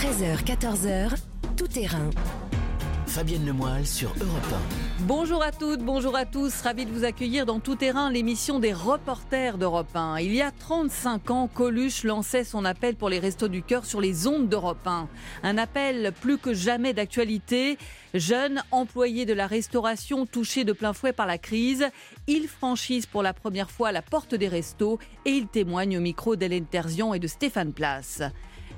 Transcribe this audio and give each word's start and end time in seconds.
13h, 0.00 0.44
14h, 0.44 1.10
tout 1.58 1.68
terrain. 1.68 2.08
Fabienne 3.06 3.44
Lemoyle 3.44 3.86
sur 3.86 4.08
Europe 4.18 4.60
Bonjour 5.00 5.42
à 5.42 5.52
toutes, 5.52 5.80
bonjour 5.80 6.16
à 6.16 6.24
tous. 6.24 6.62
Ravi 6.62 6.86
de 6.86 6.90
vous 6.90 7.04
accueillir 7.04 7.44
dans 7.44 7.60
Tout 7.60 7.74
Terrain, 7.74 8.10
l'émission 8.10 8.60
des 8.60 8.72
reporters 8.72 9.58
d'Europe 9.58 9.94
1. 9.94 10.20
Il 10.20 10.32
y 10.32 10.40
a 10.40 10.52
35 10.52 11.30
ans, 11.30 11.50
Coluche 11.52 12.04
lançait 12.04 12.44
son 12.44 12.64
appel 12.64 12.96
pour 12.96 13.10
les 13.10 13.18
Restos 13.18 13.48
du 13.48 13.62
Cœur 13.62 13.84
sur 13.84 14.00
les 14.00 14.26
ondes 14.26 14.48
d'Europe 14.48 14.86
1. 14.86 15.06
Un 15.42 15.58
appel 15.58 16.12
plus 16.18 16.38
que 16.38 16.54
jamais 16.54 16.94
d'actualité. 16.94 17.76
Jeunes, 18.14 18.62
employés 18.70 19.26
de 19.26 19.34
la 19.34 19.46
restauration 19.46 20.24
touchés 20.24 20.64
de 20.64 20.72
plein 20.72 20.94
fouet 20.94 21.12
par 21.12 21.26
la 21.26 21.36
crise, 21.36 21.88
ils 22.26 22.48
franchissent 22.48 23.06
pour 23.06 23.22
la 23.22 23.34
première 23.34 23.70
fois 23.70 23.92
la 23.92 24.00
porte 24.00 24.34
des 24.34 24.48
restos 24.48 24.98
et 25.26 25.30
ils 25.30 25.46
témoignent 25.46 25.98
au 25.98 26.00
micro 26.00 26.36
d'Hélène 26.36 26.64
Terzian 26.64 27.12
et 27.12 27.18
de 27.18 27.26
Stéphane 27.26 27.74
Place. 27.74 28.22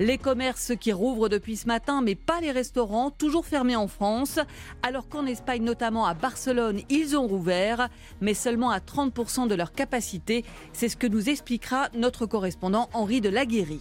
Les 0.00 0.16
commerces 0.16 0.72
qui 0.80 0.92
rouvrent 0.92 1.28
depuis 1.28 1.56
ce 1.56 1.66
matin, 1.66 2.00
mais 2.00 2.14
pas 2.14 2.40
les 2.40 2.50
restaurants, 2.50 3.10
toujours 3.10 3.44
fermés 3.44 3.76
en 3.76 3.88
France, 3.88 4.38
alors 4.82 5.08
qu'en 5.08 5.26
Espagne, 5.26 5.62
notamment 5.62 6.06
à 6.06 6.14
Barcelone, 6.14 6.80
ils 6.88 7.16
ont 7.16 7.26
rouvert, 7.26 7.88
mais 8.20 8.34
seulement 8.34 8.70
à 8.70 8.78
30% 8.78 9.48
de 9.48 9.54
leur 9.54 9.72
capacité. 9.72 10.44
C'est 10.72 10.88
ce 10.88 10.96
que 10.96 11.06
nous 11.06 11.28
expliquera 11.28 11.88
notre 11.94 12.24
correspondant 12.24 12.88
Henri 12.94 13.20
de 13.20 13.28
Laguéry. 13.28 13.80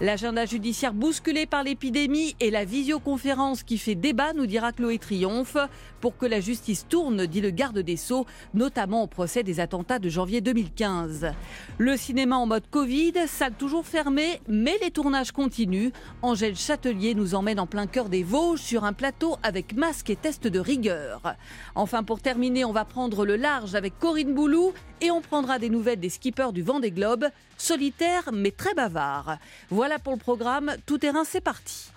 L'agenda 0.00 0.46
judiciaire 0.46 0.94
bousculé 0.94 1.44
par 1.44 1.62
l'épidémie 1.62 2.34
et 2.40 2.50
la 2.50 2.64
visioconférence 2.64 3.62
qui 3.62 3.76
fait 3.76 3.94
débat, 3.94 4.32
nous 4.32 4.46
dira 4.46 4.72
Chloé 4.72 4.98
Triomphe, 4.98 5.58
pour 6.00 6.16
que 6.16 6.26
la 6.26 6.40
justice 6.40 6.86
tourne, 6.88 7.26
dit 7.26 7.40
le 7.40 7.50
garde 7.50 7.78
des 7.78 7.96
Sceaux, 7.96 8.26
notamment 8.54 9.02
au 9.02 9.06
procès 9.06 9.42
des 9.42 9.60
attentats 9.60 9.98
de 9.98 10.08
janvier 10.08 10.40
2015. 10.40 11.32
Le 11.78 11.96
cinéma 11.96 12.36
en 12.36 12.46
mode 12.46 12.68
Covid, 12.70 13.12
salle 13.26 13.54
toujours 13.54 13.86
fermée, 13.86 14.40
mais 14.48 14.76
les 14.82 14.90
tournages 14.90 15.32
continuent. 15.32 15.90
Angèle 16.22 16.56
Châtelier 16.56 17.14
nous 17.14 17.34
emmène 17.34 17.60
en 17.60 17.66
plein 17.66 17.86
cœur 17.86 18.08
des 18.08 18.22
Vosges 18.22 18.60
sur 18.60 18.84
un 18.84 18.92
plateau 18.92 19.36
avec 19.42 19.74
masque 19.74 20.10
et 20.10 20.16
test 20.16 20.46
de 20.46 20.58
rigueur. 20.58 21.36
Enfin, 21.74 22.02
pour 22.02 22.20
terminer, 22.20 22.64
on 22.64 22.72
va 22.72 22.84
prendre 22.84 23.24
le 23.24 23.36
large 23.36 23.74
avec 23.74 23.98
Corinne 23.98 24.34
Boulou 24.34 24.72
et 25.00 25.10
on 25.10 25.20
prendra 25.20 25.58
des 25.58 25.70
nouvelles 25.70 26.00
des 26.00 26.08
skippers 26.08 26.52
du 26.52 26.62
Vendée 26.62 26.90
Globe, 26.90 27.26
solitaires 27.56 28.30
mais 28.32 28.50
très 28.50 28.74
bavards. 28.74 29.38
Voilà 29.70 29.98
pour 29.98 30.12
le 30.12 30.18
programme. 30.18 30.72
Tout 30.86 30.98
terrain, 30.98 31.24
c'est 31.24 31.40
parti. 31.40 31.90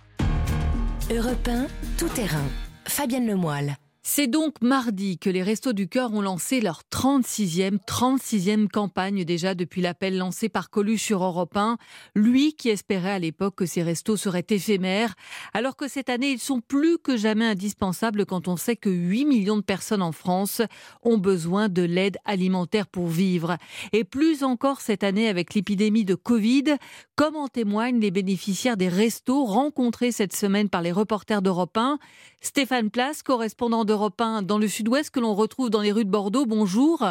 Europe 1.11 1.47
1, 1.47 1.67
tout 1.97 2.09
terrain. 2.09 2.47
Fabienne. 2.85 3.77
C'est 4.05 4.27
donc 4.27 4.61
mardi 4.61 5.17
que 5.17 5.29
les 5.29 5.41
Restos 5.41 5.71
du 5.71 5.87
Cœur 5.87 6.11
ont 6.13 6.21
lancé 6.21 6.59
leur 6.59 6.81
36e, 6.91 7.77
36e 7.87 8.67
campagne 8.67 9.23
déjà 9.23 9.55
depuis 9.55 9.81
l'appel 9.81 10.17
lancé 10.17 10.49
par 10.49 10.69
Coluche 10.69 11.03
sur 11.03 11.23
Europe 11.23 11.55
1, 11.55 11.77
lui 12.13 12.53
qui 12.53 12.67
espérait 12.67 13.13
à 13.13 13.19
l'époque 13.19 13.55
que 13.55 13.65
ces 13.65 13.81
restos 13.81 14.17
seraient 14.17 14.45
éphémères, 14.49 15.15
alors 15.53 15.77
que 15.77 15.87
cette 15.87 16.09
année 16.09 16.31
ils 16.31 16.41
sont 16.41 16.59
plus 16.59 16.97
que 16.97 17.15
jamais 17.15 17.45
indispensables 17.45 18.25
quand 18.25 18.49
on 18.49 18.57
sait 18.57 18.75
que 18.75 18.89
8 18.89 19.23
millions 19.23 19.55
de 19.55 19.61
personnes 19.61 20.01
en 20.01 20.11
France 20.11 20.61
ont 21.03 21.17
besoin 21.17 21.69
de 21.69 21.83
l'aide 21.83 22.17
alimentaire 22.25 22.87
pour 22.87 23.07
vivre. 23.07 23.55
Et 23.93 24.03
plus 24.03 24.43
encore 24.43 24.81
cette 24.81 25.05
année 25.05 25.29
avec 25.29 25.53
l'épidémie 25.53 26.03
de 26.03 26.15
Covid, 26.15 26.75
comme 27.15 27.37
en 27.37 27.47
témoignent 27.47 28.01
les 28.01 28.11
bénéficiaires 28.11 28.75
des 28.75 28.89
restos 28.89 29.45
rencontrés 29.45 30.11
cette 30.11 30.35
semaine 30.35 30.67
par 30.67 30.81
les 30.81 30.91
reporters 30.91 31.41
d'Europe 31.41 31.77
1. 31.77 31.99
Stéphane 32.43 32.89
Place, 32.89 33.23
correspondant 33.23 33.85
d'Europe 33.85 34.19
1 34.19 34.41
dans 34.41 34.57
le 34.57 34.67
sud-ouest 34.67 35.09
que 35.09 35.21
l'on 35.21 35.33
retrouve 35.33 35.69
dans 35.69 35.79
les 35.79 35.93
rues 35.93 36.03
de 36.03 36.09
Bordeaux. 36.09 36.45
Bonjour. 36.45 37.01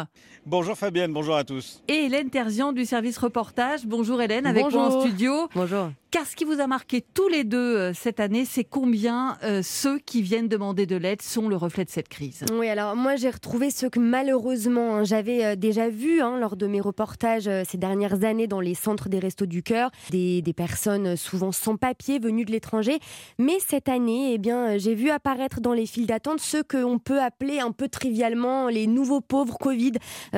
Bonjour 0.45 0.77
Fabienne, 0.77 1.11
bonjour 1.11 1.35
à 1.35 1.43
tous. 1.43 1.81
Et 1.87 2.05
Hélène 2.05 2.29
Terzian 2.29 2.71
du 2.71 2.85
service 2.85 3.17
reportage. 3.17 3.87
Bonjour 3.87 4.21
Hélène, 4.21 4.45
avec 4.45 4.71
moi 4.71 4.95
en 4.95 5.01
studio. 5.01 5.49
Bonjour. 5.55 5.89
Car 6.13 6.27
ce 6.27 6.35
qui 6.35 6.45
vous 6.45 6.59
a 6.59 6.67
marqué 6.67 7.03
tous 7.15 7.27
les 7.27 7.43
deux 7.43 7.57
euh, 7.57 7.91
cette 7.95 8.19
année, 8.19 8.45
c'est 8.45 8.63
combien 8.63 9.39
euh, 9.43 9.63
ceux 9.63 9.97
qui 9.97 10.21
viennent 10.21 10.47
demander 10.47 10.85
de 10.85 10.95
l'aide 10.95 11.23
sont 11.23 11.49
le 11.49 11.55
reflet 11.55 11.85
de 11.85 11.89
cette 11.89 12.07
crise? 12.07 12.45
Oui, 12.53 12.69
alors 12.69 12.95
moi 12.95 13.15
j'ai 13.15 13.31
retrouvé 13.31 13.71
ceux 13.71 13.89
que 13.89 13.99
malheureusement 13.99 14.97
hein, 14.97 15.03
j'avais 15.05 15.43
euh, 15.43 15.55
déjà 15.55 15.89
vus 15.89 16.21
hein, 16.21 16.37
lors 16.37 16.55
de 16.55 16.67
mes 16.67 16.81
reportages 16.81 17.49
ces 17.67 17.77
dernières 17.79 18.23
années 18.23 18.45
dans 18.45 18.59
les 18.59 18.75
centres 18.75 19.09
des 19.09 19.17
restos 19.17 19.47
du 19.47 19.63
cœur, 19.63 19.89
des, 20.11 20.43
des 20.43 20.53
personnes 20.53 21.15
souvent 21.15 21.51
sans 21.51 21.77
papier 21.77 22.19
venues 22.19 22.45
de 22.45 22.51
l'étranger. 22.51 22.99
Mais 23.39 23.57
cette 23.65 23.89
année, 23.89 24.33
eh 24.33 24.37
bien, 24.37 24.77
j'ai 24.77 24.93
vu 24.93 25.09
apparaître 25.23 25.61
dans 25.61 25.73
les 25.73 25.85
files 25.85 26.05
d'attente 26.05 26.41
ceux 26.41 26.63
qu'on 26.63 26.99
peut 26.99 27.21
appeler 27.21 27.59
un 27.59 27.71
peu 27.71 27.87
trivialement 27.87 28.67
les 28.67 28.87
nouveaux 28.87 29.21
pauvres 29.21 29.57
Covid, 29.57 29.93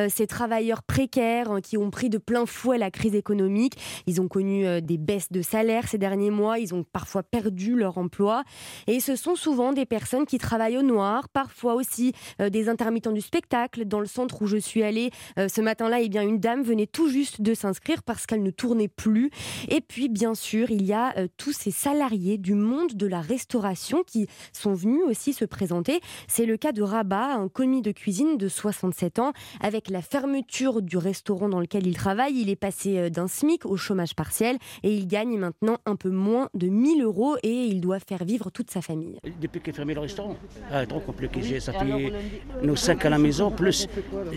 ces 0.09 0.28
travailleurs 0.28 0.84
précaires 0.84 1.50
hein, 1.50 1.62
qui 1.62 1.78
ont 1.78 1.90
pris 1.90 2.09
de 2.09 2.19
plein 2.19 2.46
fouet 2.46 2.78
la 2.78 2.91
crise 2.91 3.16
économique. 3.16 3.73
Ils 4.06 4.22
ont 4.22 4.28
connu 4.28 4.81
des 4.81 4.97
baisses 4.97 5.31
de 5.31 5.41
salaire 5.41 5.88
ces 5.88 5.97
derniers 5.97 6.29
mois, 6.29 6.59
ils 6.59 6.73
ont 6.73 6.84
parfois 6.84 7.23
perdu 7.23 7.75
leur 7.75 7.97
emploi. 7.97 8.44
Et 8.88 9.00
ce 9.00 9.16
sont 9.16 9.35
souvent 9.35 9.73
des 9.73 9.85
personnes 9.85 10.25
qui 10.25 10.38
travaillent 10.38 10.78
au 10.78 10.81
noir, 10.81 11.29
parfois 11.29 11.75
aussi 11.75 12.13
euh, 12.41 12.50
des 12.50 12.69
intermittents 12.69 13.12
du 13.12 13.22
spectacle. 13.22 13.85
Dans 13.85 14.00
le 14.00 14.06
centre 14.06 14.41
où 14.41 14.47
je 14.47 14.57
suis 14.57 14.84
allée 14.84 15.12
euh, 15.40 15.47
ce 15.47 15.62
matin-là, 15.62 16.02
eh 16.02 16.09
bien, 16.09 16.22
une 16.22 16.40
dame 16.40 16.63
venait 16.63 16.88
tout 16.88 17.09
juste 17.09 17.41
de 17.41 17.53
s'inscrire 17.53 18.03
parce 18.03 18.25
qu'elle 18.25 18.44
ne 18.44 18.52
tournait 18.52 18.88
plus. 18.88 19.29
Et 19.69 19.81
puis, 19.81 20.09
bien 20.09 20.35
sûr, 20.35 20.72
il 20.72 20.84
y 20.84 20.94
a 20.94 21.17
euh, 21.17 21.28
tous 21.38 21.53
ces 21.53 21.72
salariés 21.72 22.38
du 22.38 22.53
monde 22.53 22.94
de 22.94 23.07
la 23.07 23.22
restauration 23.22 24.03
qui 24.03 24.28
sont 24.53 24.75
venus 24.75 25.02
aussi 25.08 25.34
se 25.34 25.46
présenter. 25.46 26.00
C'est 26.28 26.46
le 26.46 26.58
cas 26.58 26.72
de 26.72 26.81
Rabat, 26.81 27.36
un 27.36 27.47
commis 27.47 27.81
de 27.81 27.91
cuisine 27.91 28.38
de 28.38 28.47
67 28.47 29.19
ans. 29.19 29.34
Avec 29.62 29.90
la 29.90 30.02
fermeture 30.02 30.81
du 30.81 30.97
restaurant 30.97 31.50
dans 31.50 31.59
lequel 31.59 31.88
il 31.88 31.96
travaille, 31.96 32.40
il 32.40 32.50
est 32.50 32.56
passé 32.56 33.09
d'un 33.09 33.28
SMIC 33.28 33.66
au 33.66 33.78
chômage 33.78 34.16
partiel 34.16 34.58
et 34.84 34.94
il 34.94 35.08
gagne 35.08 35.38
maintenant 35.38 35.78
un 35.85 35.96
peu 35.96 36.09
moins 36.09 36.50
de 36.53 36.68
1000 36.68 37.03
euros 37.03 37.35
et 37.44 37.66
il 37.66 37.81
doit 37.81 38.00
faire 38.00 38.24
vivre 38.24 38.50
toute 38.50 38.72
sa 38.72 38.81
famille. 38.81 39.19
Depuis 39.41 39.62
qu'il 39.62 39.74
a 39.74 39.75
fermé 39.75 39.94
le 39.94 40.02
restaurant, 40.02 40.35
ah, 40.72 40.85
trop 40.85 41.00
compliqué. 41.00 41.59
Ça 41.59 41.74
fait 41.74 42.14
nos 42.62 42.75
5 42.75 43.06
à 43.06 43.09
la 43.09 43.18
maison, 43.18 43.52
plus 43.52 43.88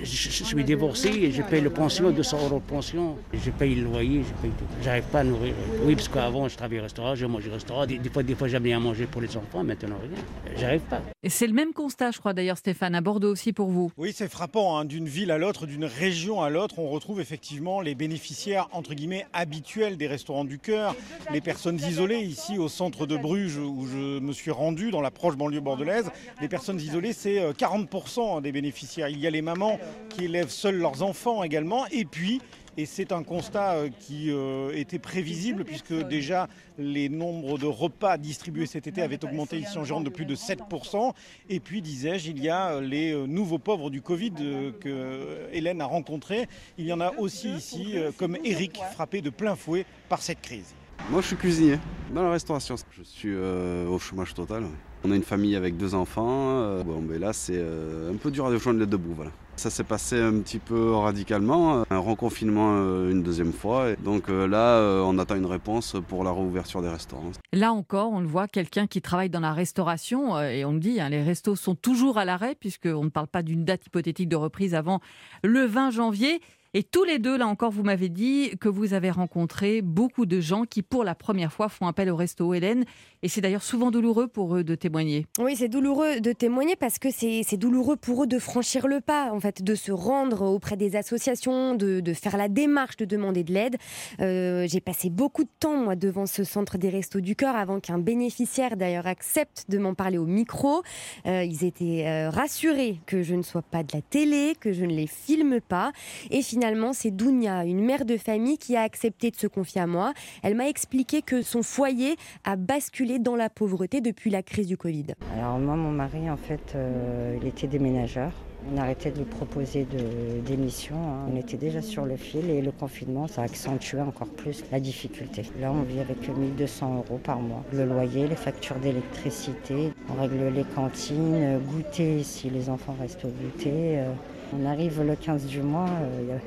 je, 0.03 0.45
suis 0.45 0.65
divorcé 0.65 1.09
et 1.09 1.31
je 1.31 1.43
paye 1.43 1.61
le 1.61 1.71
pension, 1.71 2.11
200 2.11 2.39
euros 2.45 2.61
de 2.61 2.71
pension. 2.71 3.17
Je 3.33 3.51
paye 3.51 3.75
le 3.75 3.85
loyer, 3.85 4.23
je 4.23 4.43
paye 4.43 4.51
tout. 4.51 4.65
J'arrive 4.83 5.05
pas 5.05 5.21
à 5.21 5.25
nourrir. 5.25 5.55
Oui, 5.85 5.95
parce 5.95 6.09
qu'avant, 6.09 6.49
je 6.49 6.57
travaillais 6.57 6.81
au 6.81 6.85
restaurant, 6.85 7.15
je 7.15 7.27
mangeais 7.27 7.51
au 7.51 7.55
restaurant. 7.55 7.87
Des, 7.87 8.01
fois, 8.13 8.23
des 8.23 8.35
fois 8.35 8.49
j'aime 8.49 8.63
bien 8.63 8.81
manger 8.81 9.07
pour 9.07 9.21
les 9.21 9.37
enfants, 9.37 9.65
maintenant 9.65 9.97
rien. 10.03 10.23
J'arrive 10.57 10.81
pas. 10.83 11.01
Et 11.23 11.29
c'est 11.29 11.47
le 11.47 11.53
même 11.53 11.73
constat, 11.73 12.11
je 12.11 12.19
crois 12.19 12.33
d'ailleurs, 12.33 12.59
Stéphane, 12.59 12.95
à 12.95 13.01
Bordeaux 13.01 13.31
aussi 13.31 13.53
pour 13.53 13.69
vous. 13.69 13.93
Oui, 13.97 14.13
c'est 14.15 14.29
frappant. 14.29 14.79
Hein. 14.79 14.85
D'une 14.85 15.09
ville 15.09 15.31
à 15.31 15.39
l'autre, 15.39 15.67
d'une 15.67 15.85
région 15.85 16.43
à 16.43 16.51
l'autre, 16.51 16.79
on 16.79 16.89
retrouve 16.89 17.21
effectivement 17.21 17.81
les 17.81 17.95
bénéficiaires, 17.95 18.69
entre 18.73 18.95
guillemets, 18.95 19.27
habituels 19.33 19.97
des 19.97 20.07
restaurants 20.07 20.45
du 20.45 20.59
cœur, 20.59 20.95
les 21.33 21.41
personnes 21.41 21.77
isolées 21.77 22.21
ici 22.21 22.59
au 22.59 22.69
centre 22.69 23.07
de 23.07 23.17
Bruges 23.17 23.57
où 23.57 23.87
je 23.87 24.19
me 24.19 24.33
suis 24.33 24.51
rendu 24.51 24.91
dans 24.91 25.01
la 25.01 25.11
proche 25.11 25.37
banlieue 25.37 25.61
bordelaise. 25.61 26.11
Les 26.41 26.49
personnes 26.49 26.81
isolées, 26.81 27.13
c'est 27.13 27.53
40% 27.53 28.39
euh, 28.39 28.41
des 28.41 28.53
bénéficiaires. 28.53 29.09
Il 29.09 29.21
y 29.21 29.27
a 29.27 29.31
les 29.31 29.43
mamans 29.43 29.79
qui 30.09 30.25
élèvent 30.25 30.51
seuls 30.51 30.77
leurs 30.77 31.03
enfants 31.03 31.43
également. 31.43 31.87
Et 31.89 32.05
puis, 32.05 32.41
et 32.79 32.87
c'est 32.87 33.13
un 33.13 33.23
constat 33.23 33.75
euh, 33.75 33.89
qui 34.01 34.31
euh, 34.31 34.71
était 34.75 34.99
prévisible 34.99 35.65
puisque 35.65 35.93
déjà 35.93 36.49
les 36.79 37.11
nombres 37.11 37.59
de 37.59 37.67
repas 37.67 38.17
distribués 38.17 38.65
cet 38.65 38.87
été 38.87 39.03
avaient 39.03 39.23
augmenté 39.25 39.59
ici 39.59 39.77
en 39.77 39.85
Gironde 39.85 40.05
de 40.05 40.11
plus 40.11 40.25
de 40.25 40.35
7%. 40.35 41.13
Et 41.51 41.61
puis, 41.61 41.83
disais-je, 41.83 42.31
il 42.31 42.43
y 42.43 42.49
a 42.49 42.81
les 42.81 43.15
nouveaux 43.27 43.59
pauvres 43.59 43.91
du 43.91 44.01
Covid 44.01 44.33
que 44.81 45.49
Hélène 45.53 45.81
a 45.81 45.87
rencontrés. 45.87 46.47
Il 46.79 46.87
y 46.87 46.93
en 46.93 47.01
a 47.01 47.13
aussi 47.19 47.51
ici, 47.51 47.97
comme 48.17 48.39
Eric, 48.45 48.81
frappé 48.93 49.23
de 49.23 49.31
plein 49.31 49.57
fouet 49.57 49.85
par 50.09 50.23
cette 50.23 50.41
crise. 50.41 50.75
Moi, 51.11 51.23
je 51.23 51.29
suis 51.29 51.37
cuisinier 51.37 51.79
dans 52.13 52.23
la 52.23 52.31
restauration. 52.33 52.77
Je 52.91 53.03
suis 53.03 53.31
euh, 53.33 53.89
au 53.89 53.99
chômage 53.99 54.35
total. 54.35 54.65
On 55.05 55.11
a 55.11 55.17
une 55.17 55.23
famille 55.23 55.57
avec 55.57 55.79
deux 55.79 55.95
enfants. 55.95 56.61
Euh, 56.61 56.83
bon, 56.83 57.01
mais 57.01 57.19
là, 57.19 57.33
c'est 57.33 57.57
euh, 57.57 58.13
un 58.13 58.17
peu 58.17 58.31
dur 58.31 58.51
de 58.51 58.59
joindre 58.59 58.81
les 58.81 58.87
debout. 58.87 59.15
Voilà. 59.15 59.31
Ça 59.59 59.71
s'est 59.71 59.85
passé 59.85 60.21
un 60.21 60.39
petit 60.39 60.61
peu 60.61 60.95
radicalement, 60.95 61.85
un 61.91 61.99
reconfinement 61.99 62.79
une 63.11 63.23
deuxième 63.23 63.53
fois. 63.53 63.97
donc 63.97 64.29
là, 64.29 64.81
on 65.05 65.19
attend 65.19 65.35
une 65.35 65.47
réponse 65.47 65.97
pour 66.09 66.23
la 66.23 66.33
réouverture 66.33 66.81
des 66.81 66.89
restaurants. 66.89 67.33
Là 67.53 67.73
encore, 67.73 68.13
on 68.13 68.21
le 68.21 68.27
voit, 68.27 68.47
quelqu'un 68.47 68.87
qui 68.87 69.03
travaille 69.03 69.31
dans 69.31 69.41
la 69.41 69.53
restauration, 69.53 70.41
et 70.41 70.65
on 70.65 70.73
le 70.73 70.79
dit, 70.79 71.01
hein, 71.01 71.09
les 71.09 71.23
restos 71.23 71.57
sont 71.57 71.75
toujours 71.75 72.19
à 72.19 72.25
l'arrêt, 72.25 72.55
puisqu'on 72.55 73.05
ne 73.05 73.11
parle 73.11 73.27
pas 73.27 73.43
d'une 73.43 73.65
date 73.65 73.87
hypothétique 73.87 74.29
de 74.29 74.37
reprise 74.37 74.75
avant 74.75 75.01
le 75.43 75.65
20 75.67 75.91
janvier. 75.91 76.41
Et 76.75 76.83
tous 76.83 77.05
les 77.05 77.19
deux, 77.19 77.39
là 77.39 77.47
encore, 77.47 77.71
vous 77.71 77.83
m'avez 77.83 78.11
dit 78.11 78.51
que 78.61 78.69
vous 78.69 78.93
avez 78.93 79.11
rencontré 79.11 79.81
beaucoup 79.81 80.27
de 80.27 80.39
gens 80.39 80.65
qui, 80.65 80.83
pour 80.83 81.03
la 81.03 81.15
première 81.15 81.51
fois, 81.51 81.71
font 81.71 81.87
appel 81.87 82.11
au 82.11 82.17
resto 82.17 82.53
Hélène. 82.53 82.85
Et 83.23 83.29
c'est 83.29 83.41
d'ailleurs 83.41 83.63
souvent 83.63 83.91
douloureux 83.91 84.29
pour 84.29 84.55
eux 84.55 84.65
de 84.65 84.75
témoigner. 84.75 85.25
Oui, 85.39 85.57
c'est 85.57 85.69
douloureux 85.69 86.21
de 86.21 86.31
témoigner 86.33 86.77
parce 86.77 86.99
que 86.99 87.09
c'est 87.11 87.57
douloureux 87.57 87.97
pour 87.97 88.25
eux 88.25 88.27
de 88.27 88.39
franchir 88.39 88.87
le 88.87 89.01
pas, 89.01 89.33
en 89.33 89.41
fait, 89.41 89.63
de 89.63 89.75
se 89.75 89.91
rendre 89.91 90.43
auprès 90.43 90.77
des 90.77 90.95
associations, 90.95 91.75
de, 91.75 92.03
faire 92.13 92.37
la 92.37 92.49
démarche 92.49 92.99
de 92.99 93.07
demander 93.07 93.45
de 93.45 93.55
l'aide. 93.55 93.77
Euh, 94.21 94.67
j'ai 94.69 94.81
passé 94.81 95.09
beaucoup 95.09 95.45
de 95.45 95.51
temps, 95.61 95.77
moi, 95.77 95.97
devant 95.97 96.27
ce 96.27 96.45
centre 96.45 96.77
des 96.77 96.91
restos 96.91 97.21
du 97.21 97.35
cœur 97.35 97.57
avant 97.57 97.81
qu'un 97.81 97.99
bénéficiaire, 97.99 98.77
d'ailleurs, 98.77 99.07
accepte 99.07 99.65
de 99.71 99.79
m'en 99.79 99.95
parler 99.95 100.19
au 100.19 100.27
micro. 100.27 100.83
Euh, 101.27 101.45
ils 101.45 101.65
étaient 101.65 102.05
euh, 102.07 102.29
rassurés 102.29 103.01
que 103.07 103.23
je 103.23 103.35
ne 103.35 103.43
sois 103.43 103.63
pas 103.63 103.83
de 103.83 103.89
la 103.95 104.03
télé, 104.03 104.53
que 104.61 104.75
je 104.75 104.85
ne 104.85 104.93
les 104.93 105.07
filme 105.07 105.61
pas. 105.63 105.93
Et 106.31 106.43
finalement, 106.43 106.58
finalement, 106.59 106.93
c'est 106.93 107.13
Dounia, 107.13 107.65
une 107.65 107.85
mère 107.85 108.05
de 108.05 108.17
famille 108.17 108.59
qui 108.59 108.75
a 108.75 108.81
accepté 108.83 109.31
de 109.31 109.37
se 109.37 109.47
confier 109.47 109.81
à 109.81 109.87
moi. 109.87 110.13
Elle 110.43 110.57
m'a 110.57 110.69
expliqué 110.69 111.23
que 111.23 111.41
son 111.41 111.63
foyer 111.63 112.17
a 112.43 112.57
basculé 112.57 113.21
dans 113.21 113.37
la 113.37 113.49
pauvreté 113.49 114.01
depuis 114.01 114.29
la 114.29 114.43
crise 114.43 114.67
du 114.67 114.77
Covid. 114.77 115.07
Alors 115.39 115.61
moi, 115.61 115.77
mon 115.77 115.93
mari, 115.93 116.29
en 116.29 116.37
fait, 116.37 116.73
euh, 116.75 117.37
il 117.41 117.47
était 117.47 117.69
déménageur. 117.69 118.33
On 118.75 118.77
arrêtait 118.77 119.13
de 119.13 119.19
lui 119.19 119.25
proposer 119.25 119.85
de, 119.85 120.41
des 120.45 120.57
missions. 120.57 120.97
hein. 120.97 121.29
On 121.33 121.37
était 121.37 121.57
déjà 121.57 121.81
sur 121.81 122.05
le 122.05 122.17
fil 122.17 122.51
et 122.51 122.61
le 122.61 122.73
confinement, 122.73 123.29
ça 123.29 123.43
a 123.43 123.45
accentué 123.45 124.01
encore 124.01 124.27
plus 124.27 124.65
la 124.73 124.81
difficulté. 124.81 125.43
Là, 125.61 125.71
on 125.73 125.83
vit 125.83 126.01
avec 126.01 126.29
1200 126.29 126.97
euros 127.07 127.21
par 127.23 127.39
mois. 127.39 127.63
Le 127.73 127.85
loyer, 127.85 128.27
les 128.27 128.35
factures 128.35 128.77
d'électricité, 128.81 129.93
on 130.11 130.21
règle 130.21 130.49
les 130.53 130.65
cantines, 130.65 131.35
euh, 131.37 131.59
goûter 131.61 132.25
si 132.25 132.51
les 132.51 132.69
enfants 132.69 132.97
restent 133.01 133.25
au 133.25 133.29
goûter. 133.29 134.01
euh. 134.01 134.11
On 134.53 134.65
arrive 134.65 135.03
le 135.03 135.15
15 135.15 135.45
du 135.45 135.61
mois, 135.61 135.89
euh, 136.03 136.39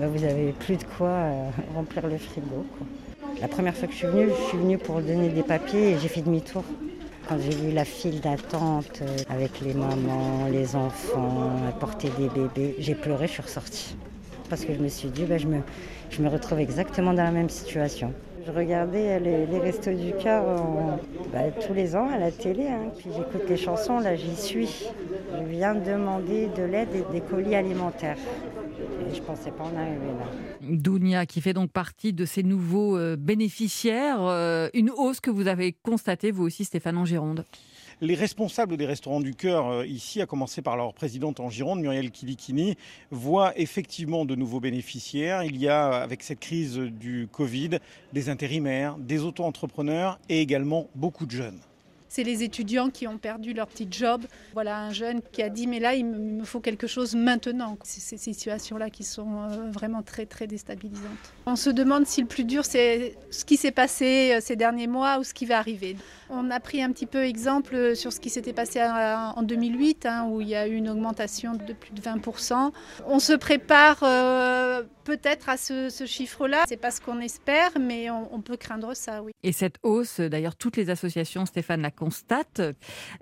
bah, 0.00 0.08
vous 0.08 0.24
avez 0.24 0.52
plus 0.52 0.76
de 0.76 0.82
quoi 0.82 1.08
euh, 1.08 1.48
remplir 1.74 2.06
le 2.08 2.18
frigo. 2.18 2.66
La 3.40 3.46
première 3.46 3.74
fois 3.76 3.86
que 3.86 3.92
je 3.92 3.98
suis 3.98 4.06
venue, 4.08 4.28
je 4.28 4.48
suis 4.48 4.58
venue 4.58 4.78
pour 4.78 5.00
donner 5.00 5.28
des 5.28 5.44
papiers 5.44 5.92
et 5.92 5.98
j'ai 5.98 6.08
fait 6.08 6.22
demi-tour. 6.22 6.64
Quand 7.28 7.36
j'ai 7.38 7.54
vu 7.54 7.72
la 7.72 7.84
file 7.84 8.20
d'attente 8.20 9.00
euh, 9.02 9.16
avec 9.28 9.60
les 9.60 9.74
mamans, 9.74 10.46
les 10.50 10.74
enfants, 10.74 11.52
à 11.68 11.72
porter 11.72 12.10
des 12.18 12.28
bébés, 12.28 12.74
j'ai 12.80 12.96
pleuré, 12.96 13.28
je 13.28 13.32
suis 13.34 13.42
ressortie. 13.42 13.96
Parce 14.50 14.64
que 14.64 14.74
je 14.74 14.80
me 14.80 14.88
suis 14.88 15.08
dit, 15.08 15.24
bah, 15.24 15.36
je 15.38 16.22
me 16.22 16.28
retrouve 16.28 16.58
exactement 16.58 17.14
dans 17.14 17.24
la 17.24 17.32
même 17.32 17.50
situation. 17.50 18.12
Je 18.46 18.52
regardais 18.52 19.18
les, 19.18 19.46
les 19.46 19.58
restos 19.58 19.92
du 19.92 20.12
cœur 20.12 20.44
bah, 21.32 21.50
tous 21.66 21.74
les 21.74 21.96
ans 21.96 22.08
à 22.08 22.18
la 22.18 22.30
télé, 22.30 22.68
hein. 22.68 22.90
puis 22.96 23.10
j'écoute 23.14 23.48
les 23.48 23.56
chansons, 23.56 23.98
là 23.98 24.14
j'y 24.14 24.36
suis. 24.36 24.84
Je 25.36 25.44
viens 25.44 25.74
de 25.74 25.84
demander 25.84 26.48
de 26.56 26.62
l'aide 26.62 26.88
et 26.94 27.12
des 27.12 27.20
colis 27.20 27.54
alimentaires. 27.54 28.16
Et 29.10 29.14
je 29.14 29.20
ne 29.20 29.26
pensais 29.26 29.50
pas 29.50 29.64
en 29.64 29.76
arriver 29.76 30.12
là. 30.18 30.26
Dounia, 30.60 31.26
qui 31.26 31.40
fait 31.40 31.52
donc 31.52 31.70
partie 31.72 32.12
de 32.12 32.24
ces 32.24 32.42
nouveaux 32.42 32.96
euh, 32.96 33.16
bénéficiaires, 33.16 34.22
euh, 34.22 34.68
une 34.74 34.90
hausse 34.90 35.20
que 35.20 35.30
vous 35.30 35.48
avez 35.48 35.72
constatée, 35.72 36.30
vous 36.30 36.44
aussi, 36.44 36.64
Stéphane 36.64 36.98
en 36.98 37.04
Gironde. 37.04 37.44
Les 38.02 38.14
responsables 38.14 38.76
des 38.76 38.84
restaurants 38.84 39.20
du 39.20 39.34
cœur 39.34 39.68
euh, 39.68 39.86
ici, 39.86 40.20
à 40.20 40.26
commencer 40.26 40.60
par 40.60 40.76
leur 40.76 40.92
présidente 40.92 41.40
en 41.40 41.48
Gironde, 41.48 41.80
Muriel 41.80 42.10
Kilikini, 42.10 42.76
voient 43.10 43.58
effectivement 43.58 44.26
de 44.26 44.34
nouveaux 44.34 44.60
bénéficiaires. 44.60 45.44
Il 45.44 45.56
y 45.56 45.66
a, 45.66 45.88
avec 45.88 46.22
cette 46.22 46.40
crise 46.40 46.76
du 46.76 47.26
Covid, 47.32 47.78
des 48.12 48.28
intérimaires, 48.28 48.96
des 48.98 49.22
auto-entrepreneurs 49.22 50.18
et 50.28 50.42
également 50.42 50.88
beaucoup 50.94 51.24
de 51.24 51.30
jeunes. 51.30 51.58
C'est 52.10 52.22
les 52.22 52.42
étudiants 52.42 52.90
qui 52.90 53.08
ont 53.08 53.16
perdu 53.16 53.54
leur 53.54 53.66
petit 53.66 53.88
job. 53.90 54.26
Voilà 54.52 54.78
un 54.78 54.92
jeune 54.92 55.22
qui 55.32 55.42
a 55.42 55.48
dit 55.48 55.66
mais 55.66 55.80
là 55.80 55.94
il 55.94 56.04
me, 56.04 56.44
faut 56.44 56.60
quelque 56.60 56.86
chose 56.86 57.14
maintenant. 57.14 57.78
C'est 57.82 58.00
ces 58.00 58.18
situations-là 58.18 58.90
qui 58.90 59.04
sont 59.04 59.40
euh, 59.40 59.70
vraiment 59.70 60.02
très 60.02 60.26
très 60.26 60.46
déstabilisantes. 60.46 61.32
On 61.48 61.54
se 61.54 61.70
demande 61.70 62.06
si 62.06 62.22
le 62.22 62.26
plus 62.26 62.42
dur 62.42 62.64
c'est 62.64 63.14
ce 63.30 63.44
qui 63.44 63.56
s'est 63.56 63.70
passé 63.70 64.32
euh, 64.34 64.40
ces 64.42 64.56
derniers 64.56 64.88
mois 64.88 65.18
ou 65.20 65.22
ce 65.22 65.32
qui 65.32 65.46
va 65.46 65.58
arriver. 65.58 65.96
On 66.28 66.50
a 66.50 66.58
pris 66.58 66.82
un 66.82 66.90
petit 66.90 67.06
peu 67.06 67.22
exemple 67.22 67.94
sur 67.94 68.12
ce 68.12 68.18
qui 68.18 68.30
s'était 68.30 68.52
passé 68.52 68.80
euh, 68.80 69.16
en 69.16 69.44
2008 69.44 70.06
hein, 70.06 70.26
où 70.28 70.40
il 70.40 70.48
y 70.48 70.56
a 70.56 70.66
eu 70.66 70.74
une 70.74 70.88
augmentation 70.88 71.52
de 71.52 71.72
plus 71.72 71.92
de 71.92 72.00
20%. 72.00 72.72
On 73.06 73.20
se 73.20 73.32
prépare 73.32 73.98
euh, 74.02 74.82
peut-être 75.04 75.48
à 75.48 75.56
ce, 75.56 75.88
ce 75.88 76.04
chiffre-là. 76.04 76.64
C'est 76.66 76.76
pas 76.76 76.90
ce 76.90 77.00
qu'on 77.00 77.20
espère 77.20 77.70
mais 77.78 78.10
on, 78.10 78.28
on 78.34 78.40
peut 78.40 78.56
craindre 78.56 78.96
ça 78.96 79.22
oui. 79.22 79.30
Et 79.44 79.52
cette 79.52 79.76
hausse, 79.84 80.18
d'ailleurs, 80.18 80.56
toutes 80.56 80.76
les 80.76 80.90
associations, 80.90 81.46
Stéphane 81.46 81.80
la 81.80 81.92
constatent. 81.92 82.60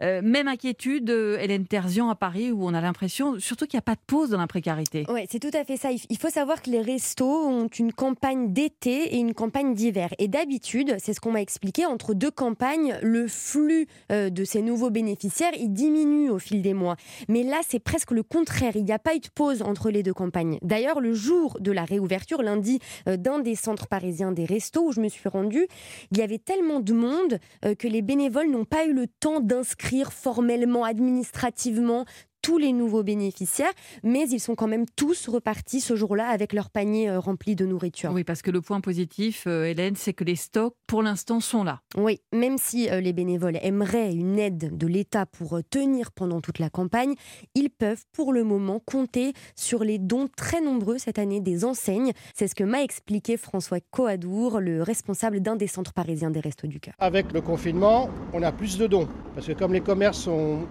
Euh, 0.01 0.23
même 0.23 0.49
inquiétude, 0.49 1.11
euh, 1.11 1.37
Hélène 1.39 1.67
Terzian 1.67 2.09
à 2.09 2.15
Paris, 2.15 2.51
où 2.51 2.65
on 2.65 2.73
a 2.73 2.81
l'impression, 2.81 3.39
surtout 3.39 3.67
qu'il 3.67 3.77
n'y 3.77 3.81
a 3.81 3.83
pas 3.83 3.97
de 3.97 4.01
pause 4.07 4.31
dans 4.31 4.39
la 4.39 4.47
précarité. 4.47 5.05
Ouais, 5.11 5.27
c'est 5.31 5.41
tout 5.41 5.55
à 5.55 5.65
fait 5.65 5.77
ça. 5.77 5.93
Il 5.93 6.01
il 6.09 6.19
faut 6.19 6.31
savoir 6.31 6.63
que 6.63 6.71
les 6.71 6.81
restos 6.81 7.49
ont 7.49 7.67
une 7.67 7.93
campagne 7.93 8.14
d'été 8.49 9.15
et 9.15 9.19
une 9.19 9.35
campagne 9.35 9.75
d'hiver. 9.75 10.11
Et 10.19 10.29
d'habitude, 10.29 10.97
c'est 10.99 11.13
ce 11.13 11.21
qu'on 11.21 11.33
m'a 11.33 11.41
expliqué, 11.41 11.87
entre 11.87 12.15
deux 12.15 12.31
campagnes, 12.31 12.99
le 13.03 13.27
flux 13.29 13.87
euh, 14.11 14.31
de 14.31 14.45
ces 14.45 14.63
nouveaux 14.63 14.91
bénéficiaires, 14.91 15.53
il 15.59 15.73
diminue 15.73 16.31
au 16.31 16.39
fil 16.39 16.63
des 16.63 16.75
mois. 16.75 16.97
Mais 17.29 17.43
là, 17.43 17.61
c'est 17.67 17.79
presque 17.79 18.11
le 18.11 18.23
contraire. 18.23 18.77
Il 18.77 18.85
n'y 18.85 18.93
a 18.93 18.99
pas 18.99 19.15
eu 19.15 19.21
de 19.21 19.29
pause 19.35 19.63
entre 19.63 19.91
les 19.91 20.03
deux 20.03 20.15
campagnes. 20.15 20.59
D'ailleurs, 20.63 21.01
le 21.01 21.13
jour 21.15 21.59
de 21.61 21.73
la 21.73 21.85
réouverture, 21.85 22.43
lundi, 22.43 22.79
euh, 23.09 23.17
d'un 23.17 23.41
des 23.41 23.55
centres 23.55 23.87
parisiens 23.87 24.33
des 24.33 24.45
restos 24.45 24.87
où 24.87 24.93
je 24.93 25.01
me 25.01 25.09
suis 25.09 25.29
rendue, 25.29 25.67
il 26.11 26.19
y 26.19 26.23
avait 26.23 26.39
tellement 26.39 26.81
de 26.81 26.93
monde 26.93 27.39
euh, 27.65 27.75
que 27.75 27.89
les 27.89 28.03
bénévoles 28.03 28.51
n'ont 28.51 28.65
pas 28.65 28.87
eu 28.87 28.93
le 28.93 29.07
temps 29.07 29.41
d'inscrire 29.41 30.13
formellement, 30.13 30.85
administrativement 30.85 32.05
tous 32.45 32.59
les 32.59 32.75
nouveaux 32.75 33.03
bénéficiaires, 33.03 33.73
mais 34.03 34.29
ils 34.29 34.39
sont 34.39 34.55
quand 34.55 34.67
même 34.67 34.85
tous 34.97 35.29
repartis 35.29 35.81
ce 35.81 35.97
jour-là 35.97 36.29
avec 36.29 36.53
leur 36.53 36.69
panier 36.69 37.09
euh, 37.09 37.19
rempli 37.19 37.57
de 37.57 37.65
nourriture. 37.65 38.11
Oui, 38.13 38.23
parce 38.23 38.43
que 38.43 38.51
le 38.51 38.61
point 38.61 38.83
positif, 38.83 39.45
euh, 39.47 39.65
Hélène, 39.65 39.97
c'est 39.97 40.13
que 40.13 40.25
les 40.25 40.37
stocks, 40.37 40.75
pour 40.87 41.03
l'instant, 41.03 41.41
sont 41.41 41.65
là. 41.65 41.81
Oui, 41.97 42.21
même 42.35 42.59
si 42.59 42.91
euh, 42.91 43.01
les 43.01 43.15
bénévoles 43.15 43.57
aimeraient 43.63 44.13
une 44.13 44.39
aide 44.39 44.77
de 44.77 44.87
l'État 44.87 45.25
pour 45.25 45.59
tenir 45.71 46.13
pendant 46.13 46.43
toute 46.43 46.59
la 46.59 46.69
campagne, 46.69 47.15
ils 47.55 47.71
peuvent 47.71 48.05
pour 48.13 48.35
le 48.35 48.45
moment 48.45 48.79
compter 48.79 49.33
sur 49.57 49.83
les 49.83 49.99
dons 49.99 50.29
très 50.37 50.61
nombreux 50.61 50.99
cette 50.99 51.19
année 51.19 51.41
des 51.41 51.65
enseignes. 51.65 52.13
C'est 52.35 52.47
ce 52.47 52.55
que 52.55 52.65
m'a 52.65 52.83
expliqué 52.83 53.39
François 53.39 53.79
Coadour, 53.91 54.61
le 54.61 54.83
responsable 54.83 55.41
d'un 55.41 55.57
des 55.57 55.67
centres 55.67 55.95
parisiens 55.95 56.31
des 56.31 56.41
Restos 56.41 56.67
du 56.67 56.79
Cœur. 56.79 56.93
Avec 56.99 57.33
le 57.33 57.41
confinement, 57.41 58.11
on 58.35 58.43
a 58.43 58.53
plus 58.53 58.77
de 58.77 58.87
dons. 58.87 59.09
Parce 59.35 59.47
que 59.47 59.53
comme 59.53 59.73
les 59.73 59.81
commerces 59.81 60.19
sont 60.19 60.67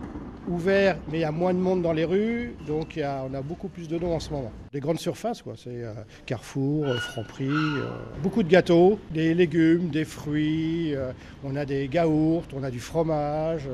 ouverts, 0.48 0.98
mais 1.12 1.20
il 1.20 1.22
y 1.22 1.26
a 1.26 1.32
moins 1.32 1.54
de 1.54 1.60
monde 1.60 1.82
dans 1.82 1.94
les 1.94 2.06
rues, 2.06 2.54
donc 2.68 3.00
on 3.00 3.34
a 3.34 3.42
beaucoup 3.42 3.68
plus 3.68 3.88
de 3.88 3.98
dons 3.98 4.14
en 4.16 4.20
ce 4.20 4.30
moment. 4.32 4.52
Des 4.72 4.80
grandes 4.80 5.00
surfaces, 5.00 5.42
quoi. 5.42 5.54
C'est 5.56 5.70
euh, 5.84 5.94
Carrefour, 6.26 6.86
euh, 6.88 6.98
Franprix, 6.98 7.48
euh, 7.50 7.86
beaucoup 8.22 8.44
de 8.44 8.50
gâteaux, 8.50 9.00
des 9.12 9.34
légumes, 9.34 9.90
des 9.90 10.06
fruits, 10.06 10.96
euh, 10.96 11.12
on 11.44 11.56
a 11.56 11.66
des 11.66 11.90
yaourts, 11.92 12.44
on 12.56 12.64
a 12.64 12.72
du 12.72 12.80
fromage. 12.80 13.68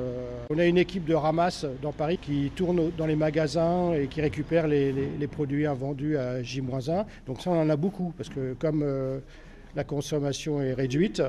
on 0.50 0.58
a 0.58 0.64
une 0.64 0.78
équipe 0.78 1.04
de 1.04 1.14
ramasse 1.14 1.66
dans 1.82 1.92
Paris 1.92 2.18
qui 2.20 2.50
tourne 2.54 2.90
dans 2.96 3.06
les 3.06 3.16
magasins 3.16 3.92
et 3.94 4.06
qui 4.06 4.20
récupère 4.20 4.66
les, 4.68 4.92
les- 4.92 5.10
les 5.18 5.26
produits 5.26 5.66
invendus 5.66 6.16
à 6.16 6.42
J-1. 6.42 7.04
Donc 7.26 7.40
ça, 7.40 7.50
on 7.50 7.60
en 7.60 7.68
a 7.70 7.76
beaucoup, 7.76 8.12
parce 8.16 8.28
que 8.28 8.54
comme 8.54 8.84
la 9.76 9.84
consommation 9.84 10.60
est 10.60 10.74
réduite, 10.74 11.22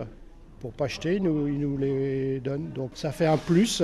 pour 0.59 0.73
pas 0.73 0.85
acheter, 0.85 1.15
ils 1.15 1.23
nous 1.23 1.77
les 1.77 2.39
donnent. 2.39 2.69
Donc 2.73 2.91
ça 2.95 3.11
fait 3.11 3.25
un 3.25 3.37
plus 3.37 3.81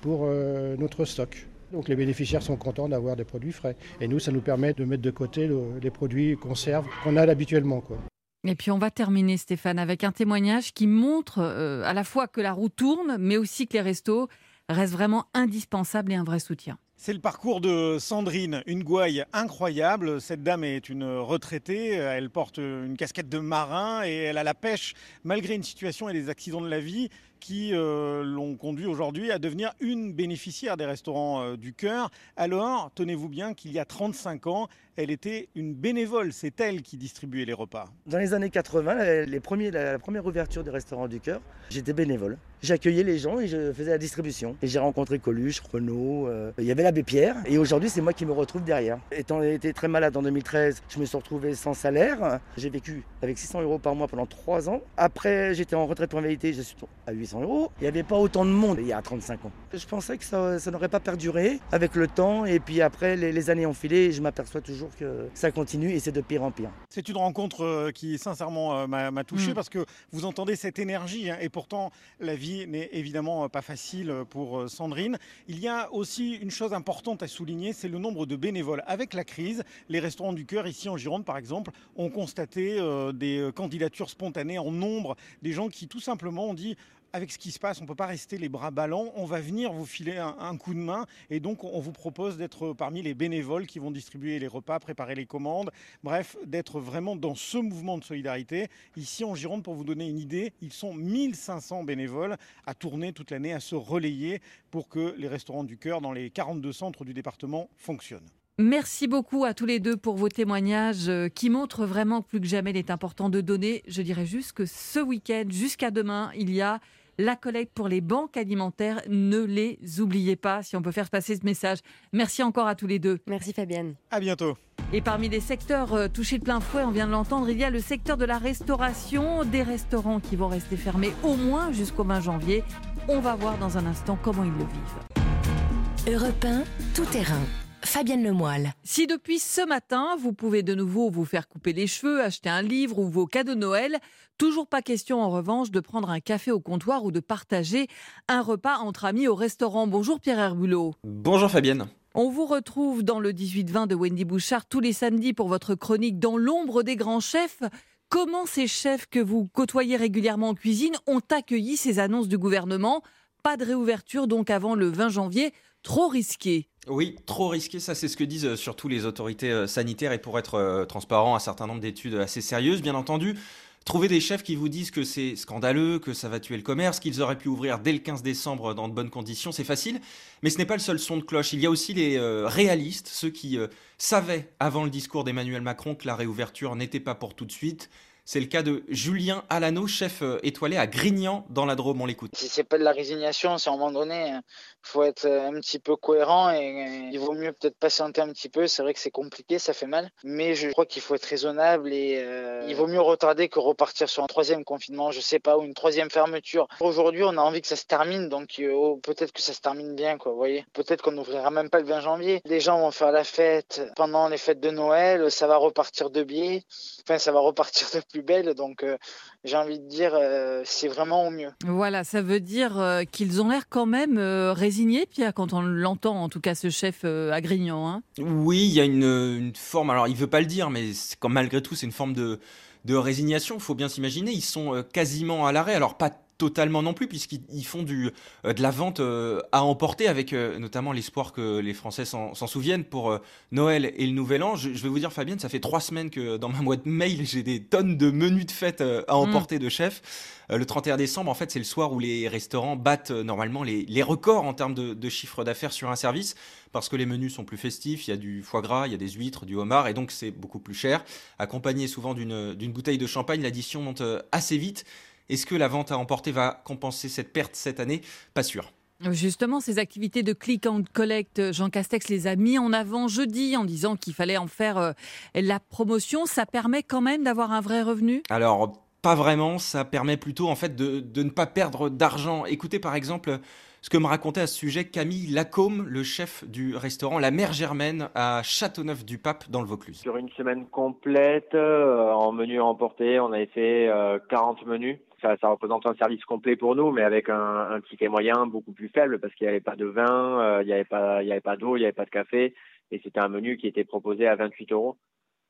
pour 0.00 0.22
euh, 0.24 0.76
notre 0.78 1.04
stock. 1.04 1.46
Donc 1.72 1.88
les 1.88 1.96
bénéficiaires 1.96 2.42
sont 2.42 2.56
contents 2.56 2.88
d'avoir 2.88 3.16
des 3.16 3.24
produits 3.24 3.52
frais. 3.52 3.76
Et 4.00 4.06
nous, 4.08 4.18
ça 4.20 4.30
nous 4.32 4.40
permet 4.40 4.72
de 4.72 4.84
mettre 4.84 5.02
de 5.02 5.10
côté 5.10 5.46
le- 5.48 5.78
les 5.82 5.90
produits 5.90 6.36
conserves 6.36 6.86
qu'on 7.02 7.16
a 7.16 7.22
habituellement. 7.22 7.80
Quoi. 7.80 7.98
Et 8.44 8.54
puis 8.54 8.70
on 8.70 8.78
va 8.78 8.90
terminer, 8.92 9.36
Stéphane, 9.36 9.78
avec 9.80 10.04
un 10.04 10.12
témoignage 10.12 10.72
qui 10.72 10.86
montre 10.86 11.38
euh, 11.40 11.82
à 11.84 11.92
la 11.92 12.04
fois 12.04 12.28
que 12.28 12.40
la 12.40 12.52
roue 12.52 12.68
tourne, 12.68 13.16
mais 13.18 13.36
aussi 13.36 13.66
que 13.66 13.72
les 13.74 13.80
restos 13.80 14.28
restent 14.68 14.92
vraiment 14.92 15.24
indispensables 15.34 16.12
et 16.12 16.16
un 16.16 16.24
vrai 16.24 16.38
soutien. 16.38 16.78
C'est 16.98 17.12
le 17.12 17.18
parcours 17.20 17.60
de 17.60 17.98
Sandrine, 18.00 18.62
une 18.66 18.82
gouaille 18.82 19.22
incroyable. 19.34 20.18
Cette 20.20 20.42
dame 20.42 20.64
est 20.64 20.88
une 20.88 21.04
retraitée, 21.04 21.88
elle 21.90 22.30
porte 22.30 22.56
une 22.56 22.96
casquette 22.96 23.28
de 23.28 23.38
marin 23.38 24.02
et 24.06 24.12
elle 24.14 24.38
a 24.38 24.44
la 24.44 24.54
pêche 24.54 24.94
malgré 25.22 25.54
une 25.56 25.62
situation 25.62 26.08
et 26.08 26.14
des 26.14 26.30
accidents 26.30 26.62
de 26.62 26.68
la 26.68 26.80
vie 26.80 27.10
qui 27.40 27.74
euh, 27.74 28.22
l'ont 28.24 28.56
conduit 28.56 28.86
aujourd'hui 28.86 29.30
à 29.30 29.38
devenir 29.38 29.72
une 29.80 30.12
bénéficiaire 30.12 30.76
des 30.76 30.86
restaurants 30.86 31.42
euh, 31.42 31.56
du 31.56 31.72
cœur. 31.72 32.10
Alors, 32.36 32.90
tenez-vous 32.94 33.28
bien 33.28 33.54
qu'il 33.54 33.72
y 33.72 33.78
a 33.78 33.84
35 33.84 34.46
ans, 34.46 34.68
elle 34.96 35.10
était 35.10 35.48
une 35.54 35.74
bénévole, 35.74 36.32
c'est 36.32 36.58
elle 36.60 36.82
qui 36.82 36.96
distribuait 36.96 37.44
les 37.44 37.52
repas. 37.52 37.86
Dans 38.06 38.18
les 38.18 38.32
années 38.32 38.50
80, 38.50 39.24
les 39.26 39.40
premiers, 39.40 39.70
la, 39.70 39.98
première 39.98 40.24
ouverture 40.24 40.64
des 40.64 40.70
restaurants 40.70 41.08
du 41.08 41.20
cœur, 41.20 41.40
j'étais 41.68 41.92
bénévole. 41.92 42.38
J'accueillais 42.62 43.02
les 43.02 43.18
gens 43.18 43.38
et 43.38 43.46
je 43.46 43.72
faisais 43.72 43.90
la 43.90 43.98
distribution. 43.98 44.56
Et 44.62 44.66
j'ai 44.66 44.78
rencontré 44.78 45.18
Coluche, 45.18 45.60
Renault, 45.60 46.26
euh, 46.26 46.50
il 46.58 46.64
y 46.64 46.70
avait 46.70 46.82
l'abbé 46.82 47.02
Pierre. 47.02 47.36
Et 47.44 47.58
aujourd'hui, 47.58 47.90
c'est 47.90 48.00
moi 48.00 48.14
qui 48.14 48.24
me 48.24 48.32
retrouve 48.32 48.64
derrière. 48.64 48.98
Étant 49.12 49.42
été 49.42 49.72
très 49.74 49.88
malade 49.88 50.16
en 50.16 50.22
2013, 50.22 50.82
je 50.88 50.98
me 50.98 51.04
suis 51.04 51.16
retrouvé 51.16 51.54
sans 51.54 51.74
salaire. 51.74 52.40
J'ai 52.56 52.70
vécu 52.70 53.04
avec 53.22 53.36
600 53.36 53.60
euros 53.60 53.78
par 53.78 53.94
mois 53.94 54.08
pendant 54.08 54.26
3 54.26 54.70
ans. 54.70 54.80
Après, 54.96 55.54
j'étais 55.54 55.76
en 55.76 55.86
retraite 55.86 56.10
pour 56.10 56.18
invalidité, 56.18 56.54
je 56.54 56.62
suis 56.62 56.76
à 57.06 57.12
800 57.12 57.42
euros. 57.42 57.70
Il 57.80 57.82
n'y 57.82 57.88
avait 57.88 58.02
pas 58.02 58.16
autant 58.16 58.44
de 58.44 58.50
monde 58.50 58.78
il 58.80 58.86
y 58.86 58.92
a 58.92 59.02
35 59.02 59.44
ans. 59.44 59.52
Je 59.72 59.86
pensais 59.86 60.16
que 60.16 60.24
ça, 60.24 60.58
n'aurait 60.70 60.88
pas 60.88 61.00
perduré 61.00 61.60
avec 61.72 61.94
le 61.94 62.08
temps. 62.08 62.46
Et 62.46 62.58
puis 62.58 62.80
après, 62.80 63.16
les, 63.16 63.50
années 63.50 63.66
ont 63.66 63.74
filé 63.74 64.10
je 64.12 64.22
m'aperçois 64.22 64.60
toujours 64.60 64.85
que 64.94 65.28
ça 65.34 65.50
continue 65.50 65.90
et 65.90 66.00
c'est 66.00 66.12
de 66.12 66.20
pire 66.20 66.42
en 66.42 66.50
pire. 66.50 66.70
C'est 66.90 67.08
une 67.08 67.16
rencontre 67.16 67.64
euh, 67.64 67.90
qui 67.90 68.18
sincèrement 68.18 68.80
euh, 68.80 68.86
m'a 68.86 69.24
touché 69.24 69.46
Mm. 69.50 69.54
parce 69.54 69.68
que 69.68 69.84
vous 70.12 70.24
entendez 70.24 70.56
cette 70.56 70.78
énergie 70.78 71.30
hein, 71.30 71.38
et 71.40 71.48
pourtant 71.48 71.90
la 72.20 72.34
vie 72.34 72.66
n'est 72.66 72.88
évidemment 72.92 73.44
euh, 73.44 73.48
pas 73.48 73.62
facile 73.62 74.12
pour 74.30 74.68
Sandrine. 74.68 75.18
Il 75.48 75.58
y 75.58 75.68
a 75.68 75.92
aussi 75.92 76.34
une 76.34 76.50
chose 76.50 76.72
importante 76.72 77.22
à 77.22 77.28
souligner, 77.28 77.72
c'est 77.72 77.88
le 77.88 77.98
nombre 77.98 78.26
de 78.26 78.36
bénévoles. 78.36 78.82
Avec 78.86 79.14
la 79.14 79.24
crise, 79.24 79.62
les 79.88 80.00
restaurants 80.00 80.32
du 80.32 80.46
cœur 80.46 80.66
ici 80.66 80.88
en 80.88 80.96
Gironde 80.96 81.24
par 81.24 81.36
exemple 81.36 81.70
ont 81.96 82.10
constaté 82.10 82.78
euh, 82.78 83.12
des 83.12 83.50
candidatures 83.54 84.10
spontanées 84.10 84.58
en 84.58 84.70
nombre, 84.70 85.16
des 85.42 85.52
gens 85.52 85.68
qui 85.68 85.88
tout 85.88 86.00
simplement 86.00 86.46
ont 86.46 86.54
dit 86.54 86.76
avec 87.12 87.30
ce 87.30 87.38
qui 87.38 87.50
se 87.50 87.58
passe, 87.58 87.80
on 87.80 87.84
ne 87.84 87.88
peut 87.88 87.94
pas 87.94 88.06
rester 88.06 88.38
les 88.38 88.48
bras 88.48 88.70
ballants. 88.70 89.12
On 89.16 89.24
va 89.24 89.40
venir 89.40 89.72
vous 89.72 89.86
filer 89.86 90.16
un, 90.16 90.56
coup 90.56 90.74
de 90.74 90.78
main 90.78 91.06
et 91.30 91.40
donc 91.40 91.64
on 91.64 91.80
vous 91.80 91.92
propose 91.92 92.36
d'être 92.36 92.72
parmi 92.72 93.02
les 93.02 93.14
bénévoles 93.14 93.66
qui 93.66 93.78
vont 93.78 93.90
distribuer 93.90 94.38
les 94.38 94.46
repas, 94.46 94.78
préparer 94.78 95.14
les 95.14 95.26
commandes. 95.26 95.70
Bref, 96.02 96.36
d'être 96.44 96.80
vraiment 96.80 97.16
dans 97.16 97.34
ce 97.34 97.58
mouvement 97.58 97.98
de 97.98 98.04
solidarité. 98.04 98.68
Ici 98.96 99.24
en 99.24 99.34
Gironde, 99.34 99.62
pour 99.62 99.74
vous 99.74 99.84
donner 99.84 100.08
une 100.08 100.18
idée, 100.18 100.52
ils 100.60 100.72
sont 100.72 100.94
1500 100.94 101.84
bénévoles 101.84 102.36
à 102.66 102.74
tourner 102.74 103.12
toute 103.12 103.30
l'année, 103.30 103.52
à 103.52 103.60
se 103.60 103.74
relayer 103.74 104.40
pour 104.70 104.88
que 104.88 105.14
les 105.18 105.28
restaurants 105.28 105.64
du 105.64 105.78
cœur 105.78 106.00
dans 106.00 106.12
les 106.12 106.30
42 106.30 106.72
centres 106.72 107.04
du 107.04 107.14
département 107.14 107.68
fonctionnent. 107.76 108.28
Merci 108.58 109.06
beaucoup 109.06 109.44
à 109.44 109.52
tous 109.52 109.66
les 109.66 109.80
deux 109.80 109.98
pour 109.98 110.16
vos 110.16 110.30
témoignages 110.30 111.10
euh, 111.10 111.28
qui 111.28 111.50
montrent 111.50 111.84
vraiment 111.84 112.22
que 112.22 112.28
plus 112.28 112.40
que 112.40 112.46
jamais 112.46 112.70
il 112.70 112.78
est 112.78 112.90
important 112.90 113.28
de 113.28 113.42
donner. 113.42 113.82
Je 113.86 114.00
dirais 114.00 114.24
juste 114.24 114.52
que 114.52 114.64
ce 114.64 114.98
week-end, 114.98 115.44
jusqu'à 115.50 115.90
demain, 115.90 116.30
il 116.34 116.50
y 116.50 116.62
a 116.62 116.80
la 117.18 117.36
collecte 117.36 117.74
pour 117.74 117.86
les 117.86 118.00
banques 118.00 118.38
alimentaires. 118.38 119.02
Ne 119.10 119.40
les 119.40 119.78
oubliez 120.00 120.36
pas 120.36 120.62
si 120.62 120.74
on 120.74 120.80
peut 120.80 120.90
faire 120.90 121.10
passer 121.10 121.36
ce 121.36 121.44
message. 121.44 121.80
Merci 122.14 122.42
encore 122.42 122.66
à 122.66 122.74
tous 122.74 122.86
les 122.86 122.98
deux. 122.98 123.18
Merci 123.26 123.52
Fabienne. 123.52 123.94
À 124.10 124.20
bientôt. 124.20 124.56
Et 124.90 125.02
parmi 125.02 125.28
les 125.28 125.40
secteurs 125.40 125.92
euh, 125.92 126.08
touchés 126.08 126.38
de 126.38 126.44
plein 126.44 126.60
fouet, 126.60 126.82
on 126.84 126.92
vient 126.92 127.06
de 127.06 127.12
l'entendre, 127.12 127.50
il 127.50 127.58
y 127.58 127.64
a 127.64 127.68
le 127.68 127.80
secteur 127.80 128.16
de 128.16 128.24
la 128.24 128.38
restauration, 128.38 129.44
des 129.44 129.64
restaurants 129.64 130.18
qui 130.18 130.34
vont 130.34 130.48
rester 130.48 130.78
fermés 130.78 131.12
au 131.22 131.36
moins 131.36 131.72
jusqu'au 131.72 132.04
20 132.04 132.22
janvier. 132.22 132.64
On 133.06 133.20
va 133.20 133.34
voir 133.34 133.58
dans 133.58 133.76
un 133.76 133.84
instant 133.84 134.18
comment 134.22 134.44
ils 134.44 134.52
le 134.52 134.64
vivent. 134.64 136.14
Europe 136.14 136.42
1, 136.42 136.64
tout 136.94 137.04
terrain. 137.04 137.42
Fabienne 137.86 138.24
Lemoyle. 138.24 138.72
Si 138.82 139.06
depuis 139.06 139.38
ce 139.38 139.64
matin, 139.64 140.16
vous 140.18 140.32
pouvez 140.32 140.64
de 140.64 140.74
nouveau 140.74 141.08
vous 141.08 141.24
faire 141.24 141.48
couper 141.48 141.72
les 141.72 141.86
cheveux, 141.86 142.20
acheter 142.20 142.48
un 142.50 142.60
livre 142.60 142.98
ou 142.98 143.08
vos 143.08 143.26
cadeaux 143.26 143.54
de 143.54 143.60
Noël, 143.60 143.98
toujours 144.38 144.66
pas 144.66 144.82
question 144.82 145.22
en 145.22 145.30
revanche 145.30 145.70
de 145.70 145.78
prendre 145.78 146.10
un 146.10 146.18
café 146.18 146.50
au 146.50 146.58
comptoir 146.58 147.04
ou 147.04 147.12
de 147.12 147.20
partager 147.20 147.86
un 148.28 148.42
repas 148.42 148.78
entre 148.78 149.04
amis 149.04 149.28
au 149.28 149.36
restaurant. 149.36 149.86
Bonjour 149.86 150.20
Pierre 150.20 150.40
Herbulot. 150.40 150.94
Bonjour 151.04 151.48
Fabienne. 151.48 151.86
On 152.14 152.28
vous 152.28 152.46
retrouve 152.46 153.04
dans 153.04 153.20
le 153.20 153.32
18-20 153.32 153.86
de 153.86 153.94
Wendy 153.94 154.24
Bouchard 154.24 154.66
tous 154.66 154.80
les 154.80 154.92
samedis 154.92 155.32
pour 155.32 155.46
votre 155.46 155.76
chronique 155.76 156.18
Dans 156.18 156.36
l'ombre 156.36 156.82
des 156.82 156.96
grands 156.96 157.20
chefs. 157.20 157.62
Comment 158.08 158.46
ces 158.46 158.66
chefs 158.66 159.06
que 159.06 159.20
vous 159.20 159.46
côtoyez 159.46 159.96
régulièrement 159.96 160.48
en 160.48 160.54
cuisine 160.54 160.96
ont 161.06 161.22
accueilli 161.30 161.76
ces 161.76 162.00
annonces 162.00 162.28
du 162.28 162.36
gouvernement? 162.36 163.02
Pas 163.44 163.56
de 163.56 163.64
réouverture 163.64 164.26
donc 164.26 164.50
avant 164.50 164.74
le 164.74 164.88
20 164.88 165.08
janvier, 165.08 165.52
trop 165.86 166.08
risqué. 166.08 166.68
Oui, 166.88 167.14
trop 167.26 167.48
risqué, 167.48 167.78
ça 167.78 167.94
c'est 167.94 168.08
ce 168.08 168.16
que 168.16 168.24
disent 168.24 168.44
euh, 168.44 168.56
surtout 168.56 168.88
les 168.88 169.04
autorités 169.04 169.52
euh, 169.52 169.68
sanitaires 169.68 170.10
et 170.10 170.18
pour 170.18 170.36
être 170.36 170.56
euh, 170.56 170.84
transparent, 170.84 171.36
un 171.36 171.38
certain 171.38 171.68
nombre 171.68 171.80
d'études 171.80 172.16
assez 172.16 172.40
sérieuses, 172.40 172.82
bien 172.82 172.96
entendu. 172.96 173.38
Trouver 173.84 174.08
des 174.08 174.20
chefs 174.20 174.42
qui 174.42 174.56
vous 174.56 174.68
disent 174.68 174.90
que 174.90 175.04
c'est 175.04 175.36
scandaleux, 175.36 176.00
que 176.00 176.12
ça 176.12 176.28
va 176.28 176.40
tuer 176.40 176.56
le 176.56 176.64
commerce, 176.64 176.98
qu'ils 176.98 177.22
auraient 177.22 177.38
pu 177.38 177.46
ouvrir 177.46 177.78
dès 177.78 177.92
le 177.92 178.00
15 178.00 178.24
décembre 178.24 178.74
dans 178.74 178.88
de 178.88 178.94
bonnes 178.94 179.10
conditions, 179.10 179.52
c'est 179.52 179.62
facile. 179.62 180.00
Mais 180.42 180.50
ce 180.50 180.58
n'est 180.58 180.66
pas 180.66 180.74
le 180.74 180.80
seul 180.80 180.98
son 180.98 181.18
de 181.18 181.22
cloche. 181.22 181.52
Il 181.52 181.60
y 181.60 181.66
a 181.66 181.70
aussi 181.70 181.94
les 181.94 182.18
réalistes, 182.18 183.06
ceux 183.06 183.30
qui 183.30 183.60
savaient 183.96 184.50
avant 184.58 184.82
le 184.82 184.90
discours 184.90 185.22
d'Emmanuel 185.22 185.62
Macron 185.62 185.94
que 185.94 186.08
la 186.08 186.16
réouverture 186.16 186.74
n'était 186.74 186.98
pas 186.98 187.14
pour 187.14 187.36
tout 187.36 187.44
de 187.44 187.52
suite, 187.52 187.88
c'est 188.26 188.40
le 188.40 188.46
cas 188.46 188.62
de 188.62 188.82
Julien 188.88 189.44
Alano, 189.50 189.86
chef 189.86 190.20
euh, 190.20 190.40
étoilé 190.42 190.76
à 190.76 190.88
Grignan 190.88 191.46
dans 191.48 191.64
la 191.64 191.76
Drôme. 191.76 192.00
On 192.02 192.06
l'écoute. 192.06 192.32
Si 192.34 192.48
c'est 192.48 192.64
pas 192.64 192.76
de 192.76 192.82
la 192.82 192.90
résignation, 192.90 193.56
c'est 193.56 193.70
à 193.70 193.72
un 193.72 193.76
moment 193.76 193.92
donné, 193.92 194.34
euh, 194.34 194.40
faut 194.82 195.04
être 195.04 195.26
euh, 195.26 195.46
un 195.46 195.52
petit 195.60 195.78
peu 195.78 195.94
cohérent 195.94 196.50
et 196.50 197.08
il 197.12 197.18
vaut 197.20 197.34
mieux 197.34 197.52
peut-être 197.52 197.78
patienter 197.78 198.20
un 198.20 198.32
petit 198.32 198.48
peu. 198.48 198.66
C'est 198.66 198.82
vrai 198.82 198.94
que 198.94 198.98
c'est 198.98 199.12
compliqué, 199.12 199.60
ça 199.60 199.72
fait 199.72 199.86
mal, 199.86 200.10
mais 200.24 200.56
je 200.56 200.68
crois 200.70 200.86
qu'il 200.86 201.02
faut 201.02 201.14
être 201.14 201.24
raisonnable 201.24 201.92
et 201.92 202.20
il 202.66 202.74
vaut 202.74 202.88
mieux 202.88 203.00
retarder 203.00 203.48
que 203.48 203.60
repartir 203.60 204.08
sur 204.08 204.24
un 204.24 204.26
troisième 204.26 204.64
confinement, 204.64 205.12
je 205.12 205.20
sais 205.20 205.38
pas, 205.38 205.56
ou 205.56 205.62
une 205.62 205.74
troisième 205.74 206.10
fermeture. 206.10 206.66
Aujourd'hui, 206.80 207.22
on 207.22 207.36
a 207.38 207.40
envie 207.40 207.60
que 207.60 207.68
ça 207.68 207.76
se 207.76 207.84
termine, 207.84 208.28
donc 208.28 208.60
oh, 208.72 208.98
peut-être 209.04 209.32
que 209.32 209.40
ça 209.40 209.52
se 209.52 209.60
termine 209.60 209.94
bien, 209.94 210.18
quoi. 210.18 210.32
Vous 210.32 210.38
voyez, 210.38 210.64
peut-être 210.72 211.00
qu'on 211.02 211.12
n'ouvrira 211.12 211.50
même 211.50 211.70
pas 211.70 211.78
le 211.78 211.86
20 211.86 212.00
janvier. 212.00 212.40
Les 212.44 212.58
gens 212.58 212.80
vont 212.80 212.90
faire 212.90 213.12
la 213.12 213.22
fête 213.22 213.82
pendant 213.94 214.28
les 214.28 214.38
fêtes 214.38 214.60
de 214.60 214.70
Noël, 214.70 215.30
ça 215.30 215.46
va 215.46 215.56
repartir 215.56 216.10
de 216.10 216.24
biais, 216.24 216.64
enfin 217.04 217.18
ça 217.18 217.30
va 217.30 217.38
repartir 217.38 217.88
de 217.94 218.15
belle. 218.22 218.54
Donc, 218.54 218.82
euh, 218.82 218.96
j'ai 219.44 219.56
envie 219.56 219.78
de 219.78 219.88
dire, 219.88 220.12
euh, 220.14 220.62
c'est 220.64 220.88
vraiment 220.88 221.26
au 221.26 221.30
mieux. 221.30 221.50
Voilà, 221.64 222.04
ça 222.04 222.22
veut 222.22 222.40
dire 222.40 222.78
euh, 222.78 223.04
qu'ils 223.04 223.40
ont 223.42 223.48
l'air 223.48 223.68
quand 223.68 223.86
même 223.86 224.18
résignés, 224.18 225.06
Pierre, 225.06 225.34
quand 225.34 225.52
on 225.52 225.62
l'entend, 225.62 226.22
en 226.22 226.28
tout 226.28 226.40
cas, 226.40 226.54
ce 226.54 226.70
chef 226.70 227.04
à 227.04 227.40
Grignan. 227.40 227.88
Hein. 227.88 228.02
Oui, 228.18 228.66
il 228.66 228.72
y 228.72 228.80
a 228.80 228.84
une, 228.84 229.52
forme, 229.54 229.90
alors 229.90 230.08
il 230.08 230.16
veut 230.16 230.26
pas 230.26 230.40
le 230.40 230.46
dire, 230.46 230.70
mais 230.70 230.90
comme 231.20 231.34
malgré 231.34 231.62
tout, 231.62 231.74
c'est 231.74 231.86
une 231.86 231.92
forme 231.92 232.12
de, 232.12 232.40
de 232.84 232.94
résignation. 232.94 233.56
Il 233.56 233.60
faut 233.60 233.74
bien 233.74 233.88
s'imaginer, 233.88 234.32
ils 234.32 234.42
sont 234.42 234.84
quasiment 234.92 235.46
à 235.46 235.52
l'arrêt. 235.52 235.74
Alors, 235.74 235.96
pas 235.96 236.10
totalement 236.38 236.82
non 236.82 236.94
plus, 236.94 237.06
puisqu'ils 237.06 237.64
font 237.64 237.82
du, 237.82 238.10
euh, 238.44 238.52
de 238.52 238.62
la 238.62 238.70
vente 238.70 239.00
euh, 239.00 239.40
à 239.52 239.62
emporter, 239.62 240.08
avec 240.08 240.32
euh, 240.32 240.58
notamment 240.58 240.92
l'espoir 240.92 241.32
que 241.32 241.58
les 241.58 241.74
Français 241.74 242.04
s'en 242.04 242.34
souviennent 242.34 242.84
pour 242.84 243.18
Noël 243.52 243.92
et 243.96 244.06
le 244.06 244.12
Nouvel 244.12 244.42
An. 244.42 244.56
Je, 244.56 244.68
vais 244.68 244.88
vous 244.88 244.98
dire, 244.98 245.12
Fabienne, 245.12 245.38
ça 245.38 245.48
fait 245.48 245.60
trois 245.60 245.80
semaines 245.80 246.10
que 246.10 246.36
dans 246.36 246.48
ma 246.48 246.60
boîte 246.60 246.86
mail, 246.86 247.26
j'ai 247.26 247.42
des 247.42 247.62
tonnes 247.62 247.96
de 247.96 248.10
menus 248.10 248.46
de 248.46 248.50
fête 248.50 248.80
à 248.80 248.84
mm. 248.84 249.04
emporter 249.08 249.58
de 249.58 249.68
chefs. 249.68 250.02
le 250.50 250.64
31 250.64 250.96
décembre, 250.96 251.30
en 251.30 251.34
fait, 251.34 251.50
c'est 251.50 251.58
le 251.58 251.64
soir 251.64 251.92
où 251.92 251.98
les 251.98 252.28
restaurants 252.28 252.76
battent 252.76 253.10
normalement 253.10 253.62
les, 253.62 253.84
les, 253.86 254.02
records 254.02 254.44
en 254.44 254.54
termes 254.54 254.74
de, 254.74 254.94
de 254.94 255.08
chiffre 255.08 255.44
d'affaires 255.44 255.72
sur 255.72 255.90
un 255.90 255.96
service, 255.96 256.34
parce 256.72 256.88
que 256.88 256.96
les 256.96 257.06
menus 257.06 257.34
sont 257.34 257.44
plus 257.44 257.56
festifs, 257.56 258.06
il 258.06 258.10
y 258.10 258.14
a 258.14 258.18
du 258.18 258.42
foie 258.42 258.62
gras, 258.62 258.86
il 258.86 258.92
y 258.92 258.94
a 258.94 258.98
des 258.98 259.10
huîtres, 259.10 259.46
du 259.46 259.56
homard, 259.56 259.88
et 259.88 259.94
donc 259.94 260.10
c'est 260.10 260.30
beaucoup 260.30 260.60
plus 260.60 260.74
cher. 260.74 261.04
Accompagné 261.38 261.88
souvent 261.88 262.14
d'une 262.14 262.72
bouteille 262.72 262.98
de 262.98 263.06
champagne, 263.06 263.42
l'addition 263.42 263.82
monte 263.82 264.02
assez 264.32 264.58
vite. 264.58 264.84
Est-ce 265.28 265.46
que 265.46 265.54
la 265.54 265.68
vente 265.68 265.92
à 265.92 265.98
emporter 265.98 266.32
va 266.32 266.60
compenser 266.64 267.08
cette 267.08 267.32
perte 267.32 267.56
cette 267.56 267.80
année? 267.80 268.00
Pas 268.34 268.42
sûr. 268.42 268.72
Justement, 269.10 269.60
ces 269.60 269.78
activités 269.78 270.22
de 270.22 270.32
click 270.32 270.66
and 270.66 270.84
collect, 270.94 271.52
Jean 271.52 271.68
Castex 271.68 272.08
les 272.08 272.26
a 272.26 272.34
mis 272.34 272.58
en 272.58 272.72
avant 272.72 273.08
jeudi 273.08 273.54
en 273.56 273.64
disant 273.64 273.96
qu'il 273.96 274.14
fallait 274.14 274.38
en 274.38 274.46
faire 274.46 274.78
euh, 274.78 274.92
la 275.34 275.60
promotion. 275.60 276.24
Ça 276.24 276.46
permet 276.46 276.82
quand 276.82 277.02
même 277.02 277.22
d'avoir 277.24 277.52
un 277.52 277.60
vrai 277.60 277.82
revenu? 277.82 278.22
Alors, 278.30 278.72
pas 279.02 279.14
vraiment. 279.14 279.58
Ça 279.58 279.84
permet 279.84 280.16
plutôt 280.16 280.48
en 280.48 280.56
fait 280.56 280.74
de, 280.74 281.00
de 281.00 281.22
ne 281.22 281.30
pas 281.30 281.46
perdre 281.46 281.90
d'argent. 281.90 282.46
Écoutez 282.46 282.78
par 282.78 282.94
exemple 282.94 283.38
ce 283.86 283.90
que 283.90 283.98
me 283.98 284.06
racontait 284.06 284.40
à 284.40 284.48
ce 284.48 284.56
sujet 284.56 284.86
Camille 284.86 285.28
Lacombe, 285.28 285.86
le 285.86 286.02
chef 286.02 286.44
du 286.48 286.74
restaurant 286.74 287.20
La 287.20 287.30
Mère 287.30 287.52
Germaine 287.52 288.08
à 288.16 288.40
Châteauneuf-du-Pape 288.42 289.48
dans 289.48 289.60
le 289.60 289.68
Vaucluse. 289.68 290.00
Sur 290.00 290.16
une 290.16 290.28
semaine 290.30 290.66
complète, 290.66 291.54
euh, 291.54 292.10
en 292.10 292.32
menu 292.32 292.60
emporté, 292.60 293.20
on 293.20 293.30
avait 293.30 293.46
fait 293.46 293.88
40 294.28 294.58
euh, 294.62 294.66
menus. 294.66 294.98
Ça, 295.22 295.36
ça, 295.38 295.48
représente 295.48 295.86
un 295.86 295.94
service 295.94 296.24
complet 296.24 296.56
pour 296.56 296.76
nous, 296.76 296.90
mais 296.92 297.02
avec 297.02 297.30
un, 297.30 297.70
un 297.70 297.80
ticket 297.80 298.08
moyen 298.08 298.46
beaucoup 298.46 298.72
plus 298.72 298.88
faible 298.88 299.18
parce 299.18 299.34
qu'il 299.34 299.46
n'y 299.46 299.50
avait 299.50 299.60
pas 299.60 299.76
de 299.76 299.86
vin, 299.86 300.40
euh, 300.40 300.62
il 300.62 300.66
n'y 300.66 300.74
avait 300.74 300.84
pas, 300.84 301.22
il 301.22 301.32
avait 301.32 301.40
pas 301.40 301.56
d'eau, 301.56 301.76
il 301.76 301.80
n'y 301.80 301.86
avait 301.86 301.92
pas 301.92 302.04
de 302.04 302.10
café, 302.10 302.54
et 302.90 303.00
c'était 303.02 303.20
un 303.20 303.28
menu 303.28 303.56
qui 303.56 303.66
était 303.66 303.84
proposé 303.84 304.26
à 304.26 304.36
28 304.36 304.72
euros. 304.72 304.98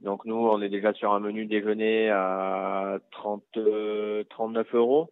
Donc 0.00 0.24
nous, 0.24 0.36
on 0.36 0.62
est 0.62 0.68
déjà 0.68 0.92
sur 0.92 1.12
un 1.12 1.20
menu 1.20 1.46
déjeuner 1.46 2.10
à 2.10 2.98
30, 3.10 3.42
39 4.28 4.74
euros. 4.74 5.10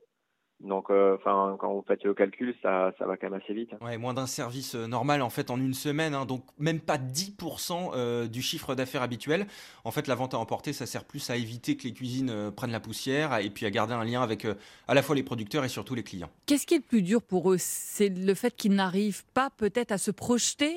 Donc, 0.60 0.90
euh, 0.90 1.16
enfin, 1.16 1.56
quand 1.58 1.72
vous 1.72 1.84
faites 1.86 2.02
le 2.04 2.14
calcul, 2.14 2.54
ça, 2.62 2.92
ça 2.98 3.06
va 3.06 3.16
quand 3.16 3.28
même 3.28 3.40
assez 3.42 3.52
vite. 3.52 3.70
Hein. 3.72 3.84
Ouais, 3.84 3.98
moins 3.98 4.14
d'un 4.14 4.26
service 4.26 4.74
euh, 4.74 4.86
normal 4.86 5.20
en 5.20 5.28
fait 5.28 5.50
en 5.50 5.60
une 5.60 5.74
semaine, 5.74 6.14
hein, 6.14 6.24
donc 6.24 6.42
même 6.58 6.80
pas 6.80 6.96
10% 6.96 7.90
euh, 7.94 8.26
du 8.26 8.40
chiffre 8.40 8.74
d'affaires 8.74 9.02
habituel. 9.02 9.46
En 9.84 9.90
fait, 9.90 10.06
la 10.06 10.14
vente 10.14 10.32
à 10.32 10.38
emporter, 10.38 10.72
ça 10.72 10.86
sert 10.86 11.04
plus 11.04 11.28
à 11.28 11.36
éviter 11.36 11.76
que 11.76 11.84
les 11.84 11.92
cuisines 11.92 12.50
prennent 12.56 12.72
la 12.72 12.80
poussière 12.80 13.38
et 13.38 13.50
puis 13.50 13.66
à 13.66 13.70
garder 13.70 13.94
un 13.94 14.04
lien 14.04 14.22
avec 14.22 14.46
à 14.88 14.94
la 14.94 15.02
fois 15.02 15.14
les 15.14 15.22
producteurs 15.22 15.64
et 15.64 15.68
surtout 15.68 15.94
les 15.94 16.02
clients. 16.02 16.30
Qu'est-ce 16.46 16.66
qui 16.66 16.74
est 16.74 16.78
le 16.78 16.84
plus 16.84 17.02
dur 17.02 17.22
pour 17.22 17.52
eux? 17.52 17.56
C'est 17.58 18.08
le 18.08 18.34
fait 18.34 18.54
qu'ils 18.54 18.74
n'arrivent 18.74 19.24
pas 19.34 19.50
peut-être 19.50 19.92
à 19.92 19.98
se 19.98 20.10
projeter? 20.10 20.74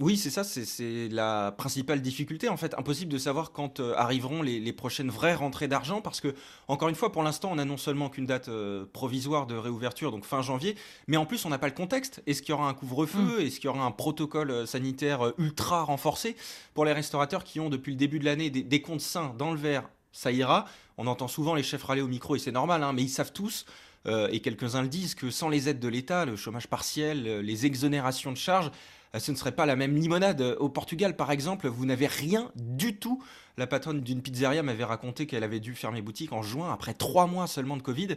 Oui, 0.00 0.16
c'est 0.16 0.30
ça, 0.30 0.42
c'est 0.42 1.08
la 1.10 1.52
principale 1.52 2.00
difficulté 2.00 2.48
en 2.48 2.56
fait. 2.56 2.74
Impossible 2.78 3.12
de 3.12 3.18
savoir 3.18 3.52
quand 3.52 3.78
euh, 3.78 3.92
arriveront 3.94 4.40
les, 4.40 4.72
prochaines 4.72 5.10
vraies 5.10 5.34
rentrées 5.34 5.68
d'argent 5.68 6.00
parce 6.00 6.22
que, 6.22 6.34
encore 6.66 6.88
une 6.88 6.94
fois, 6.94 7.12
pour 7.12 7.22
l'instant, 7.22 7.50
on 7.52 7.56
n'a 7.56 7.66
non 7.66 7.76
seulement 7.76 8.08
qu'une 8.08 8.24
date 8.24 8.48
euh, 8.48 8.86
provisoire 8.90 9.46
de 9.46 9.54
réouverture, 9.54 10.10
donc 10.10 10.24
fin 10.24 10.40
janvier, 10.40 10.76
mais 11.08 11.18
en 11.18 11.26
plus, 11.26 11.44
on 11.44 11.50
n'a 11.50 11.58
pas 11.58 11.66
le 11.66 11.74
contexte. 11.74 12.22
Est-ce 12.26 12.40
qu'il 12.40 12.50
y 12.50 12.52
aura 12.54 12.70
un 12.70 12.74
couvre-feu? 12.74 13.38
Mm. 13.38 13.40
Est-ce 13.42 13.56
qu'il 13.56 13.66
y 13.66 13.68
aura 13.68 13.84
un 13.84 13.90
protocole 13.90 14.50
euh, 14.50 14.66
sanitaire 14.66 15.34
ultra 15.36 15.82
renforcé 15.82 16.36
Pour 16.72 16.86
les 16.86 16.94
restaurateurs 16.94 17.44
qui 17.44 17.60
ont 17.60 17.68
depuis 17.68 17.92
le 17.92 17.98
début 17.98 18.18
de 18.18 18.24
l'année 18.24 18.48
des, 18.48 18.82
comptes 18.82 19.02
sains 19.02 19.34
dans 19.36 19.50
le 19.50 19.58
verre, 19.58 19.90
ça 20.10 20.32
ira. 20.32 20.64
On 20.96 21.06
entend 21.06 21.28
souvent 21.28 21.54
les 21.54 21.62
chefs 21.62 21.84
râler 21.84 22.02
au 22.02 22.08
micro 22.08 22.34
et 22.34 22.38
c'est 22.38 22.50
normal, 22.50 22.82
hein, 22.82 22.94
mais 22.94 23.02
ils 23.02 23.10
savent 23.10 23.32
tous. 23.32 23.66
et 24.06 24.40
quelques-uns 24.40 24.82
le 24.82 24.88
disent, 24.88 25.14
que 25.14 25.30
sans 25.30 25.48
les 25.48 25.68
aides 25.68 25.78
de 25.78 25.88
l'État, 25.88 26.24
le 26.24 26.36
chômage 26.36 26.66
partiel, 26.66 27.40
les 27.40 27.66
exonérations 27.66 28.32
de 28.32 28.36
charges, 28.36 28.70
ce 29.18 29.30
ne 29.30 29.36
serait 29.36 29.52
pas 29.52 29.66
la 29.66 29.76
même 29.76 29.96
limonade. 29.96 30.56
Au 30.58 30.68
Portugal, 30.68 31.16
par 31.16 31.30
exemple, 31.30 31.68
vous 31.68 31.84
n'avez 31.84 32.06
rien 32.06 32.50
du 32.56 32.96
tout. 32.96 33.22
La 33.58 33.66
patronne 33.66 34.00
d'une 34.00 34.22
pizzeria 34.22 34.62
m'avait 34.62 34.84
raconté 34.84 35.26
qu'elle 35.26 35.44
avait 35.44 35.60
dû 35.60 35.74
fermer 35.74 36.00
boutique 36.00 36.32
en 36.32 36.42
juin, 36.42 36.72
après 36.72 36.94
trois 36.94 37.26
mois 37.26 37.46
seulement 37.46 37.76
de 37.76 37.82
Covid. 37.82 38.16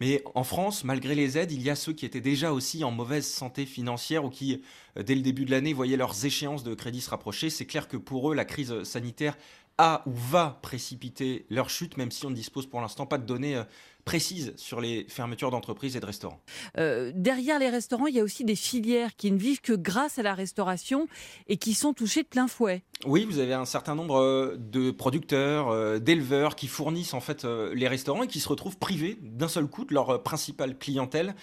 Mais 0.00 0.22
en 0.34 0.44
France, 0.44 0.84
malgré 0.84 1.14
les 1.14 1.38
aides, 1.38 1.52
il 1.52 1.62
y 1.62 1.70
a 1.70 1.74
ceux 1.74 1.94
qui 1.94 2.04
étaient 2.04 2.20
déjà 2.20 2.52
aussi 2.52 2.84
en 2.84 2.90
mauvaise 2.90 3.26
santé 3.26 3.64
financière 3.64 4.24
ou 4.24 4.30
qui, 4.30 4.62
euh, 4.98 5.02
dès 5.02 5.14
le 5.14 5.22
début 5.22 5.46
de 5.46 5.50
l'année, 5.50 5.72
voyaient 5.72 5.96
leurs 5.96 6.26
échéances 6.26 6.64
de 6.64 6.74
crédit 6.74 7.00
se 7.00 7.08
rapprocher. 7.08 7.48
C'est 7.48 7.64
clair 7.64 7.88
que 7.88 7.96
pour 7.96 8.30
eux, 8.30 8.34
la 8.34 8.44
crise 8.44 8.82
sanitaire 8.82 9.38
a 9.78 10.02
ou 10.06 10.12
va 10.12 10.58
précipiter 10.62 11.46
leur 11.50 11.70
chute, 11.70 11.96
même 11.96 12.10
si 12.10 12.24
on 12.26 12.30
ne 12.30 12.34
dispose 12.34 12.66
pour 12.66 12.80
l'instant 12.80 13.06
pas 13.06 13.18
de 13.18 13.24
données 13.24 13.56
euh, 13.56 13.64
précises 14.04 14.52
sur 14.56 14.80
les 14.80 15.04
fermetures 15.08 15.50
d'entreprises 15.50 15.96
et 15.96 16.00
de 16.00 16.06
restaurants. 16.06 16.40
Euh, 16.78 17.12
derrière 17.14 17.58
les 17.58 17.68
restaurants, 17.68 18.06
il 18.06 18.14
y 18.14 18.20
a 18.20 18.22
aussi 18.22 18.44
des 18.44 18.54
filières 18.54 19.16
qui 19.16 19.32
ne 19.32 19.38
vivent 19.38 19.60
que 19.60 19.72
grâce 19.72 20.18
à 20.18 20.22
la 20.22 20.34
restauration 20.34 21.08
et 21.48 21.56
qui 21.56 21.74
sont 21.74 21.92
touchées 21.92 22.22
de 22.22 22.28
plein 22.28 22.46
fouet. 22.46 22.82
Oui, 23.04 23.24
vous 23.24 23.38
avez 23.38 23.54
un 23.54 23.64
certain 23.64 23.94
nombre 23.94 24.16
euh, 24.16 24.56
de 24.56 24.90
producteurs, 24.90 26.00
d'éleveurs 26.00 26.56
qui 26.56 26.68
fournissent 26.68 27.14
en 27.14 27.20
fait 27.20 27.44
les 27.44 27.88
restaurants 27.88 28.22
et 28.22 28.28
qui 28.28 28.40
se 28.40 28.48
retrouvent 28.48 28.78
privés 28.78 29.18
d'un 29.20 29.48
seul 29.48 29.66
coup 29.66 29.84
de 29.84 29.94
leur 29.94 30.22
principale 30.22 30.78
clientèle. 30.78 31.34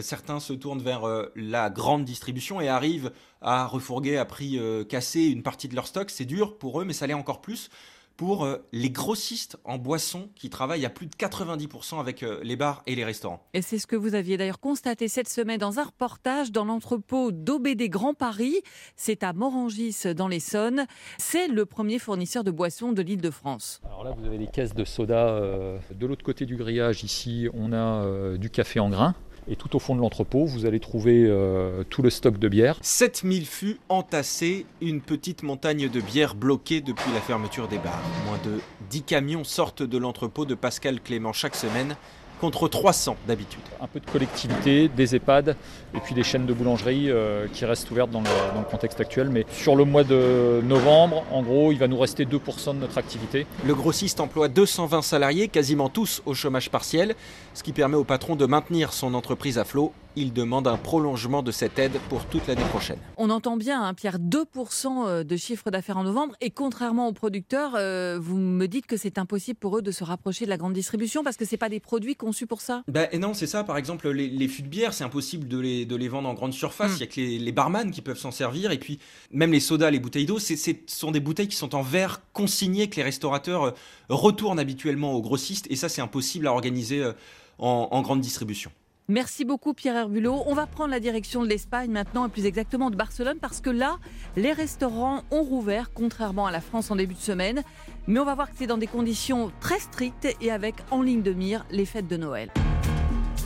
Certains 0.00 0.40
se 0.40 0.52
tournent 0.52 0.82
vers 0.82 1.02
la 1.34 1.70
grande 1.70 2.04
distribution 2.04 2.60
et 2.60 2.68
arrivent 2.68 3.12
à 3.40 3.66
refourguer 3.66 4.16
à 4.16 4.24
prix 4.24 4.60
cassé 4.88 5.24
une 5.24 5.42
partie 5.42 5.68
de 5.68 5.74
leur 5.74 5.86
stock. 5.86 6.10
C'est 6.10 6.24
dur 6.24 6.58
pour 6.58 6.80
eux, 6.80 6.84
mais 6.84 6.92
ça 6.92 7.06
l'est 7.06 7.14
encore 7.14 7.40
plus 7.40 7.70
pour 8.18 8.44
euh, 8.44 8.58
les 8.72 8.90
grossistes 8.90 9.58
en 9.64 9.78
boissons 9.78 10.28
qui 10.34 10.50
travaillent 10.50 10.84
à 10.84 10.90
plus 10.90 11.06
de 11.06 11.14
90% 11.14 12.00
avec 12.00 12.24
euh, 12.24 12.40
les 12.42 12.56
bars 12.56 12.82
et 12.86 12.96
les 12.96 13.04
restaurants. 13.04 13.40
Et 13.54 13.62
c'est 13.62 13.78
ce 13.78 13.86
que 13.86 13.94
vous 13.94 14.16
aviez 14.16 14.36
d'ailleurs 14.36 14.58
constaté 14.58 15.06
cette 15.06 15.28
semaine 15.28 15.58
dans 15.58 15.78
un 15.78 15.84
reportage 15.84 16.50
dans 16.50 16.64
l'entrepôt 16.64 17.30
d'OBD 17.30 17.88
Grand 17.88 18.14
Paris. 18.14 18.56
C'est 18.96 19.22
à 19.22 19.32
Morangis 19.32 19.94
dans 20.16 20.26
l'Essonne. 20.26 20.86
C'est 21.16 21.46
le 21.46 21.64
premier 21.64 22.00
fournisseur 22.00 22.42
de 22.42 22.50
boissons 22.50 22.90
de 22.92 23.02
l'île 23.02 23.20
de 23.20 23.30
France. 23.30 23.80
Alors 23.86 24.02
là, 24.02 24.10
vous 24.18 24.26
avez 24.26 24.38
des 24.38 24.48
caisses 24.48 24.74
de 24.74 24.84
soda. 24.84 25.28
Euh, 25.28 25.78
de 25.94 26.04
l'autre 26.04 26.24
côté 26.24 26.44
du 26.44 26.56
grillage, 26.56 27.04
ici, 27.04 27.48
on 27.54 27.72
a 27.72 28.36
du 28.36 28.50
café 28.50 28.80
en 28.80 28.90
grains. 28.90 29.14
Et 29.50 29.56
tout 29.56 29.74
au 29.76 29.78
fond 29.78 29.94
de 29.94 30.00
l'entrepôt, 30.00 30.44
vous 30.44 30.66
allez 30.66 30.78
trouver 30.78 31.24
euh, 31.26 31.82
tout 31.88 32.02
le 32.02 32.10
stock 32.10 32.38
de 32.38 32.48
bière. 32.48 32.78
7000 32.82 33.46
fûts 33.46 33.78
entassés, 33.88 34.66
une 34.82 35.00
petite 35.00 35.42
montagne 35.42 35.88
de 35.88 36.00
bière 36.00 36.34
bloquée 36.34 36.82
depuis 36.82 37.10
la 37.14 37.20
fermeture 37.20 37.66
des 37.66 37.78
bars. 37.78 38.02
Moins 38.26 38.38
de 38.44 38.60
10 38.90 39.02
camions 39.02 39.44
sortent 39.44 39.82
de 39.82 39.96
l'entrepôt 39.96 40.44
de 40.44 40.54
Pascal 40.54 41.00
Clément 41.00 41.32
chaque 41.32 41.56
semaine 41.56 41.96
contre 42.38 42.68
300 42.68 43.16
d'habitude. 43.26 43.60
Un 43.80 43.86
peu 43.86 44.00
de 44.00 44.10
collectivité, 44.10 44.88
des 44.88 45.16
EHPAD 45.16 45.56
et 45.94 46.00
puis 46.00 46.14
des 46.14 46.22
chaînes 46.22 46.46
de 46.46 46.52
boulangerie 46.52 47.10
euh, 47.10 47.46
qui 47.52 47.64
restent 47.64 47.90
ouvertes 47.90 48.10
dans 48.10 48.20
le, 48.20 48.26
contexte 48.70 49.00
actuel. 49.00 49.28
Mais 49.30 49.46
sur 49.52 49.76
le 49.76 49.84
mois 49.84 50.04
de 50.04 50.60
novembre, 50.64 51.24
en 51.32 51.42
gros, 51.42 51.72
il 51.72 51.78
va 51.78 51.88
nous 51.88 51.98
rester 51.98 52.24
2% 52.24 52.74
de 52.74 52.80
notre 52.80 52.98
activité. 52.98 53.46
Le 53.66 53.74
grossiste 53.74 54.20
emploie 54.20 54.48
220 54.48 55.02
salariés, 55.02 55.48
quasiment 55.48 55.88
tous 55.88 56.22
au 56.26 56.34
chômage 56.34 56.70
partiel, 56.70 57.14
ce 57.54 57.62
qui 57.62 57.72
permet 57.72 57.96
au 57.96 58.04
patron 58.04 58.36
de 58.36 58.46
maintenir 58.46 58.92
son 58.92 59.14
entreprise 59.14 59.58
à 59.58 59.64
flot 59.64 59.92
il 60.18 60.32
demande 60.32 60.66
un 60.66 60.76
prolongement 60.76 61.42
de 61.42 61.50
cette 61.50 61.78
aide 61.78 61.98
pour 62.08 62.24
toute 62.26 62.46
l'année 62.46 62.64
prochaine. 62.70 62.98
On 63.16 63.30
entend 63.30 63.56
bien, 63.56 63.82
hein, 63.82 63.94
Pierre, 63.94 64.18
2% 64.18 65.06
euh, 65.06 65.24
de 65.24 65.36
chiffre 65.36 65.70
d'affaires 65.70 65.96
en 65.96 66.04
novembre. 66.04 66.34
Et 66.40 66.50
contrairement 66.50 67.08
aux 67.08 67.12
producteurs, 67.12 67.72
euh, 67.76 68.18
vous 68.20 68.36
me 68.36 68.66
dites 68.66 68.86
que 68.86 68.96
c'est 68.96 69.18
impossible 69.18 69.58
pour 69.58 69.78
eux 69.78 69.82
de 69.82 69.90
se 69.90 70.04
rapprocher 70.04 70.44
de 70.44 70.50
la 70.50 70.56
grande 70.56 70.72
distribution 70.72 71.22
parce 71.22 71.36
que 71.36 71.44
ce 71.44 71.56
pas 71.56 71.68
des 71.68 71.80
produits 71.80 72.16
conçus 72.16 72.46
pour 72.46 72.60
ça 72.60 72.82
ben, 72.88 73.08
et 73.12 73.18
Non, 73.18 73.34
c'est 73.34 73.46
ça. 73.46 73.64
Par 73.64 73.76
exemple, 73.76 74.08
les, 74.10 74.48
fûts 74.48 74.62
de 74.62 74.68
bière, 74.68 74.92
c'est 74.92 75.04
impossible 75.04 75.48
de 75.48 75.58
les, 75.58 75.86
de 75.86 75.96
les 75.96 76.08
vendre 76.08 76.28
en 76.28 76.34
grande 76.34 76.52
surface. 76.52 76.92
Hmm. 76.92 76.94
Il 76.94 76.98
n'y 76.98 77.02
a 77.02 77.06
que 77.06 77.20
les, 77.20 77.38
les, 77.38 77.52
barman 77.52 77.90
qui 77.90 78.02
peuvent 78.02 78.18
s'en 78.18 78.30
servir. 78.30 78.70
Et 78.70 78.78
puis, 78.78 78.98
même 79.32 79.52
les 79.52 79.60
sodas, 79.60 79.90
les 79.90 80.00
bouteilles 80.00 80.26
d'eau, 80.26 80.38
ce 80.38 80.54
sont 80.86 81.10
des 81.10 81.20
bouteilles 81.20 81.48
qui 81.48 81.56
sont 81.56 81.74
en 81.74 81.82
verre 81.82 82.20
consignées 82.32 82.88
que 82.88 82.96
les 82.96 83.02
restaurateurs 83.02 83.64
euh, 83.64 83.70
retournent 84.08 84.58
habituellement 84.58 85.12
aux 85.12 85.22
grossistes. 85.22 85.66
Et 85.70 85.76
ça, 85.76 85.88
c'est 85.88 86.02
impossible 86.02 86.46
à 86.46 86.52
organiser 86.52 87.12
en 87.58 88.02
grande 88.02 88.20
distribution. 88.20 88.70
Merci 89.10 89.46
beaucoup 89.46 89.72
Pierre 89.72 89.96
Herbulot. 89.96 90.42
On 90.44 90.52
va 90.52 90.66
prendre 90.66 90.90
la 90.90 91.00
direction 91.00 91.42
de 91.42 91.48
l'Espagne 91.48 91.90
maintenant, 91.90 92.26
et 92.26 92.28
plus 92.28 92.44
exactement 92.44 92.90
de 92.90 92.96
Barcelone, 92.96 93.38
parce 93.40 93.62
que 93.62 93.70
là, 93.70 93.96
les 94.36 94.52
restaurants 94.52 95.22
ont 95.30 95.42
rouvert, 95.42 95.92
contrairement 95.94 96.46
à 96.46 96.50
la 96.50 96.60
France 96.60 96.90
en 96.90 96.96
début 96.96 97.14
de 97.14 97.20
semaine. 97.20 97.62
Mais 98.06 98.20
on 98.20 98.26
va 98.26 98.34
voir 98.34 98.50
que 98.50 98.56
c'est 98.58 98.66
dans 98.66 98.76
des 98.76 98.86
conditions 98.86 99.50
très 99.60 99.78
strictes 99.78 100.28
et 100.42 100.50
avec 100.50 100.74
en 100.90 101.00
ligne 101.00 101.22
de 101.22 101.32
mire 101.32 101.64
les 101.70 101.86
fêtes 101.86 102.06
de 102.06 102.18
Noël. 102.18 102.50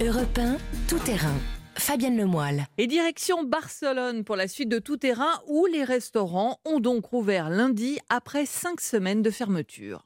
Europe 0.04 0.36
1, 0.36 0.56
tout 0.88 0.98
terrain. 0.98 1.38
Fabienne 1.76 2.16
Lemoyle. 2.16 2.66
Et 2.76 2.88
direction 2.88 3.44
Barcelone 3.44 4.24
pour 4.24 4.34
la 4.34 4.48
suite 4.48 4.68
de 4.68 4.80
Tout 4.80 4.96
Terrain 4.96 5.40
où 5.46 5.66
les 5.66 5.84
restaurants 5.84 6.58
ont 6.64 6.80
donc 6.80 7.06
rouvert 7.06 7.50
lundi 7.50 8.00
après 8.08 8.46
cinq 8.46 8.80
semaines 8.80 9.22
de 9.22 9.30
fermeture. 9.30 10.04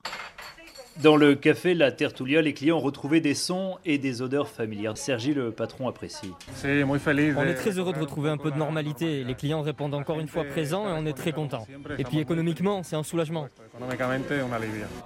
Dans 1.03 1.17
le 1.17 1.35
café 1.35 1.75
La 1.75 1.93
Tertulia, 1.93 2.41
les 2.41 2.55
clients 2.55 2.79
ont 2.79 2.81
retrouvé 2.81 3.21
des 3.21 3.35
sons 3.35 3.77
et 3.85 3.99
des 3.99 4.23
odeurs 4.23 4.49
familières. 4.49 4.97
Sergi, 4.97 5.35
le 5.35 5.51
patron, 5.51 5.89
apprécie. 5.89 6.33
On 6.65 6.97
est 6.97 7.55
très 7.55 7.79
heureux 7.79 7.93
de 7.93 7.99
retrouver 7.99 8.31
un 8.31 8.39
peu 8.39 8.51
de 8.51 8.57
normalité. 8.57 9.23
Les 9.23 9.35
clients 9.35 9.61
répondent 9.61 9.93
encore 9.93 10.19
une 10.21 10.27
fois 10.27 10.45
présents 10.45 10.89
et 10.89 10.93
on 10.93 11.05
est 11.05 11.13
très 11.13 11.33
content. 11.33 11.67
Et 11.99 12.05
puis 12.05 12.19
économiquement, 12.19 12.83
c'est 12.83 12.97
un 12.97 13.03
soulagement. 13.03 13.47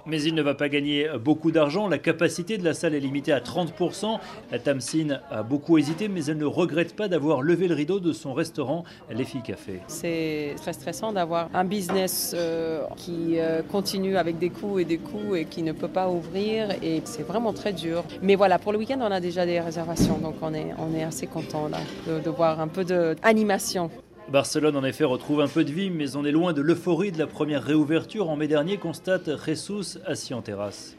Mais 0.05 0.23
il 0.23 0.33
ne 0.33 0.41
va 0.41 0.53
pas 0.53 0.69
gagner 0.69 1.09
beaucoup 1.19 1.51
d'argent. 1.51 1.89
La 1.89 1.97
capacité 1.97 2.57
de 2.57 2.63
la 2.63 2.73
salle 2.73 2.95
est 2.95 2.99
limitée 3.01 3.33
à 3.33 3.41
30%. 3.41 4.17
La 4.51 4.59
Tamsine 4.59 5.19
a 5.29 5.43
beaucoup 5.43 5.77
hésité, 5.77 6.07
mais 6.07 6.23
elle 6.25 6.37
ne 6.37 6.45
regrette 6.45 6.95
pas 6.95 7.09
d'avoir 7.09 7.41
levé 7.41 7.67
le 7.67 7.75
rideau 7.75 7.99
de 7.99 8.13
son 8.13 8.33
restaurant, 8.33 8.85
Les 9.09 9.25
Filles 9.25 9.43
Café. 9.43 9.81
C'est 9.87 10.55
très 10.55 10.71
stressant 10.71 11.11
d'avoir 11.11 11.49
un 11.53 11.65
business 11.65 12.33
euh, 12.33 12.85
qui 12.95 13.39
euh, 13.39 13.61
continue 13.61 14.15
avec 14.15 14.37
des 14.37 14.49
coûts 14.49 14.79
et 14.79 14.85
des 14.85 14.97
coûts 14.97 15.35
et 15.35 15.43
qui 15.45 15.63
ne 15.63 15.73
peut 15.81 15.87
pas 15.87 16.09
ouvrir 16.09 16.69
et 16.83 17.01
c'est 17.05 17.23
vraiment 17.23 17.53
très 17.53 17.73
dur. 17.73 18.03
Mais 18.21 18.35
voilà, 18.35 18.59
pour 18.59 18.71
le 18.71 18.77
week-end, 18.77 18.99
on 19.01 19.11
a 19.11 19.19
déjà 19.19 19.45
des 19.45 19.59
réservations, 19.59 20.19
donc 20.19 20.35
on 20.41 20.53
est, 20.53 20.67
on 20.77 20.93
est 20.95 21.03
assez 21.03 21.25
content 21.25 21.67
là 21.69 21.79
de, 22.07 22.19
de 22.19 22.29
voir 22.29 22.59
un 22.59 22.67
peu 22.67 22.85
d'animation. 22.85 23.89
Barcelone 24.29 24.77
en 24.77 24.83
effet 24.85 25.03
retrouve 25.03 25.41
un 25.41 25.47
peu 25.47 25.63
de 25.63 25.71
vie, 25.71 25.89
mais 25.89 26.15
on 26.15 26.23
est 26.23 26.31
loin 26.31 26.53
de 26.53 26.61
l'euphorie 26.61 27.11
de 27.11 27.17
la 27.17 27.27
première 27.27 27.63
réouverture 27.63 28.29
en 28.29 28.37
mai 28.37 28.47
dernier, 28.47 28.77
constate 28.77 29.29
Jesus 29.43 29.97
assis 30.05 30.33
en 30.33 30.41
terrasse. 30.41 30.95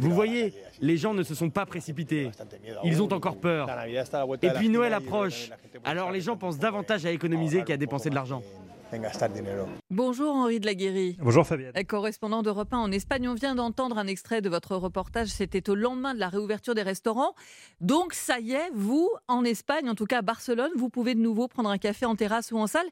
Vous 0.00 0.10
voyez, 0.10 0.52
les 0.80 0.96
gens 0.96 1.14
ne 1.14 1.22
se 1.22 1.34
sont 1.34 1.50
pas 1.50 1.66
précipités. 1.66 2.30
Ils 2.84 3.02
ont 3.02 3.12
encore 3.12 3.36
peur. 3.36 3.68
Et 4.42 4.50
puis 4.50 4.68
Noël 4.68 4.92
approche, 4.92 5.50
alors 5.84 6.12
les 6.12 6.20
gens 6.20 6.36
pensent 6.36 6.58
davantage 6.58 7.04
à 7.06 7.10
économiser 7.10 7.62
qu'à 7.62 7.76
dépenser 7.76 8.10
de 8.10 8.14
l'argent. 8.14 8.42
Bonjour 9.90 10.34
Henri 10.34 10.60
de 10.60 10.66
la 10.66 10.74
Guéry. 10.74 11.16
Bonjour 11.18 11.46
Fabienne. 11.46 11.72
Correspondant 11.88 12.42
d'Europe 12.42 12.74
1 12.74 12.78
en 12.78 12.92
Espagne, 12.92 13.26
on 13.26 13.32
vient 13.32 13.54
d'entendre 13.54 13.96
un 13.96 14.06
extrait 14.06 14.42
de 14.42 14.50
votre 14.50 14.76
reportage. 14.76 15.28
C'était 15.28 15.70
au 15.70 15.74
lendemain 15.74 16.12
de 16.12 16.20
la 16.20 16.28
réouverture 16.28 16.74
des 16.74 16.82
restaurants. 16.82 17.34
Donc 17.80 18.12
ça 18.12 18.38
y 18.38 18.52
est, 18.52 18.70
vous, 18.74 19.08
en 19.28 19.44
Espagne, 19.44 19.88
en 19.88 19.94
tout 19.94 20.04
cas 20.04 20.18
à 20.18 20.22
Barcelone, 20.22 20.72
vous 20.76 20.90
pouvez 20.90 21.14
de 21.14 21.20
nouveau 21.20 21.48
prendre 21.48 21.70
un 21.70 21.78
café 21.78 22.04
en 22.04 22.16
terrasse 22.16 22.52
ou 22.52 22.58
en 22.58 22.66
salle. 22.66 22.86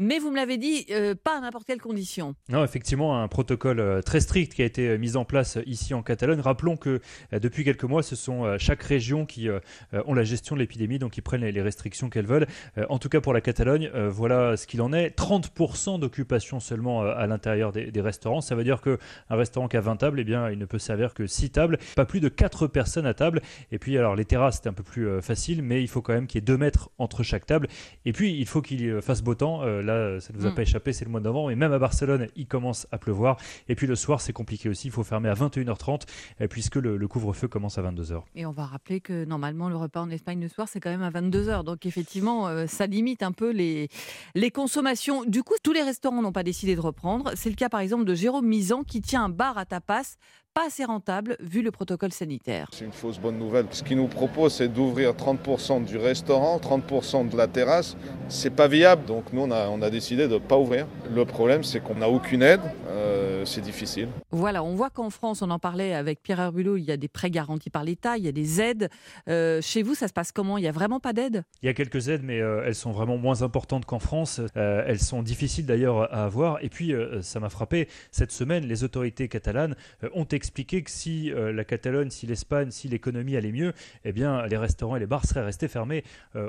Mais 0.00 0.20
vous 0.20 0.30
me 0.30 0.36
l'avez 0.36 0.58
dit, 0.58 0.86
euh, 0.92 1.16
pas 1.16 1.38
à 1.38 1.40
n'importe 1.40 1.66
quelle 1.66 1.80
condition. 1.80 2.36
Non, 2.48 2.62
effectivement, 2.62 3.20
un 3.20 3.26
protocole 3.26 3.80
euh, 3.80 4.00
très 4.00 4.20
strict 4.20 4.54
qui 4.54 4.62
a 4.62 4.64
été 4.64 4.90
euh, 4.90 4.96
mis 4.96 5.16
en 5.16 5.24
place 5.24 5.58
ici 5.66 5.92
en 5.92 6.04
Catalogne. 6.04 6.38
Rappelons 6.38 6.76
que 6.76 7.00
depuis 7.32 7.64
quelques 7.64 7.82
mois, 7.82 8.04
ce 8.04 8.14
sont 8.14 8.56
chaque 8.58 8.82
région 8.82 9.26
qui 9.26 9.48
ont 9.92 10.14
la 10.14 10.22
gestion 10.22 10.54
de 10.54 10.60
l'épidémie, 10.60 11.00
donc 11.00 11.12
qui 11.12 11.20
prennent 11.20 11.44
les 11.44 11.62
restrictions 11.62 12.10
qu'elles 12.10 12.26
veulent. 12.26 12.46
En 12.88 12.98
tout 12.98 13.08
cas, 13.08 13.20
pour 13.20 13.32
la 13.32 13.40
Catalogne, 13.40 13.90
voilà 14.08 14.56
ce 14.56 14.66
qu'il 14.66 14.80
en 14.82 14.92
est. 14.92 15.16
30% 15.16 15.98
d'occupation 15.98 16.60
seulement 16.60 17.02
à 17.02 17.26
l'intérieur 17.26 17.72
des, 17.72 18.00
restaurants. 18.00 18.40
Ça 18.40 18.54
veut 18.54 18.64
dire 18.64 18.80
qu'un 18.80 18.96
restaurant 19.30 19.68
qui 19.68 19.76
a 19.76 19.80
20 19.80 19.96
tables, 19.96 20.20
eh 20.20 20.24
bien, 20.24 20.50
il 20.50 20.58
ne 20.58 20.64
peut 20.64 20.78
servir 20.78 21.14
que 21.14 21.26
6 21.26 21.50
tables, 21.50 21.78
pas 21.96 22.04
plus 22.04 22.20
de 22.20 22.28
4 22.28 22.66
personnes 22.68 23.06
à 23.06 23.14
table. 23.14 23.42
Et 23.72 23.78
puis, 23.78 23.98
alors, 23.98 24.14
les 24.14 24.24
terrasses, 24.24 24.60
c'est 24.62 24.68
un 24.68 24.74
peu 24.74 24.84
plus 24.84 25.20
facile, 25.22 25.62
mais 25.62 25.82
il 25.82 25.88
faut 25.88 26.02
quand 26.02 26.12
même 26.14 26.26
qu'il 26.26 26.38
y 26.38 26.42
ait 26.42 26.46
2 26.46 26.56
mètres 26.56 26.90
entre 26.98 27.22
chaque 27.22 27.46
table. 27.46 27.68
Et 28.04 28.12
puis, 28.12 28.38
il 28.38 28.46
faut 28.46 28.62
qu'il 28.62 29.00
fasse 29.02 29.22
beau 29.22 29.34
temps 29.34 29.62
là, 29.88 30.20
ça 30.20 30.32
ne 30.32 30.38
vous 30.38 30.46
a 30.46 30.50
mm. 30.50 30.54
pas 30.54 30.62
échappé, 30.62 30.92
c'est 30.92 31.04
le 31.04 31.10
mois 31.10 31.20
de 31.20 31.24
novembre. 31.24 31.50
Et 31.50 31.56
même 31.56 31.72
à 31.72 31.78
Barcelone, 31.78 32.28
il 32.36 32.46
commence 32.46 32.86
à 32.92 32.98
pleuvoir. 32.98 33.36
Et 33.68 33.74
puis 33.74 33.86
le 33.86 33.96
soir, 33.96 34.20
c'est 34.20 34.32
compliqué 34.32 34.68
aussi. 34.68 34.88
Il 34.88 34.90
faut 34.90 35.02
fermer 35.02 35.28
à 35.28 35.34
21h30 35.34 36.02
euh, 36.40 36.46
puisque 36.48 36.76
le, 36.76 37.08
couvre-feu 37.08 37.48
commence 37.48 37.78
à 37.78 37.82
22h. 37.82 38.22
Et 38.34 38.46
on 38.46 38.52
va 38.52 38.66
rappeler 38.66 39.00
que 39.00 39.24
normalement, 39.24 39.68
le 39.68 39.76
repas 39.76 40.00
en 40.00 40.10
Espagne 40.10 40.40
le 40.40 40.48
soir, 40.48 40.68
c'est 40.68 40.80
quand 40.80 40.90
même 40.90 41.02
à 41.02 41.10
22h. 41.10 41.64
Donc 41.64 41.86
effectivement, 41.86 42.48
euh, 42.48 42.66
ça 42.66 42.86
limite 42.86 43.22
un 43.22 43.32
peu 43.32 43.50
les, 43.50 43.88
les 44.34 44.50
consommations. 44.50 45.24
Du 45.24 45.42
coup, 45.42 45.54
tous 45.62 45.72
les 45.72 45.82
restaurants 45.82 46.22
n'ont 46.22 46.32
pas 46.32 46.44
décidé 46.44 46.76
de 46.76 46.80
reprendre. 46.80 47.32
C'est 47.34 47.50
le 47.50 47.56
cas 47.56 47.68
par 47.68 47.80
exemple 47.80 48.04
de 48.04 48.14
Jérôme 48.14 48.46
Misan 48.46 48.84
qui 48.84 49.00
tient 49.00 49.24
un 49.24 49.28
bar 49.28 49.58
à 49.58 49.64
tapas 49.64 50.16
pas 50.58 50.66
assez 50.66 50.84
rentable 50.84 51.36
vu 51.38 51.62
le 51.62 51.70
protocole 51.70 52.12
sanitaire. 52.12 52.66
C'est 52.72 52.84
une 52.84 52.90
fausse 52.90 53.20
bonne 53.20 53.38
nouvelle. 53.38 53.66
Ce 53.70 53.84
qu'il 53.84 53.96
nous 53.96 54.08
propose, 54.08 54.54
c'est 54.54 54.66
d'ouvrir 54.66 55.12
30% 55.12 55.84
du 55.84 55.96
restaurant, 55.96 56.58
30% 56.58 57.28
de 57.28 57.36
la 57.36 57.46
terrasse. 57.46 57.96
C'est 58.28 58.50
pas 58.50 58.66
viable, 58.66 59.04
donc 59.04 59.32
nous 59.32 59.42
on 59.42 59.52
a, 59.52 59.68
on 59.68 59.80
a 59.82 59.88
décidé 59.88 60.26
de 60.26 60.34
ne 60.34 60.38
pas 60.38 60.58
ouvrir. 60.58 60.88
Le 61.14 61.24
problème, 61.24 61.62
c'est 61.62 61.78
qu'on 61.78 61.94
n'a 61.94 62.08
aucune 62.08 62.42
aide. 62.42 62.60
Euh, 62.88 63.44
c'est 63.44 63.60
difficile. 63.60 64.08
Voilà, 64.32 64.64
on 64.64 64.74
voit 64.74 64.90
qu'en 64.90 65.10
France, 65.10 65.42
on 65.42 65.50
en 65.50 65.60
parlait 65.60 65.94
avec 65.94 66.22
Pierre 66.22 66.40
Herbulot, 66.40 66.76
il 66.76 66.82
y 66.82 66.90
a 66.90 66.96
des 66.96 67.06
prêts 67.06 67.30
garantis 67.30 67.70
par 67.70 67.84
l'État, 67.84 68.18
il 68.18 68.24
y 68.24 68.28
a 68.28 68.32
des 68.32 68.60
aides. 68.60 68.88
Euh, 69.28 69.60
chez 69.62 69.84
vous, 69.84 69.94
ça 69.94 70.08
se 70.08 70.12
passe 70.12 70.32
comment? 70.32 70.58
Il 70.58 70.62
n'y 70.62 70.68
a 70.68 70.72
vraiment 70.72 70.98
pas 70.98 71.12
d'aide? 71.12 71.44
Il 71.62 71.66
y 71.66 71.68
a 71.68 71.74
quelques 71.74 72.08
aides, 72.08 72.22
mais 72.24 72.40
euh, 72.40 72.64
elles 72.66 72.74
sont 72.74 72.90
vraiment 72.90 73.16
moins 73.16 73.42
importantes 73.42 73.84
qu'en 73.84 74.00
France. 74.00 74.40
elles 74.56 74.98
sont 74.98 75.22
difficiles 75.22 75.66
d'ailleurs 75.66 76.12
à 76.12 76.24
avoir. 76.24 76.58
Et 76.64 76.68
puis, 76.68 76.92
ça 77.22 77.38
m'a 77.38 77.48
frappé, 77.48 77.88
cette 78.10 78.32
semaine, 78.32 78.66
les 78.66 78.82
autorités 78.82 79.28
catalanes 79.28 79.76
ont 80.14 80.24
expliqué 80.24 80.47
que 80.52 80.90
si 80.90 81.30
la 81.34 81.64
Catalogne, 81.64 82.10
si 82.10 82.26
l'Espagne, 82.26 82.70
si 82.70 82.88
l'économie 82.88 83.36
allait 83.36 83.52
mieux, 83.52 83.72
eh 84.04 84.12
bien, 84.12 84.46
les 84.46 84.56
restaurants 84.56 84.96
et 84.96 85.00
les 85.00 85.06
bars 85.06 85.24
seraient 85.24 85.44
restés 85.44 85.68
fermés. 85.68 86.04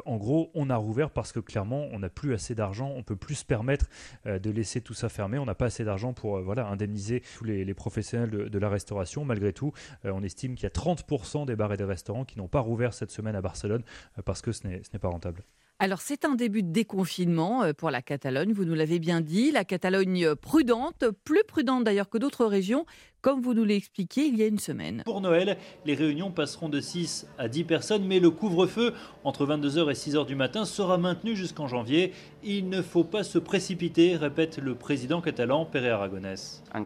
en 0.05 0.17
gros, 0.17 0.51
on 0.53 0.69
a 0.69 0.75
rouvert 0.75 1.09
parce 1.09 1.31
que 1.31 1.39
clairement, 1.39 1.87
on 1.91 1.99
n'a 1.99 2.09
plus 2.09 2.33
assez 2.33 2.55
d'argent, 2.55 2.91
on 2.95 3.03
peut 3.03 3.15
plus 3.15 3.35
se 3.35 3.45
permettre 3.45 3.87
de 4.25 4.49
laisser 4.49 4.81
tout 4.81 4.93
ça 4.93 5.09
fermé. 5.09 5.37
On 5.37 5.45
n'a 5.45 5.55
pas 5.55 5.65
assez 5.65 5.83
d'argent 5.83 6.13
pour 6.13 6.41
voilà, 6.41 6.67
indemniser 6.67 7.21
tous 7.37 7.43
les, 7.43 7.73
professionnels 7.73 8.49
de, 8.49 8.59
la 8.59 8.69
restauration. 8.69 9.25
Malgré 9.25 9.53
tout, 9.53 9.71
on 10.03 10.23
estime 10.23 10.55
qu'il 10.55 10.63
y 10.63 10.67
a 10.67 10.69
30% 10.69 11.45
des 11.45 11.55
bars 11.55 11.73
et 11.73 11.77
des 11.77 11.83
restaurants 11.83 12.25
qui 12.25 12.37
n'ont 12.37 12.47
pas 12.47 12.61
rouvert 12.61 12.93
cette 12.93 13.11
semaine 13.11 13.35
à 13.35 13.41
Barcelone 13.41 13.83
parce 14.25 14.41
que 14.41 14.51
ce 14.51 14.67
n'est 14.67 14.99
pas 14.99 15.09
rentable. 15.09 15.43
Alors 15.81 16.01
c'est 16.01 16.25
un 16.25 16.35
début 16.35 16.61
de 16.61 16.73
déconfinement 16.73 17.63
euh, 17.63 17.71
pour 17.71 17.89
la 17.89 18.01
Catalogne, 18.01 18.51
vous 18.51 18.65
nous 18.65 18.73
l'avez 18.73 18.99
bien 18.99 19.21
dit, 19.21 19.49
la 19.49 19.63
Catalogne 19.63 20.25
euh, 20.25 20.35
prudente, 20.35 21.05
plus 21.23 21.43
prudente 21.47 21.85
d'ailleurs 21.85 22.09
que 22.09 22.17
d'autres 22.17 22.45
régions, 22.45 22.85
comme 23.21 23.41
vous 23.41 23.53
nous 23.53 23.67
expliqué 23.69 24.25
il 24.25 24.37
y 24.37 24.43
a 24.43 24.47
une 24.47 24.59
semaine. 24.59 25.03
Pour 25.05 25.21
Noël, 25.21 25.57
les 25.85 25.93
réunions 25.93 26.31
passeront 26.31 26.69
de 26.69 26.79
6 26.79 27.27
à 27.37 27.47
10 27.47 27.63
personnes, 27.65 28.05
mais 28.05 28.19
le 28.19 28.29
couvre-feu 28.29 28.93
entre 29.23 29.45
22h 29.45 29.89
et 29.89 29.93
6h 29.93 30.25
du 30.25 30.35
matin 30.35 30.65
sera 30.65 30.97
maintenu 30.97 31.35
jusqu'en 31.35 31.67
janvier. 31.67 32.13
Il 32.43 32.69
ne 32.69 32.81
faut 32.81 33.03
pas 33.03 33.23
se 33.23 33.37
précipiter, 33.37 34.15
répète 34.15 34.57
le 34.57 34.75
président 34.75 35.21
catalan 35.21 35.65
Pere 35.65 35.93
Aragonès. 35.93 36.63
En 36.73 36.81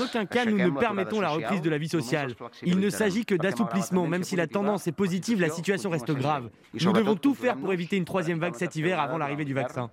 aucun 0.00 0.26
cas, 0.26 0.44
nous 0.44 0.56
ne 0.56 0.70
permettons 0.70 1.20
la 1.20 1.30
reprise 1.30 1.60
de 1.60 1.70
la 1.70 1.78
vie 1.78 1.88
sociale. 1.88 2.34
Il 2.62 2.78
ne 2.78 2.90
s'agit 2.90 3.24
que 3.24 3.34
d'assouplissement. 3.34 4.06
Même 4.06 4.24
si 4.24 4.36
la 4.36 4.46
tendance 4.46 4.86
est 4.86 4.92
positive, 4.92 5.40
la 5.40 5.50
situation 5.50 5.90
reste 5.90 6.10
grave. 6.12 6.48
Nous 6.72 6.92
devons 6.92 7.16
tout 7.16 7.34
faire 7.34 7.56
pour 7.56 7.72
éviter 7.72 7.96
une 7.96 8.04
troisième 8.04 8.38
vague 8.38 8.54
cet 8.54 8.76
hiver 8.76 9.00
avant 9.00 9.18
l'arrivée 9.18 9.44
du 9.44 9.54
vaccin. 9.54 9.90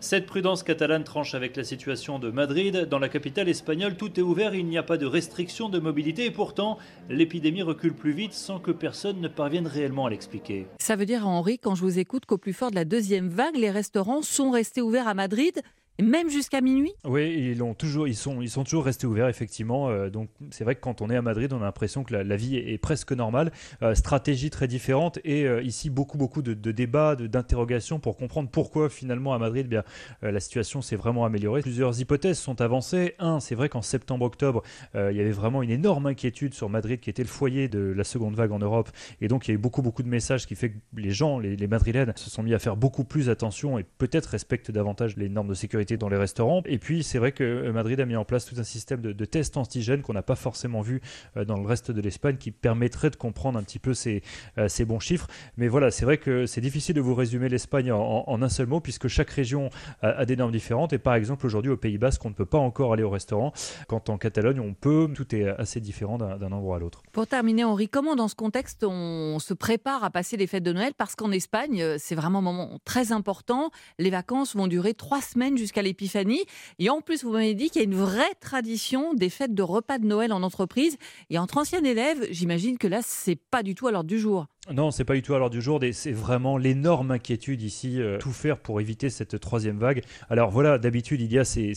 Cette 0.00 0.26
prudence 0.26 0.62
catalane 0.62 1.04
tranche 1.04 1.34
avec 1.34 1.56
la 1.56 1.64
situation 1.64 2.18
de 2.18 2.30
Madrid. 2.30 2.86
Dans 2.88 2.98
la 2.98 3.08
capitale 3.08 3.48
espagnole, 3.48 3.96
tout 3.96 4.18
est 4.18 4.22
ouvert 4.22 4.51
il 4.54 4.66
n'y 4.66 4.78
a 4.78 4.82
pas 4.82 4.96
de 4.96 5.06
restriction 5.06 5.68
de 5.68 5.78
mobilité 5.78 6.26
et 6.26 6.30
pourtant, 6.30 6.78
l'épidémie 7.08 7.62
recule 7.62 7.94
plus 7.94 8.12
vite 8.12 8.32
sans 8.32 8.58
que 8.58 8.70
personne 8.70 9.20
ne 9.20 9.28
parvienne 9.28 9.66
réellement 9.66 10.06
à 10.06 10.10
l'expliquer. 10.10 10.66
Ça 10.80 10.96
veut 10.96 11.06
dire, 11.06 11.26
Henri, 11.26 11.58
quand 11.58 11.74
je 11.74 11.82
vous 11.82 11.98
écoute, 11.98 12.26
qu'au 12.26 12.38
plus 12.38 12.52
fort 12.52 12.70
de 12.70 12.76
la 12.76 12.84
deuxième 12.84 13.28
vague, 13.28 13.56
les 13.56 13.70
restaurants 13.70 14.22
sont 14.22 14.50
restés 14.50 14.80
ouverts 14.80 15.08
à 15.08 15.14
Madrid 15.14 15.62
même 16.02 16.28
jusqu'à 16.28 16.60
minuit? 16.60 16.92
Oui, 17.04 17.50
ils, 17.52 17.62
ont 17.62 17.74
toujours, 17.74 18.08
ils, 18.08 18.16
sont, 18.16 18.42
ils 18.42 18.50
sont 18.50 18.64
toujours 18.64 18.84
restés 18.84 19.06
ouverts, 19.06 19.28
effectivement. 19.28 19.88
Euh, 19.88 20.10
donc, 20.10 20.28
c'est 20.50 20.64
vrai 20.64 20.74
que 20.74 20.80
quand 20.80 21.00
on 21.00 21.10
est 21.10 21.16
à 21.16 21.22
Madrid, 21.22 21.52
on 21.52 21.58
a 21.58 21.64
l'impression 21.64 22.04
que 22.04 22.14
la, 22.14 22.36
vie 22.36 22.56
est, 22.56 22.78
presque 22.78 23.12
normale. 23.12 23.52
Euh, 23.82 23.94
stratégie 23.94 24.50
très 24.50 24.68
différente 24.68 25.18
et 25.24 25.46
euh, 25.46 25.62
ici, 25.62 25.90
beaucoup, 25.90 26.18
beaucoup 26.18 26.42
de, 26.42 26.54
débats, 26.72 27.16
d'interrogations 27.16 27.98
pour 27.98 28.16
comprendre 28.16 28.48
pourquoi, 28.50 28.90
finalement, 28.90 29.34
à 29.34 29.38
Madrid, 29.38 29.66
eh 29.66 29.68
bien, 29.68 29.84
la 30.22 30.40
situation 30.40 30.82
s'est 30.82 30.96
vraiment 30.96 31.24
améliorée. 31.24 31.62
Plusieurs 31.62 32.00
hypothèses 32.00 32.38
sont 32.38 32.60
avancées. 32.60 33.14
Un, 33.18 33.40
c'est 33.40 33.54
vrai 33.54 33.68
qu'en 33.68 33.82
septembre-octobre, 33.82 34.62
il 34.94 35.16
y 35.16 35.20
avait 35.20 35.30
vraiment 35.30 35.62
une 35.62 35.70
énorme 35.70 36.06
inquiétude 36.06 36.54
sur 36.54 36.68
Madrid, 36.68 37.00
qui 37.00 37.10
était 37.10 37.22
le 37.22 37.28
foyer 37.28 37.68
de 37.68 37.78
la 37.78 38.04
seconde 38.04 38.34
vague 38.34 38.52
en 38.52 38.58
Europe. 38.58 38.90
Et 39.20 39.28
donc, 39.28 39.46
il 39.46 39.50
y 39.50 39.52
a 39.52 39.54
eu 39.54 39.58
beaucoup, 39.58 39.82
beaucoup 39.82 40.02
de 40.02 40.08
messages 40.08 40.46
qui 40.46 40.54
fait 40.54 40.70
que 40.70 40.78
les 40.96 41.10
gens, 41.10 41.38
les, 41.38 41.56
les 41.56 41.66
Madrilènes, 41.66 42.12
se 42.16 42.30
sont 42.30 42.42
mis 42.42 42.54
à 42.54 42.58
faire 42.58 42.76
beaucoup 42.76 43.04
plus 43.04 43.28
attention 43.28 43.78
et 43.78 43.84
peut-être 43.98 44.26
respectent 44.26 44.70
davantage 44.70 45.16
les 45.16 45.28
normes 45.28 45.48
de 45.48 45.54
sécurité 45.54 45.91
dans 45.96 46.08
les 46.08 46.16
restaurants. 46.16 46.62
Et 46.66 46.78
puis, 46.78 47.02
c'est 47.02 47.18
vrai 47.18 47.32
que 47.32 47.44
euh, 47.44 47.72
Madrid 47.72 47.98
a 48.00 48.04
mis 48.04 48.16
en 48.16 48.24
place 48.24 48.44
tout 48.44 48.54
un 48.58 48.64
système 48.64 49.00
de, 49.00 49.24
tests 49.24 49.56
antigènes 49.56 50.02
qu'on 50.02 50.12
n'a 50.12 50.22
pas 50.22 50.34
forcément 50.34 50.80
vu 50.80 51.00
euh, 51.36 51.44
dans 51.44 51.56
le 51.56 51.66
reste 51.66 51.90
de 51.90 52.00
l'Espagne 52.00 52.36
qui 52.36 52.50
permettrait 52.50 53.10
de 53.10 53.16
comprendre 53.16 53.58
un 53.58 53.62
petit 53.62 53.78
peu 53.78 53.94
ces, 53.94 54.22
euh, 54.58 54.68
ces 54.68 54.84
bons 54.84 55.00
chiffres. 55.00 55.26
Mais 55.56 55.68
voilà, 55.68 55.90
c'est 55.90 56.04
vrai 56.04 56.18
que 56.18 56.46
c'est 56.46 56.60
difficile 56.60 56.94
de 56.94 57.00
vous 57.00 57.14
résumer 57.14 57.48
l'Espagne 57.48 57.92
en, 57.92 58.42
un 58.42 58.48
seul 58.48 58.66
mot 58.66 58.80
puisque 58.80 59.08
chaque 59.08 59.30
région 59.30 59.70
a, 60.02 60.24
des 60.26 60.36
normes 60.36 60.52
différentes. 60.52 60.92
Et 60.92 60.98
par 60.98 61.14
exemple, 61.14 61.46
aujourd'hui, 61.46 61.70
au 61.70 61.76
Pays 61.76 61.98
Basque, 61.98 62.24
on 62.24 62.30
ne 62.30 62.34
peut 62.34 62.46
pas 62.46 62.58
encore 62.58 62.92
aller 62.92 63.02
au 63.02 63.10
restaurant. 63.10 63.52
Quand 63.86 64.08
en 64.08 64.18
Catalogne, 64.18 64.60
on 64.60 64.74
peut. 64.74 65.08
Tout 65.14 65.34
est 65.34 65.48
assez 65.48 65.80
différent 65.80 66.18
d'un 66.18 66.52
endroit 66.52 66.76
à 66.76 66.78
l'autre. 66.80 67.02
Pour 67.12 67.26
terminer, 67.26 67.64
Henri, 67.64 67.88
comment 67.88 68.16
dans 68.16 68.28
ce 68.28 68.34
contexte 68.34 68.84
on 68.84 69.38
se 69.38 69.54
prépare 69.54 70.04
à 70.04 70.10
passer 70.10 70.36
les 70.36 70.46
fêtes 70.46 70.64
de 70.64 70.72
Noël? 70.72 70.92
Parce 70.96 71.14
qu'en 71.14 71.30
Espagne, 71.30 71.96
c'est 71.98 72.14
vraiment 72.14 72.40
un 72.40 72.42
moment 72.42 72.78
très 72.84 73.12
important. 73.12 73.70
Les 73.98 74.10
vacances 74.10 74.56
vont 74.56 74.66
durer 74.66 74.94
trois 74.94 75.20
semaines 75.20 75.56
jusqu'à 75.56 75.71
jusqu'à 75.72 75.82
l'Épiphanie. 75.82 76.44
Et 76.78 76.90
en 76.90 77.00
plus, 77.00 77.24
vous 77.24 77.32
m'avez 77.32 77.54
dit 77.54 77.70
qu'il 77.70 77.80
y 77.80 77.84
a 77.84 77.88
une 77.88 77.94
vraie 77.94 78.34
tradition 78.40 79.14
des 79.14 79.30
fêtes 79.30 79.54
de 79.54 79.62
repas 79.62 79.98
de 79.98 80.06
Noël 80.06 80.32
en 80.32 80.42
entreprise. 80.42 80.98
Et 81.30 81.38
entre 81.38 81.56
anciens 81.56 81.82
élèves, 81.82 82.26
j'imagine 82.30 82.76
que 82.76 82.86
là, 82.86 83.00
c'est 83.02 83.36
pas 83.36 83.62
du 83.62 83.74
tout 83.74 83.86
à 83.86 83.90
l'ordre 83.90 84.08
du 84.08 84.18
jour. 84.18 84.46
Non, 84.70 84.92
c'est 84.92 85.04
pas 85.04 85.14
du 85.14 85.22
tout 85.22 85.34
à 85.34 85.40
l'heure 85.40 85.50
du 85.50 85.60
jour. 85.60 85.80
C'est 85.90 86.12
vraiment 86.12 86.56
l'énorme 86.56 87.10
inquiétude 87.10 87.62
ici, 87.62 88.00
euh, 88.00 88.18
tout 88.18 88.30
faire 88.30 88.58
pour 88.58 88.80
éviter 88.80 89.10
cette 89.10 89.40
troisième 89.40 89.76
vague. 89.76 90.04
Alors 90.30 90.50
voilà, 90.50 90.78
d'habitude, 90.78 91.20
il 91.20 91.32
y 91.32 91.38
a 91.40 91.44
ces, 91.44 91.74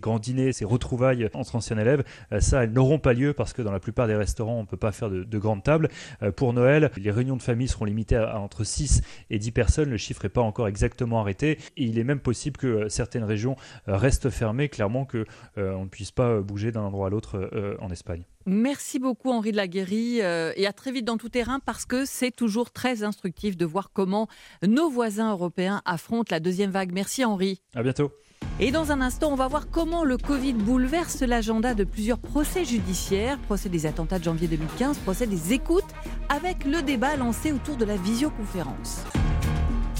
grands 0.00 0.18
dîners, 0.18 0.52
ces 0.52 0.64
retrouvailles 0.64 1.30
entre 1.34 1.54
anciens 1.54 1.78
élèves. 1.78 2.02
Euh, 2.32 2.40
ça, 2.40 2.64
elles 2.64 2.72
n'auront 2.72 2.98
pas 2.98 3.12
lieu 3.12 3.32
parce 3.32 3.52
que 3.52 3.62
dans 3.62 3.70
la 3.70 3.78
plupart 3.78 4.08
des 4.08 4.16
restaurants, 4.16 4.56
on 4.56 4.62
ne 4.62 4.66
peut 4.66 4.76
pas 4.76 4.90
faire 4.90 5.08
de, 5.08 5.38
grandes 5.38 5.62
tables. 5.62 5.88
Euh, 6.24 6.32
pour 6.32 6.52
Noël, 6.52 6.90
les 6.96 7.12
réunions 7.12 7.36
de 7.36 7.42
famille 7.42 7.68
seront 7.68 7.84
limitées 7.84 8.16
à, 8.16 8.40
entre 8.40 8.64
6 8.64 9.02
et 9.30 9.38
10 9.38 9.52
personnes. 9.52 9.90
Le 9.90 9.96
chiffre 9.96 10.24
n'est 10.24 10.28
pas 10.28 10.42
encore 10.42 10.66
exactement 10.66 11.20
arrêté. 11.20 11.58
Il 11.76 11.96
est 11.96 12.04
même 12.04 12.20
possible 12.20 12.56
que 12.56 12.88
certaines 12.88 13.24
régions 13.24 13.54
restent 13.86 14.30
fermées, 14.30 14.68
clairement 14.68 15.04
qu'on 15.04 15.84
ne 15.84 15.88
puisse 15.88 16.10
pas 16.10 16.40
bouger 16.40 16.72
d'un 16.72 16.82
endroit 16.82 17.06
à 17.06 17.10
l'autre 17.10 17.50
en 17.80 17.90
Espagne. 17.90 18.24
Merci 18.46 19.00
beaucoup 19.00 19.32
Henri 19.32 19.50
de 19.50 19.56
la 19.56 19.66
Guéry 19.66 20.22
euh, 20.22 20.52
et 20.54 20.68
à 20.68 20.72
très 20.72 20.92
vite 20.92 21.04
dans 21.04 21.16
tout 21.16 21.28
terrain 21.28 21.58
parce 21.58 21.84
que 21.84 22.04
c'est 22.04 22.30
toujours 22.30 22.70
très 22.70 23.02
instructif 23.02 23.56
de 23.56 23.66
voir 23.66 23.90
comment 23.92 24.28
nos 24.66 24.88
voisins 24.88 25.32
européens 25.32 25.82
affrontent 25.84 26.28
la 26.30 26.38
deuxième 26.38 26.70
vague. 26.70 26.92
Merci 26.92 27.24
Henri. 27.24 27.60
À 27.74 27.82
bientôt. 27.82 28.12
Et 28.60 28.70
dans 28.70 28.92
un 28.92 29.00
instant, 29.00 29.32
on 29.32 29.34
va 29.34 29.48
voir 29.48 29.68
comment 29.68 30.04
le 30.04 30.16
Covid 30.16 30.52
bouleverse 30.52 31.22
l'agenda 31.22 31.74
de 31.74 31.82
plusieurs 31.82 32.18
procès 32.18 32.64
judiciaires, 32.64 33.38
procès 33.40 33.68
des 33.68 33.84
attentats 33.84 34.20
de 34.20 34.24
janvier 34.24 34.46
2015, 34.46 34.98
procès 34.98 35.26
des 35.26 35.52
écoutes, 35.52 35.84
avec 36.28 36.64
le 36.64 36.82
débat 36.82 37.16
lancé 37.16 37.50
autour 37.50 37.76
de 37.76 37.84
la 37.84 37.96
visioconférence. 37.96 39.02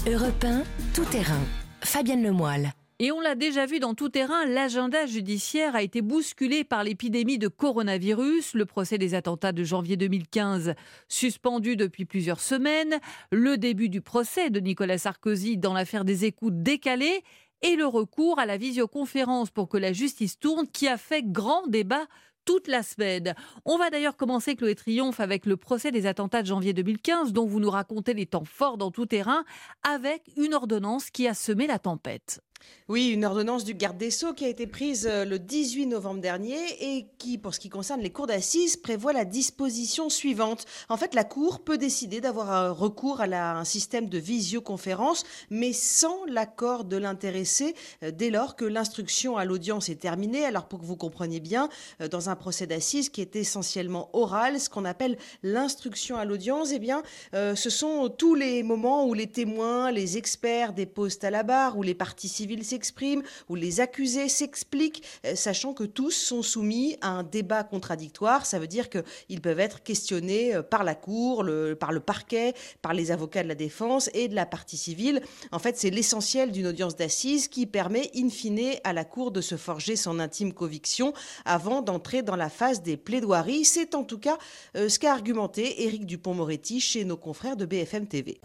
Europe 0.09 0.43
1, 0.43 0.63
tout 0.93 1.05
terrain. 1.05 1.41
Fabienne 1.81 2.23
Lemoyle. 2.23 2.71
Et 2.99 3.11
on 3.11 3.21
l'a 3.21 3.35
déjà 3.35 3.67
vu 3.67 3.77
dans 3.79 3.93
tout 3.93 4.09
terrain, 4.09 4.43
l'agenda 4.47 5.05
judiciaire 5.05 5.75
a 5.75 5.83
été 5.83 6.01
bousculé 6.01 6.63
par 6.63 6.83
l'épidémie 6.83 7.37
de 7.37 7.47
coronavirus, 7.47 8.55
le 8.55 8.65
procès 8.65 8.97
des 8.97 9.13
attentats 9.13 9.51
de 9.51 9.63
janvier 9.63 9.97
2015 9.97 10.73
suspendu 11.07 11.75
depuis 11.75 12.05
plusieurs 12.05 12.39
semaines, 12.39 12.99
le 13.31 13.55
début 13.59 13.89
du 13.89 14.01
procès 14.01 14.49
de 14.49 14.59
Nicolas 14.59 14.97
Sarkozy 14.97 15.57
dans 15.57 15.75
l'affaire 15.75 16.05
des 16.05 16.25
écoutes 16.25 16.63
décalées 16.63 17.21
et 17.61 17.75
le 17.75 17.85
recours 17.85 18.39
à 18.39 18.47
la 18.47 18.57
visioconférence 18.57 19.51
pour 19.51 19.69
que 19.69 19.77
la 19.77 19.93
justice 19.93 20.39
tourne 20.39 20.67
qui 20.67 20.87
a 20.87 20.97
fait 20.97 21.21
grand 21.23 21.67
débat 21.67 22.07
toute 22.45 22.67
la 22.67 22.81
semaine. 22.81 23.35
On 23.65 23.77
va 23.77 23.91
d'ailleurs 23.91 24.15
commencer, 24.15 24.55
Chloé 24.55 24.73
Triomphe, 24.73 25.19
avec 25.19 25.45
le 25.45 25.57
procès 25.57 25.91
des 25.91 26.07
attentats 26.07 26.41
de 26.41 26.47
janvier 26.47 26.73
2015, 26.73 27.33
dont 27.33 27.45
vous 27.45 27.59
nous 27.59 27.69
racontez 27.69 28.13
les 28.13 28.25
temps 28.25 28.45
forts 28.45 28.77
dans 28.77 28.89
tout 28.89 29.05
terrain, 29.05 29.43
avec 29.83 30.23
une 30.37 30.53
ordonnance 30.53 31.11
qui 31.11 31.27
a 31.27 31.33
semé 31.33 31.67
la 31.67 31.77
tempête. 31.77 32.41
Oui, 32.89 33.09
une 33.09 33.25
ordonnance 33.25 33.65
du 33.65 33.73
garde 33.73 33.97
des 33.97 34.11
Sceaux 34.11 34.31
qui 34.31 34.45
a 34.45 34.47
été 34.47 34.65
prise 34.65 35.07
euh, 35.11 35.25
le 35.25 35.39
18 35.39 35.87
novembre 35.87 36.21
dernier 36.21 36.57
et 36.79 37.07
qui, 37.17 37.37
pour 37.37 37.53
ce 37.53 37.59
qui 37.59 37.67
concerne 37.67 37.99
les 37.99 38.11
cours 38.11 38.27
d'assises, 38.27 38.77
prévoit 38.77 39.11
la 39.11 39.25
disposition 39.25 40.09
suivante. 40.09 40.65
En 40.87 40.95
fait, 40.95 41.13
la 41.13 41.25
Cour 41.25 41.59
peut 41.59 41.77
décider 41.77 42.21
d'avoir 42.21 42.49
un 42.49 42.71
recours 42.71 43.19
à 43.19 43.25
un 43.25 43.65
système 43.65 44.07
de 44.07 44.17
visioconférence, 44.17 45.25
mais 45.49 45.73
sans 45.73 46.23
l'accord 46.27 46.85
de 46.85 46.95
l'intéressé 46.95 47.75
euh, 48.03 48.11
dès 48.11 48.29
lors 48.29 48.55
que 48.55 48.63
l'instruction 48.63 49.35
à 49.35 49.43
l'audience 49.43 49.89
est 49.89 49.99
terminée. 49.99 50.45
Alors, 50.45 50.69
pour 50.69 50.79
que 50.79 50.85
vous 50.85 50.95
compreniez 50.95 51.41
bien, 51.41 51.67
euh, 51.99 52.07
dans 52.07 52.29
un 52.29 52.37
procès 52.37 52.67
d'assises 52.67 53.09
qui 53.09 53.19
est 53.19 53.35
essentiellement 53.35 54.09
oral, 54.13 54.61
ce 54.61 54.69
qu'on 54.69 54.85
appelle 54.85 55.17
l'instruction 55.43 56.15
à 56.15 56.23
l'audience, 56.23 56.69
eh 56.71 56.79
bien, 56.79 57.03
ce 57.33 57.69
sont 57.69 58.07
tous 58.07 58.33
les 58.33 58.63
moments 58.63 59.05
où 59.05 59.13
les 59.13 59.27
témoins, 59.27 59.91
les 59.91 60.17
experts 60.17 60.71
déposent 60.71 61.19
à 61.23 61.29
la 61.29 61.43
barre, 61.43 61.77
où 61.77 61.83
les 61.83 61.93
parties 61.93 62.29
civiles 62.47 62.63
s'expriment, 62.63 63.23
où 63.49 63.55
les 63.55 63.81
accusés 63.81 64.29
s'expliquent, 64.29 65.03
euh, 65.25 65.35
sachant 65.35 65.73
que 65.73 65.83
tous 65.83 66.11
sont 66.11 66.41
soumis 66.41 66.95
à 67.01 67.09
un 67.09 67.23
débat 67.23 67.63
contradictoire. 67.63 68.45
Ça 68.45 68.57
veut 68.57 68.67
dire 68.67 68.89
qu'ils 68.89 69.41
peuvent 69.41 69.59
être 69.59 69.83
questionnés 69.83 70.55
euh, 70.55 70.61
par 70.61 70.83
la 70.83 70.95
Cour, 70.95 71.45
par 71.79 71.91
le 71.91 71.99
parquet, 71.99 72.53
par 72.81 72.93
les 72.93 73.11
avocats 73.11 73.43
de 73.43 73.47
la 73.49 73.55
défense 73.55 74.09
et 74.13 74.27
de 74.29 74.35
la 74.35 74.45
partie 74.45 74.77
civile. 74.77 75.21
En 75.51 75.59
fait, 75.59 75.77
c'est 75.77 75.89
l'essentiel 75.89 76.51
d'une 76.51 76.67
audience 76.67 76.95
d'assises 76.95 77.47
qui 77.49 77.65
permet, 77.65 78.09
in 78.15 78.29
fine, 78.29 78.75
à 78.83 78.93
la 78.93 79.03
Cour 79.03 79.31
de 79.31 79.41
se 79.41 79.57
forger 79.57 79.95
son 79.95 80.19
intime 80.19 80.53
conviction 80.53 81.13
avant 81.45 81.81
d'entrer 81.81 82.23
dans 82.23 82.35
la 82.35 82.49
phase 82.49 82.81
des 82.81 82.97
plaidoiries. 82.97 83.65
C'est 83.65 83.93
en 83.93 84.03
tout 84.03 84.19
cas 84.19 84.37
euh, 84.75 84.89
ce 84.89 84.99
qu'a 84.99 85.11
argumenté 85.11 85.83
Éric 85.83 86.05
Dupont-Moretti 86.05 86.79
chez 86.79 87.03
nos 87.03 87.17
confrères 87.17 87.57
de 87.57 87.65
BFM 87.65 88.07
TV. 88.07 88.39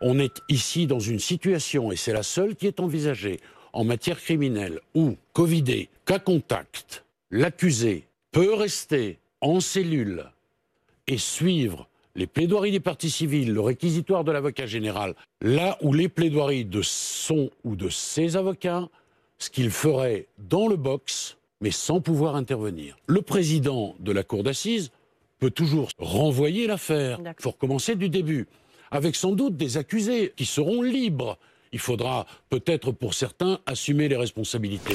On 0.00 0.18
est 0.18 0.42
ici 0.48 0.86
dans 0.86 0.98
une 0.98 1.18
situation, 1.18 1.92
et 1.92 1.96
c'est 1.96 2.12
la 2.12 2.22
seule 2.22 2.54
qui 2.54 2.66
est 2.66 2.80
envisagée 2.80 3.40
en 3.72 3.84
matière 3.84 4.20
criminelle, 4.20 4.80
où, 4.94 5.16
Covidé, 5.32 5.88
cas 6.04 6.18
contact, 6.18 7.04
l'accusé 7.30 8.04
peut 8.32 8.54
rester 8.54 9.18
en 9.40 9.60
cellule 9.60 10.24
et 11.06 11.18
suivre 11.18 11.88
les 12.14 12.26
plaidoiries 12.26 12.72
des 12.72 12.80
parties 12.80 13.10
civiles, 13.10 13.52
le 13.52 13.60
réquisitoire 13.60 14.24
de 14.24 14.32
l'avocat 14.32 14.66
général, 14.66 15.14
là 15.42 15.76
où 15.82 15.92
les 15.92 16.08
plaidoiries 16.08 16.64
de 16.64 16.80
son 16.82 17.50
ou 17.64 17.76
de 17.76 17.90
ses 17.90 18.36
avocats, 18.36 18.88
ce 19.38 19.50
qu'il 19.50 19.70
ferait 19.70 20.26
dans 20.38 20.66
le 20.66 20.76
box, 20.76 21.36
mais 21.60 21.70
sans 21.70 22.00
pouvoir 22.00 22.36
intervenir. 22.36 22.96
Le 23.06 23.20
président 23.20 23.94
de 24.00 24.12
la 24.12 24.22
cour 24.22 24.42
d'assises 24.42 24.90
peut 25.38 25.50
toujours 25.50 25.90
renvoyer 25.98 26.66
l'affaire. 26.66 27.18
Il 27.20 27.42
faut 27.42 27.50
recommencer 27.50 27.94
du 27.94 28.08
début 28.08 28.46
avec 28.96 29.14
sans 29.14 29.32
doute 29.32 29.56
des 29.56 29.76
accusés 29.76 30.32
qui 30.36 30.46
seront 30.46 30.82
libres. 30.82 31.38
Il 31.72 31.78
faudra 31.78 32.26
peut-être 32.48 32.92
pour 32.92 33.14
certains 33.14 33.60
assumer 33.66 34.08
les 34.08 34.16
responsabilités. 34.16 34.94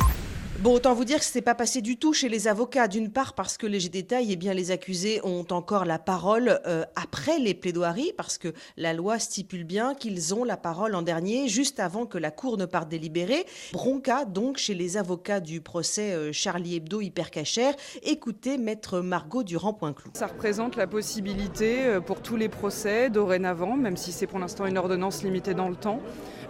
Bon, 0.61 0.75
autant 0.75 0.93
vous 0.93 1.05
dire 1.05 1.17
que 1.17 1.25
ce 1.25 1.35
n'est 1.35 1.41
pas 1.41 1.55
passé 1.55 1.81
du 1.81 1.97
tout 1.97 2.13
chez 2.13 2.29
les 2.29 2.47
avocats. 2.47 2.87
D'une 2.87 3.09
part 3.09 3.33
parce 3.33 3.57
que 3.57 3.65
les 3.65 3.89
détails, 3.89 4.27
eh 4.31 4.35
bien, 4.35 4.53
les 4.53 4.69
accusés 4.69 5.19
ont 5.23 5.47
encore 5.49 5.85
la 5.85 5.97
parole 5.97 6.61
euh, 6.67 6.85
après 6.95 7.39
les 7.39 7.55
plaidoiries, 7.55 8.13
parce 8.15 8.37
que 8.37 8.53
la 8.77 8.93
loi 8.93 9.17
stipule 9.17 9.63
bien 9.63 9.95
qu'ils 9.95 10.35
ont 10.35 10.43
la 10.43 10.57
parole 10.57 10.93
en 10.93 11.01
dernier, 11.01 11.47
juste 11.47 11.79
avant 11.79 12.05
que 12.05 12.19
la 12.19 12.29
Cour 12.29 12.59
ne 12.59 12.67
parte 12.67 12.89
délibérer. 12.89 13.47
Bronca 13.73 14.25
donc 14.25 14.57
chez 14.57 14.75
les 14.75 14.97
avocats 14.97 15.39
du 15.39 15.61
procès 15.61 16.13
euh, 16.13 16.31
Charlie 16.31 16.75
Hebdo 16.75 17.01
hypercachère. 17.01 17.73
Écoutez 18.03 18.59
maître 18.59 18.99
Margot 18.99 19.41
Durand-Poinclou. 19.41 20.11
Ça 20.13 20.27
représente 20.27 20.75
la 20.75 20.85
possibilité 20.85 21.85
euh, 21.85 22.01
pour 22.01 22.21
tous 22.21 22.35
les 22.35 22.49
procès 22.49 23.09
dorénavant, 23.09 23.75
même 23.75 23.97
si 23.97 24.11
c'est 24.11 24.27
pour 24.27 24.37
l'instant 24.37 24.67
une 24.67 24.77
ordonnance 24.77 25.23
limitée 25.23 25.55
dans 25.55 25.69
le 25.69 25.75
temps, 25.75 26.01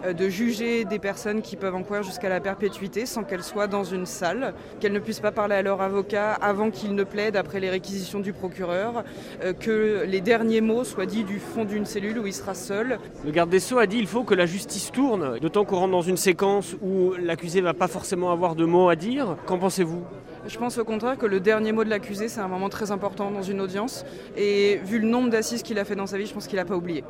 de 0.04 0.28
juger 0.28 0.84
des 0.84 0.98
personnes 0.98 1.42
qui 1.42 1.54
peuvent 1.54 1.76
encourir 1.76 2.02
jusqu'à 2.02 2.28
la 2.28 2.40
perpétuité 2.40 3.06
sans 3.06 3.22
qu'elles 3.22 3.44
soient 3.44 3.68
dans 3.68 3.84
une 3.84 4.01
salle, 4.06 4.54
qu'elles 4.80 4.92
ne 4.92 4.98
puissent 4.98 5.20
pas 5.20 5.32
parler 5.32 5.54
à 5.54 5.62
leur 5.62 5.80
avocat 5.80 6.32
avant 6.32 6.70
qu'ils 6.70 6.94
ne 6.94 7.04
plaident 7.04 7.36
après 7.36 7.60
les 7.60 7.70
réquisitions 7.70 8.20
du 8.20 8.32
procureur, 8.32 9.04
euh, 9.42 9.52
que 9.52 10.04
les 10.06 10.20
derniers 10.20 10.60
mots 10.60 10.84
soient 10.84 11.06
dits 11.06 11.24
du 11.24 11.38
fond 11.38 11.64
d'une 11.64 11.84
cellule 11.84 12.18
où 12.18 12.26
il 12.26 12.32
sera 12.32 12.54
seul. 12.54 12.98
Le 13.24 13.30
garde 13.30 13.50
des 13.50 13.60
Sceaux 13.60 13.78
a 13.78 13.86
dit 13.86 13.98
qu'il 13.98 14.06
faut 14.06 14.24
que 14.24 14.34
la 14.34 14.46
justice 14.46 14.90
tourne, 14.92 15.38
d'autant 15.38 15.64
qu'on 15.64 15.76
rentre 15.76 15.92
dans 15.92 16.02
une 16.02 16.16
séquence 16.16 16.74
où 16.82 17.12
l'accusé 17.18 17.60
ne 17.60 17.64
va 17.64 17.74
pas 17.74 17.88
forcément 17.88 18.32
avoir 18.32 18.54
de 18.54 18.64
mots 18.64 18.88
à 18.88 18.96
dire. 18.96 19.36
Qu'en 19.46 19.58
pensez-vous? 19.58 20.02
Je 20.46 20.58
pense 20.58 20.76
au 20.78 20.84
contraire 20.84 21.16
que 21.16 21.26
le 21.26 21.38
dernier 21.38 21.70
mot 21.70 21.84
de 21.84 21.90
l'accusé, 21.90 22.28
c'est 22.28 22.40
un 22.40 22.48
moment 22.48 22.68
très 22.68 22.90
important 22.90 23.30
dans 23.30 23.42
une 23.42 23.60
audience. 23.60 24.04
Et 24.36 24.80
vu 24.84 24.98
le 24.98 25.06
nombre 25.06 25.30
d'assises 25.30 25.62
qu'il 25.62 25.78
a 25.78 25.84
fait 25.84 25.94
dans 25.94 26.06
sa 26.06 26.18
vie, 26.18 26.26
je 26.26 26.34
pense 26.34 26.48
qu'il 26.48 26.56
n'a 26.56 26.64
pas 26.64 26.74
oublié. 26.74 27.04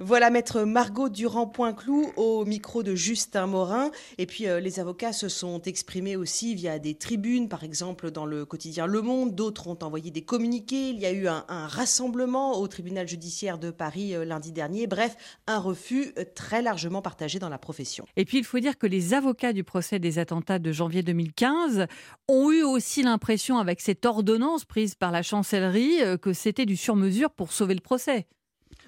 Voilà 0.00 0.28
maître 0.28 0.62
Margot 0.62 1.08
Durand-Poinclou 1.08 2.12
au 2.16 2.44
micro 2.44 2.82
de 2.82 2.94
Justin 2.94 3.46
Morin. 3.46 3.90
Et 4.18 4.26
puis 4.26 4.46
euh, 4.46 4.60
les 4.60 4.78
avocats 4.78 5.14
se 5.14 5.28
sont 5.28 5.62
exprimés 5.62 6.16
aussi 6.16 6.54
via 6.54 6.78
des 6.78 6.94
tribunes, 6.94 7.48
par 7.48 7.64
exemple 7.64 8.10
dans 8.10 8.26
le 8.26 8.44
quotidien 8.44 8.86
Le 8.86 9.00
Monde. 9.00 9.34
D'autres 9.34 9.68
ont 9.68 9.78
envoyé 9.82 10.10
des 10.10 10.22
communiqués. 10.22 10.90
Il 10.90 10.98
y 10.98 11.06
a 11.06 11.12
eu 11.12 11.28
un, 11.28 11.44
rassemblement 11.48 12.60
au 12.60 12.68
tribunal 12.68 13.08
judiciaire 13.08 13.58
de 13.58 13.70
Paris 13.70 14.14
euh, 14.14 14.24
lundi 14.24 14.52
dernier. 14.52 14.86
Bref, 14.86 15.16
un 15.46 15.58
refus 15.58 16.12
euh, 16.18 16.24
très 16.34 16.60
largement 16.60 17.00
partagé 17.00 17.38
dans 17.38 17.48
la 17.48 17.58
profession. 17.58 18.04
Et 18.16 18.26
puis 18.26 18.38
il 18.38 18.44
faut 18.44 18.58
dire 18.58 18.76
que 18.76 18.86
les 18.86 19.14
avocats 19.14 19.54
du 19.54 19.64
procès 19.64 19.98
des 19.98 20.18
attentats 20.18 20.58
de 20.58 20.72
janvier 20.72 21.02
2015 21.02 21.86
ont 22.28 22.50
eu 22.50 22.62
aussi 22.62 23.02
l'impression, 23.02 23.58
avec 23.58 23.80
cette 23.80 24.04
ordonnance 24.04 24.64
prise 24.66 24.94
par 24.94 25.10
la 25.10 25.22
chancellerie, 25.22 26.00
que 26.20 26.32
c'était 26.32 26.66
du 26.66 26.76
sur-mesure 26.76 27.30
pour 27.30 27.52
sauver 27.52 27.74
le 27.74 27.80
procès. 27.80 28.26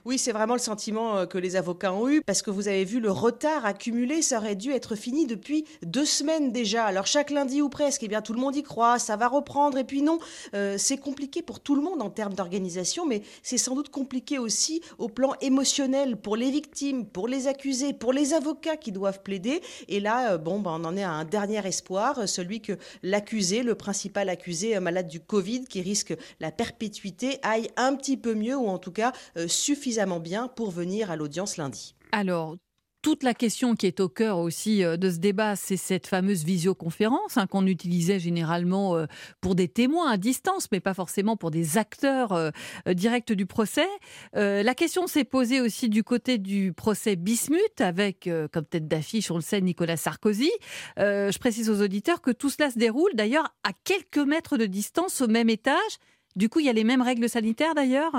Oui, 0.04 0.16
c'est 0.16 0.32
vraiment 0.32 0.54
le 0.54 0.60
sentiment 0.60 1.18
euh, 1.18 1.26
que 1.26 1.38
les 1.38 1.56
avocats 1.56 1.92
ont 1.92 2.08
eu, 2.08 2.22
parce 2.22 2.42
que 2.42 2.50
vous 2.50 2.68
avez 2.68 2.84
vu 2.84 3.00
le 3.00 3.10
retard 3.10 3.66
accumulé, 3.66 4.22
ça 4.22 4.38
aurait 4.38 4.54
dû 4.54 4.70
être 4.70 4.94
fini 4.94 5.26
depuis 5.26 5.64
deux 5.82 6.04
semaines 6.04 6.52
déjà. 6.52 6.84
Alors 6.84 7.06
chaque 7.06 7.30
lundi 7.30 7.62
ou 7.62 7.68
presque, 7.68 8.02
eh 8.04 8.08
bien 8.08 8.22
tout 8.22 8.32
le 8.32 8.40
monde 8.40 8.54
y 8.54 8.62
croit, 8.62 8.98
ça 8.98 9.16
va 9.16 9.26
reprendre, 9.26 9.76
et 9.76 9.84
puis 9.84 10.02
non, 10.02 10.18
euh, 10.54 10.76
c'est 10.78 10.98
compliqué 10.98 11.42
pour 11.42 11.60
tout 11.60 11.74
le 11.74 11.82
monde 11.82 12.00
en 12.00 12.10
termes 12.10 12.34
d'organisation, 12.34 13.06
mais 13.06 13.22
c'est 13.42 13.58
sans 13.58 13.74
doute 13.74 13.88
compliqué 13.88 14.38
aussi 14.38 14.82
au 14.98 15.08
plan 15.08 15.34
émotionnel 15.40 16.16
pour 16.16 16.36
les 16.36 16.50
victimes, 16.50 17.04
pour 17.04 17.26
les 17.26 17.48
accusés, 17.48 17.92
pour 17.92 18.12
les 18.12 18.34
avocats 18.34 18.76
qui 18.76 18.92
doivent 18.92 19.22
plaider. 19.22 19.60
Et 19.88 19.98
là, 19.98 20.32
euh, 20.32 20.38
bon, 20.38 20.60
ben, 20.60 20.78
on 20.80 20.84
en 20.84 20.96
est 20.96 21.02
à 21.02 21.10
un 21.10 21.24
dernier 21.24 21.66
espoir, 21.66 22.28
celui 22.28 22.60
que 22.60 22.74
l'accusé, 23.02 23.62
le 23.62 23.74
principal 23.74 24.28
accusé 24.28 24.78
malade 24.78 25.08
du 25.08 25.20
Covid, 25.20 25.64
qui 25.64 25.82
risque 25.82 26.14
la 26.38 26.52
perpétuité, 26.52 27.38
aille 27.42 27.68
un 27.76 27.96
petit 27.96 28.16
peu 28.16 28.34
mieux, 28.34 28.56
ou 28.56 28.68
en 28.68 28.78
tout 28.78 28.92
cas 28.92 29.12
suffisamment 29.46 29.87
bien 30.20 30.48
pour 30.48 30.70
venir 30.70 31.10
à 31.10 31.16
l'audience 31.16 31.56
lundi. 31.56 31.94
Alors, 32.12 32.56
toute 33.00 33.22
la 33.22 33.32
question 33.32 33.76
qui 33.76 33.86
est 33.86 34.00
au 34.00 34.08
cœur 34.08 34.38
aussi 34.38 34.82
euh, 34.82 34.96
de 34.96 35.08
ce 35.08 35.18
débat, 35.18 35.54
c'est 35.54 35.76
cette 35.76 36.08
fameuse 36.08 36.44
visioconférence 36.44 37.36
hein, 37.36 37.46
qu'on 37.46 37.64
utilisait 37.66 38.18
généralement 38.18 38.96
euh, 38.96 39.06
pour 39.40 39.54
des 39.54 39.68
témoins 39.68 40.10
à 40.10 40.16
distance, 40.16 40.68
mais 40.72 40.80
pas 40.80 40.94
forcément 40.94 41.36
pour 41.36 41.52
des 41.52 41.78
acteurs 41.78 42.32
euh, 42.32 42.50
directs 42.92 43.32
du 43.32 43.46
procès. 43.46 43.86
la 44.34 44.74
question 44.74 45.06
s'est 45.06 45.24
posée 45.24 45.60
aussi 45.60 45.88
du 45.88 46.02
côté 46.02 46.38
du 46.38 46.72
procès 46.72 47.16
Bismuth, 47.16 47.80
avec 47.80 48.28
comme 48.52 48.64
tête 48.64 48.88
d'affiche, 48.88 49.26
sur 49.26 49.36
le 49.36 49.42
sait, 49.42 49.60
Nicolas 49.60 49.96
Sarkozy. 49.96 50.50
je 50.96 51.38
précise 51.38 51.70
aux 51.70 51.82
auditeurs 51.82 52.20
que 52.20 52.30
tout 52.30 52.50
cela 52.50 52.70
se 52.70 52.78
déroule 52.78 53.12
d'ailleurs 53.14 53.54
à 53.64 53.70
quelques 53.84 54.18
mètres 54.18 54.56
de 54.56 54.66
distance 54.66 55.20
au 55.20 55.28
même 55.28 55.48
étage. 55.48 55.98
Du 56.36 56.48
coup, 56.48 56.60
il 56.60 56.66
y 56.66 56.70
a 56.70 56.72
les 56.72 56.84
mêmes 56.84 57.02
règles 57.02 57.28
sanitaires 57.28 57.74
d'ailleurs? 57.74 58.12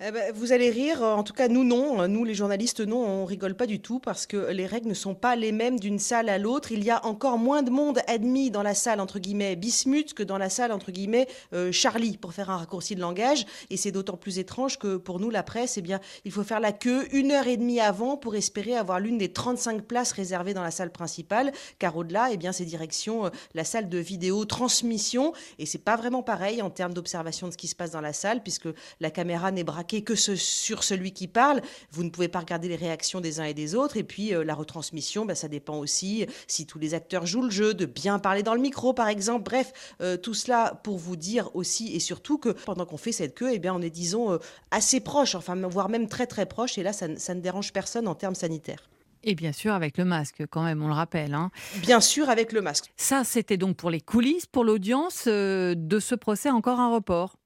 Eh 0.00 0.10
ben, 0.10 0.32
vous 0.34 0.50
allez 0.50 0.70
rire, 0.70 1.02
en 1.02 1.22
tout 1.22 1.32
cas 1.32 1.46
nous 1.46 1.62
non, 1.62 2.08
nous 2.08 2.24
les 2.24 2.34
journalistes 2.34 2.80
non, 2.80 2.98
on 2.98 3.24
rigole 3.24 3.54
pas 3.54 3.66
du 3.66 3.78
tout 3.78 4.00
parce 4.00 4.26
que 4.26 4.50
les 4.50 4.66
règles 4.66 4.88
ne 4.88 4.94
sont 4.94 5.14
pas 5.14 5.36
les 5.36 5.52
mêmes 5.52 5.78
d'une 5.78 6.00
salle 6.00 6.28
à 6.28 6.36
l'autre. 6.36 6.72
Il 6.72 6.82
y 6.82 6.90
a 6.90 7.06
encore 7.06 7.38
moins 7.38 7.62
de 7.62 7.70
monde 7.70 8.00
admis 8.08 8.50
dans 8.50 8.64
la 8.64 8.74
salle 8.74 8.98
entre 8.98 9.20
guillemets 9.20 9.54
Bismuth 9.54 10.12
que 10.12 10.24
dans 10.24 10.36
la 10.36 10.50
salle 10.50 10.72
entre 10.72 10.90
guillemets 10.90 11.28
euh, 11.52 11.70
Charlie 11.70 12.16
pour 12.16 12.32
faire 12.32 12.50
un 12.50 12.56
raccourci 12.56 12.96
de 12.96 13.00
langage. 13.00 13.46
Et 13.70 13.76
c'est 13.76 13.92
d'autant 13.92 14.16
plus 14.16 14.40
étrange 14.40 14.80
que 14.80 14.96
pour 14.96 15.20
nous 15.20 15.30
la 15.30 15.44
presse, 15.44 15.78
eh 15.78 15.82
bien 15.82 16.00
il 16.24 16.32
faut 16.32 16.42
faire 16.42 16.58
la 16.58 16.72
queue 16.72 17.06
une 17.12 17.30
heure 17.30 17.46
et 17.46 17.56
demie 17.56 17.78
avant 17.78 18.16
pour 18.16 18.34
espérer 18.34 18.74
avoir 18.74 18.98
l'une 18.98 19.16
des 19.16 19.32
35 19.32 19.82
places 19.82 20.10
réservées 20.10 20.54
dans 20.54 20.64
la 20.64 20.72
salle 20.72 20.90
principale, 20.90 21.52
car 21.78 21.96
au-delà, 21.96 22.30
eh 22.32 22.36
bien 22.36 22.50
c'est 22.50 22.64
direction 22.64 23.26
euh, 23.26 23.30
la 23.54 23.62
salle 23.62 23.88
de 23.88 23.98
vidéo 23.98 24.44
transmission 24.44 25.32
et 25.60 25.66
c'est 25.66 25.78
pas 25.78 25.94
vraiment 25.94 26.24
pareil 26.24 26.62
en 26.62 26.70
termes 26.70 26.94
d'observation 26.94 27.46
de 27.46 27.52
ce 27.52 27.58
qui 27.58 27.68
se 27.68 27.76
passe 27.76 27.92
dans 27.92 28.00
la 28.00 28.12
salle 28.12 28.42
puisque 28.42 28.68
la 28.98 29.12
caméra 29.12 29.52
n'est 29.52 29.62
braquée 29.62 29.83
que 29.84 30.14
sur 30.14 30.82
celui 30.82 31.12
qui 31.12 31.28
parle. 31.28 31.60
Vous 31.90 32.04
ne 32.04 32.10
pouvez 32.10 32.28
pas 32.28 32.40
regarder 32.40 32.68
les 32.68 32.76
réactions 32.76 33.20
des 33.20 33.40
uns 33.40 33.44
et 33.44 33.54
des 33.54 33.74
autres. 33.74 33.96
Et 33.96 34.02
puis 34.02 34.34
euh, 34.34 34.44
la 34.44 34.54
retransmission, 34.54 35.24
bah, 35.24 35.34
ça 35.34 35.48
dépend 35.48 35.78
aussi 35.78 36.26
si 36.46 36.66
tous 36.66 36.78
les 36.78 36.94
acteurs 36.94 37.26
jouent 37.26 37.42
le 37.42 37.50
jeu, 37.50 37.74
de 37.74 37.86
bien 37.86 38.18
parler 38.18 38.42
dans 38.42 38.54
le 38.54 38.60
micro 38.60 38.92
par 38.92 39.08
exemple. 39.08 39.44
Bref, 39.44 39.72
euh, 40.00 40.16
tout 40.16 40.34
cela 40.34 40.80
pour 40.82 40.98
vous 40.98 41.16
dire 41.16 41.54
aussi 41.54 41.94
et 41.94 42.00
surtout 42.00 42.38
que 42.38 42.50
pendant 42.50 42.86
qu'on 42.86 42.96
fait 42.96 43.12
cette 43.12 43.34
queue, 43.34 43.50
eh 43.52 43.58
bien, 43.58 43.74
on 43.74 43.82
est 43.82 43.90
disons 43.90 44.32
euh, 44.32 44.38
assez 44.70 45.00
proche, 45.00 45.34
enfin 45.34 45.54
voire 45.54 45.88
même 45.88 46.08
très 46.08 46.26
très 46.26 46.46
proche. 46.46 46.78
Et 46.78 46.82
là, 46.82 46.92
ça, 46.92 47.08
ne 47.08 47.40
dérange 47.40 47.72
personne 47.72 48.08
en 48.08 48.14
termes 48.14 48.34
sanitaires. 48.34 48.88
Et 49.26 49.34
bien 49.34 49.52
sûr 49.52 49.72
avec 49.72 49.96
le 49.96 50.04
masque, 50.04 50.44
quand 50.50 50.62
même, 50.62 50.82
on 50.82 50.88
le 50.88 50.94
rappelle. 50.94 51.32
Hein. 51.32 51.50
Bien 51.76 52.00
sûr 52.00 52.28
avec 52.28 52.52
le 52.52 52.60
masque. 52.60 52.92
Ça, 52.96 53.24
c'était 53.24 53.56
donc 53.56 53.76
pour 53.76 53.90
les 53.90 54.00
coulisses, 54.00 54.44
pour 54.44 54.64
l'audience 54.64 55.26
de 55.26 55.98
ce 55.98 56.14
procès, 56.14 56.50
encore 56.50 56.78
un 56.78 56.92
report. 56.92 57.36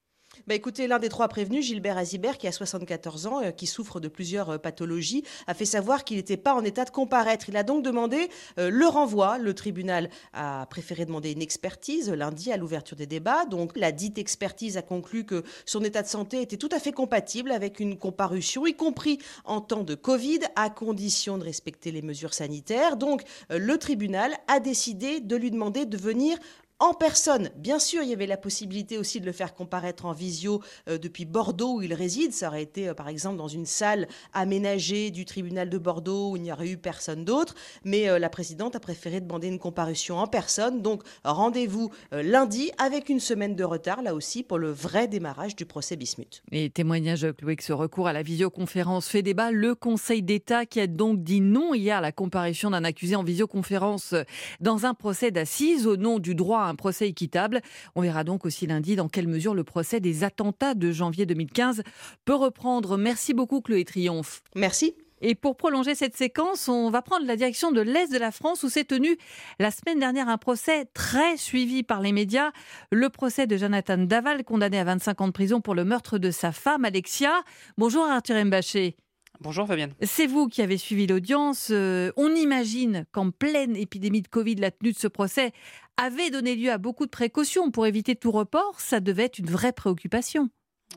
Bah 0.48 0.54
écoutez, 0.54 0.86
l'un 0.86 0.98
des 0.98 1.10
trois 1.10 1.28
prévenus, 1.28 1.66
Gilbert 1.66 1.98
Azibert, 1.98 2.38
qui 2.38 2.46
a 2.48 2.52
74 2.52 3.26
ans, 3.26 3.42
euh, 3.42 3.50
qui 3.50 3.66
souffre 3.66 4.00
de 4.00 4.08
plusieurs 4.08 4.48
euh, 4.48 4.56
pathologies, 4.56 5.22
a 5.46 5.52
fait 5.52 5.66
savoir 5.66 6.04
qu'il 6.04 6.16
n'était 6.16 6.38
pas 6.38 6.54
en 6.54 6.64
état 6.64 6.86
de 6.86 6.90
comparaître. 6.90 7.50
Il 7.50 7.56
a 7.58 7.62
donc 7.62 7.84
demandé 7.84 8.30
euh, 8.58 8.70
le 8.70 8.86
renvoi. 8.86 9.36
Le 9.36 9.52
tribunal 9.52 10.08
a 10.32 10.64
préféré 10.70 11.04
demander 11.04 11.32
une 11.32 11.42
expertise 11.42 12.08
lundi 12.08 12.50
à 12.50 12.56
l'ouverture 12.56 12.96
des 12.96 13.04
débats. 13.04 13.44
Donc 13.44 13.76
la 13.76 13.92
dite 13.92 14.16
expertise 14.16 14.78
a 14.78 14.82
conclu 14.82 15.26
que 15.26 15.44
son 15.66 15.84
état 15.84 16.00
de 16.00 16.08
santé 16.08 16.40
était 16.40 16.56
tout 16.56 16.70
à 16.72 16.78
fait 16.78 16.92
compatible 16.92 17.52
avec 17.52 17.78
une 17.78 17.98
comparution, 17.98 18.66
y 18.66 18.72
compris 18.72 19.18
en 19.44 19.60
temps 19.60 19.84
de 19.84 19.94
Covid, 19.94 20.40
à 20.56 20.70
condition 20.70 21.36
de 21.36 21.44
respecter 21.44 21.92
les 21.92 22.00
mesures 22.00 22.32
sanitaires. 22.32 22.96
Donc 22.96 23.22
le 23.50 23.76
tribunal 23.76 24.32
a 24.46 24.60
décidé 24.60 25.20
de 25.20 25.36
lui 25.36 25.50
demander 25.50 25.84
de 25.84 25.98
venir 25.98 26.38
en 26.80 26.94
personne. 26.94 27.50
Bien 27.56 27.80
sûr, 27.80 28.02
il 28.02 28.08
y 28.08 28.12
avait 28.12 28.26
la 28.26 28.36
possibilité 28.36 28.98
aussi 28.98 29.20
de 29.20 29.26
le 29.26 29.32
faire 29.32 29.54
comparaître 29.54 30.04
en 30.04 30.12
visio 30.12 30.62
euh, 30.88 30.96
depuis 30.96 31.24
Bordeaux 31.24 31.78
où 31.78 31.82
il 31.82 31.92
réside. 31.92 32.32
Ça 32.32 32.48
aurait 32.48 32.62
été, 32.62 32.88
euh, 32.88 32.94
par 32.94 33.08
exemple, 33.08 33.36
dans 33.36 33.48
une 33.48 33.66
salle 33.66 34.06
aménagée 34.32 35.10
du 35.10 35.24
tribunal 35.24 35.70
de 35.70 35.78
Bordeaux 35.78 36.30
où 36.30 36.36
il 36.36 36.42
n'y 36.42 36.52
aurait 36.52 36.68
eu 36.68 36.76
personne 36.76 37.24
d'autre. 37.24 37.56
Mais 37.84 38.08
euh, 38.08 38.20
la 38.20 38.28
présidente 38.28 38.76
a 38.76 38.80
préféré 38.80 39.20
demander 39.20 39.48
une 39.48 39.58
comparution 39.58 40.18
en 40.18 40.28
personne. 40.28 40.80
Donc, 40.80 41.02
rendez-vous 41.24 41.90
lundi 42.12 42.70
avec 42.78 43.08
une 43.08 43.20
semaine 43.20 43.56
de 43.56 43.64
retard, 43.64 44.02
là 44.02 44.14
aussi, 44.14 44.42
pour 44.42 44.58
le 44.58 44.70
vrai 44.70 45.08
démarrage 45.08 45.56
du 45.56 45.66
procès 45.66 45.96
Bismuth. 45.96 46.42
Et 46.52 46.70
témoignage, 46.70 47.26
Chloé, 47.36 47.56
que 47.56 47.64
ce 47.64 47.72
recours 47.72 48.06
à 48.06 48.12
la 48.12 48.22
visioconférence 48.22 49.08
fait 49.08 49.22
débat. 49.22 49.50
Le 49.50 49.74
Conseil 49.74 50.22
d'État 50.22 50.64
qui 50.66 50.80
a 50.80 50.86
donc 50.86 51.22
dit 51.22 51.40
non 51.40 51.74
hier 51.74 51.98
à 51.98 52.00
la 52.00 52.12
comparution 52.12 52.70
d'un 52.70 52.84
accusé 52.84 53.16
en 53.16 53.24
visioconférence 53.24 54.14
dans 54.60 54.86
un 54.86 54.94
procès 54.94 55.30
d'assises 55.30 55.86
au 55.86 55.96
nom 55.96 56.18
du 56.18 56.34
droit 56.34 56.67
un 56.68 56.74
procès 56.74 57.08
équitable. 57.08 57.60
On 57.94 58.02
verra 58.02 58.24
donc 58.24 58.46
aussi 58.46 58.66
lundi 58.66 58.96
dans 58.96 59.08
quelle 59.08 59.28
mesure 59.28 59.54
le 59.54 59.64
procès 59.64 60.00
des 60.00 60.24
attentats 60.24 60.74
de 60.74 60.92
janvier 60.92 61.26
2015 61.26 61.82
peut 62.24 62.34
reprendre. 62.34 62.96
Merci 62.96 63.34
beaucoup 63.34 63.60
Chloé 63.60 63.84
Triomphe. 63.84 64.42
Merci. 64.54 64.94
Et 65.20 65.34
pour 65.34 65.56
prolonger 65.56 65.94
cette 65.94 66.16
séquence, 66.16 66.68
on 66.68 66.90
va 66.90 67.02
prendre 67.02 67.26
la 67.26 67.36
direction 67.36 67.72
de 67.72 67.80
l'Est 67.80 68.12
de 68.12 68.18
la 68.18 68.30
France 68.30 68.62
où 68.62 68.68
s'est 68.68 68.84
tenu 68.84 69.16
la 69.58 69.70
semaine 69.70 69.98
dernière 69.98 70.28
un 70.28 70.38
procès 70.38 70.84
très 70.94 71.36
suivi 71.36 71.82
par 71.82 72.00
les 72.00 72.12
médias, 72.12 72.52
le 72.92 73.08
procès 73.08 73.46
de 73.46 73.56
Jonathan 73.56 73.98
Daval, 73.98 74.44
condamné 74.44 74.78
à 74.78 74.84
25 74.84 75.20
ans 75.20 75.26
de 75.26 75.32
prison 75.32 75.60
pour 75.60 75.74
le 75.74 75.84
meurtre 75.84 76.18
de 76.18 76.30
sa 76.30 76.52
femme 76.52 76.84
Alexia. 76.84 77.42
Bonjour 77.76 78.04
Arthur 78.04 78.44
Mbaché. 78.44 78.96
Bonjour 79.40 79.68
Fabienne. 79.68 79.94
C'est 80.02 80.26
vous 80.26 80.48
qui 80.48 80.62
avez 80.62 80.78
suivi 80.78 81.06
l'audience. 81.06 81.68
Euh, 81.70 82.10
on 82.16 82.34
imagine 82.34 83.06
qu'en 83.12 83.30
pleine 83.30 83.76
épidémie 83.76 84.22
de 84.22 84.28
Covid, 84.28 84.56
la 84.56 84.72
tenue 84.72 84.92
de 84.92 84.98
ce 84.98 85.06
procès 85.06 85.52
avait 85.96 86.30
donné 86.30 86.56
lieu 86.56 86.70
à 86.70 86.78
beaucoup 86.78 87.04
de 87.04 87.10
précautions 87.10 87.70
pour 87.70 87.86
éviter 87.86 88.16
tout 88.16 88.32
report. 88.32 88.80
Ça 88.80 88.98
devait 88.98 89.24
être 89.24 89.38
une 89.38 89.50
vraie 89.50 89.72
préoccupation. 89.72 90.50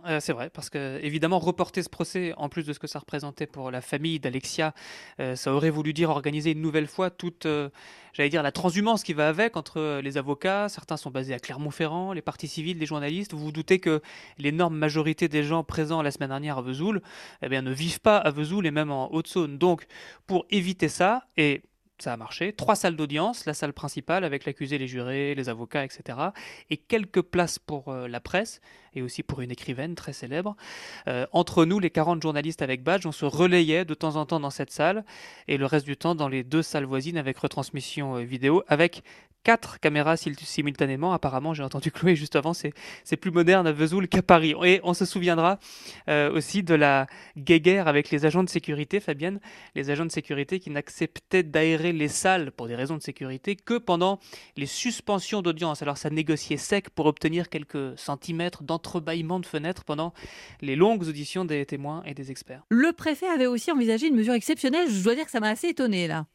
Euh, 0.07 0.19
c'est 0.21 0.31
vrai, 0.31 0.49
parce 0.49 0.69
que 0.69 0.99
évidemment, 1.03 1.37
reporter 1.37 1.83
ce 1.83 1.89
procès, 1.89 2.33
en 2.37 2.47
plus 2.49 2.65
de 2.65 2.71
ce 2.73 2.79
que 2.79 2.87
ça 2.87 2.99
représentait 2.99 3.45
pour 3.45 3.71
la 3.71 3.81
famille 3.81 4.19
d'Alexia, 4.19 4.73
euh, 5.19 5.35
ça 5.35 5.53
aurait 5.53 5.69
voulu 5.69 5.93
dire 5.93 6.09
organiser 6.09 6.51
une 6.51 6.61
nouvelle 6.61 6.87
fois 6.87 7.09
toute, 7.09 7.45
euh, 7.45 7.69
j'allais 8.13 8.29
dire, 8.29 8.41
la 8.41 8.53
transhumance 8.53 9.03
qui 9.03 9.13
va 9.13 9.27
avec 9.27 9.57
entre 9.57 9.99
les 10.01 10.17
avocats. 10.17 10.69
Certains 10.69 10.95
sont 10.97 11.11
basés 11.11 11.33
à 11.33 11.39
Clermont-Ferrand, 11.39 12.13
les 12.13 12.21
partis 12.21 12.47
civils, 12.47 12.79
les 12.79 12.85
journalistes. 12.85 13.33
Vous 13.33 13.39
vous 13.39 13.51
doutez 13.51 13.79
que 13.79 14.01
l'énorme 14.37 14.77
majorité 14.77 15.27
des 15.27 15.43
gens 15.43 15.63
présents 15.63 16.01
la 16.01 16.11
semaine 16.11 16.29
dernière 16.29 16.57
à 16.59 16.61
Vesoul 16.61 17.01
eh 17.41 17.49
bien, 17.49 17.61
ne 17.61 17.71
vivent 17.71 18.01
pas 18.01 18.17
à 18.17 18.31
Vesoul 18.31 18.65
et 18.65 18.71
même 18.71 18.91
en 18.91 19.13
Haute-Saône. 19.13 19.57
Donc, 19.57 19.87
pour 20.25 20.45
éviter 20.49 20.87
ça, 20.87 21.25
et 21.35 21.63
ça 22.01 22.13
a 22.13 22.17
marché. 22.17 22.53
Trois 22.53 22.75
salles 22.75 22.95
d'audience, 22.95 23.45
la 23.45 23.53
salle 23.53 23.73
principale 23.73 24.23
avec 24.23 24.45
l'accusé, 24.45 24.77
les 24.77 24.87
jurés, 24.87 25.35
les 25.35 25.49
avocats, 25.49 25.85
etc. 25.85 26.17
Et 26.69 26.77
quelques 26.77 27.21
places 27.21 27.59
pour 27.59 27.89
euh, 27.89 28.07
la 28.07 28.19
presse 28.19 28.61
et 28.93 29.01
aussi 29.01 29.23
pour 29.23 29.41
une 29.41 29.51
écrivaine 29.51 29.95
très 29.95 30.13
célèbre. 30.13 30.55
Euh, 31.07 31.25
entre 31.31 31.63
nous, 31.65 31.79
les 31.79 31.89
40 31.89 32.21
journalistes 32.21 32.61
avec 32.61 32.83
badge, 32.83 33.05
on 33.05 33.11
se 33.11 33.25
relayait 33.25 33.85
de 33.85 33.93
temps 33.93 34.15
en 34.15 34.25
temps 34.25 34.39
dans 34.39 34.49
cette 34.49 34.71
salle 34.71 35.05
et 35.47 35.57
le 35.57 35.65
reste 35.65 35.85
du 35.85 35.95
temps 35.95 36.15
dans 36.15 36.27
les 36.27 36.43
deux 36.43 36.61
salles 36.61 36.85
voisines 36.85 37.17
avec 37.17 37.37
retransmission 37.37 38.17
euh, 38.17 38.21
vidéo, 38.21 38.63
avec 38.67 39.03
quatre 39.43 39.79
caméras 39.79 40.17
simultanément. 40.17 41.13
Apparemment, 41.13 41.55
j'ai 41.55 41.63
entendu 41.63 41.89
Chloé 41.91 42.15
juste 42.15 42.35
avant, 42.35 42.53
c'est 42.53 43.17
plus 43.17 43.31
moderne 43.31 43.65
à 43.65 43.71
Vesoul 43.71 44.07
qu'à 44.07 44.21
Paris. 44.21 44.53
Et 44.63 44.79
on 44.83 44.93
se 44.93 45.03
souviendra 45.03 45.57
aussi 46.07 46.61
de 46.61 46.75
la 46.75 47.07
guéguerre 47.35 47.87
avec 47.87 48.11
les 48.11 48.27
agents 48.27 48.43
de 48.43 48.49
sécurité, 48.49 48.99
Fabienne, 48.99 49.39
les 49.73 49.89
agents 49.89 50.05
de 50.05 50.11
sécurité 50.11 50.59
qui 50.59 50.69
n'acceptaient 50.69 51.41
d'aérer 51.41 51.90
les 51.97 52.07
salles 52.07 52.51
pour 52.51 52.67
des 52.67 52.75
raisons 52.75 52.97
de 52.97 53.01
sécurité 53.01 53.55
que 53.55 53.77
pendant 53.77 54.19
les 54.57 54.65
suspensions 54.65 55.41
d'audience. 55.41 55.81
Alors 55.81 55.97
ça 55.97 56.09
négociait 56.09 56.57
sec 56.57 56.89
pour 56.89 57.05
obtenir 57.05 57.49
quelques 57.49 57.97
centimètres 57.97 58.63
d'entrebâillement 58.63 59.39
de 59.39 59.45
fenêtres 59.45 59.83
pendant 59.83 60.13
les 60.61 60.75
longues 60.75 61.03
auditions 61.03 61.45
des 61.45 61.65
témoins 61.65 62.03
et 62.05 62.13
des 62.13 62.31
experts. 62.31 62.63
Le 62.69 62.91
préfet 62.93 63.27
avait 63.27 63.47
aussi 63.47 63.71
envisagé 63.71 64.07
une 64.07 64.15
mesure 64.15 64.33
exceptionnelle. 64.33 64.89
Je 64.89 65.03
dois 65.03 65.15
dire 65.15 65.25
que 65.25 65.31
ça 65.31 65.39
m'a 65.39 65.49
assez 65.49 65.69
étonné 65.69 66.07
là. 66.07 66.25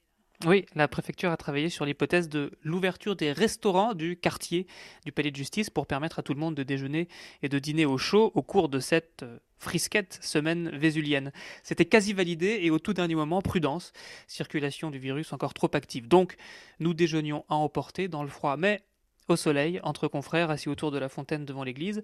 Oui, 0.45 0.67
la 0.75 0.87
préfecture 0.87 1.31
a 1.31 1.37
travaillé 1.39 1.71
sur 1.71 1.87
l'hypothèse 1.87 2.29
de 2.29 2.53
l'ouverture 2.63 3.17
des 3.17 3.33
restaurants 3.33 3.95
du 3.95 4.19
quartier 4.19 4.67
du 5.07 5.13
palais 5.13 5.31
de 5.31 5.37
justice 5.37 5.71
pour 5.71 5.87
permettre 5.87 6.19
à 6.19 6.23
tout 6.23 6.35
le 6.35 6.41
monde 6.41 6.55
de 6.55 6.63
déjeuner 6.63 7.09
et 7.43 7.49
de 7.49 7.59
dîner 7.59 7.87
au 7.87 7.97
chaud 7.97 8.33
au 8.35 8.43
cours 8.43 8.69
de 8.69 8.79
cette 8.79 9.23
euh, 9.23 9.39
frisquette 9.59 10.19
semaine 10.21 10.69
vésulienne. 10.77 11.33
C'était 11.63 11.87
quasi 11.87 12.13
validé 12.13 12.59
et 12.61 12.71
au 12.71 12.79
tout 12.79 12.93
dernier 12.93 13.15
moment, 13.15 13.41
prudence, 13.41 13.95
circulation 14.27 14.91
du 14.91 14.99
virus 14.99 15.33
encore 15.33 15.55
trop 15.55 15.71
active. 15.73 16.07
Donc, 16.07 16.37
nous 16.81 16.93
déjeunions 16.93 17.47
à 17.49 17.55
emporter 17.55 18.09
dans 18.09 18.23
le 18.23 18.29
froid, 18.29 18.59
mais 18.59 18.83
au 19.29 19.37
soleil, 19.37 19.81
entre 19.83 20.09
confrères, 20.09 20.51
assis 20.51 20.69
autour 20.69 20.91
de 20.91 20.99
la 20.99 21.09
fontaine 21.09 21.45
devant 21.45 21.65
l'église. 21.65 22.03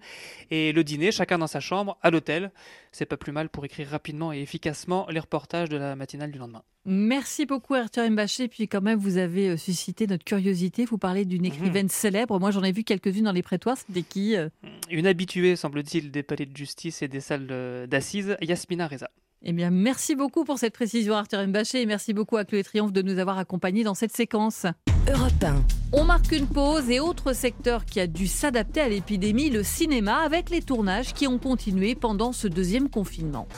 Et 0.50 0.72
le 0.72 0.84
dîner, 0.84 1.12
chacun 1.12 1.38
dans 1.38 1.46
sa 1.46 1.60
chambre, 1.60 1.96
à 2.02 2.10
l'hôtel. 2.10 2.50
C'est 2.90 3.06
pas 3.06 3.16
plus 3.16 3.32
mal 3.32 3.48
pour 3.48 3.64
écrire 3.64 3.88
rapidement 3.88 4.32
et 4.32 4.40
efficacement 4.40 5.06
les 5.10 5.20
reportages 5.20 5.68
de 5.68 5.76
la 5.76 5.96
matinale 5.96 6.30
du 6.30 6.38
lendemain. 6.38 6.62
Merci 6.84 7.46
beaucoup 7.46 7.74
Arthur 7.74 8.10
Mbaché. 8.10 8.48
Puis 8.48 8.66
quand 8.66 8.80
même, 8.80 8.98
vous 8.98 9.16
avez 9.16 9.50
euh, 9.50 9.56
suscité 9.56 10.06
notre 10.06 10.24
curiosité. 10.24 10.84
Vous 10.84 10.98
parlez 10.98 11.24
d'une 11.24 11.42
mhm. 11.42 11.52
écrivaine 11.52 11.88
célèbre. 11.88 12.38
Moi, 12.40 12.50
j'en 12.50 12.64
ai 12.64 12.72
vu 12.72 12.82
quelques-unes 12.82 13.24
dans 13.24 13.32
les 13.32 13.42
prétoires. 13.42 13.76
C'était 13.76 14.02
qui 14.02 14.36
euh 14.36 14.48
Une 14.90 15.06
habituée, 15.06 15.54
semble-t-il, 15.54 16.10
des 16.10 16.22
palais 16.22 16.46
de 16.46 16.56
justice 16.56 17.02
et 17.02 17.08
des 17.08 17.20
salles 17.20 17.86
d'assises, 17.88 18.36
Yasmina 18.40 18.88
Reza. 18.88 19.10
Eh 19.44 19.52
bien, 19.52 19.70
merci 19.70 20.14
beaucoup 20.14 20.44
pour 20.44 20.58
cette 20.58 20.72
précision, 20.72 21.14
Arthur 21.14 21.44
Mbaché, 21.48 21.82
et 21.82 21.86
merci 21.86 22.14
beaucoup 22.14 22.36
à 22.36 22.44
Chloé 22.44 22.62
Triomphe 22.62 22.92
de 22.92 23.02
nous 23.02 23.18
avoir 23.18 23.38
accompagnés 23.38 23.82
dans 23.82 23.94
cette 23.94 24.14
séquence. 24.14 24.66
Europe 25.12 25.32
1. 25.42 25.64
On 25.92 26.04
marque 26.04 26.30
une 26.30 26.46
pause 26.46 26.88
et 26.88 27.00
autre 27.00 27.32
secteur 27.32 27.84
qui 27.84 27.98
a 27.98 28.06
dû 28.06 28.28
s'adapter 28.28 28.80
à 28.80 28.88
l'épidémie, 28.88 29.50
le 29.50 29.64
cinéma, 29.64 30.18
avec 30.18 30.48
les 30.48 30.62
tournages 30.62 31.12
qui 31.12 31.26
ont 31.26 31.38
continué 31.38 31.96
pendant 31.96 32.30
ce 32.30 32.46
deuxième 32.46 32.88
confinement. 32.88 33.48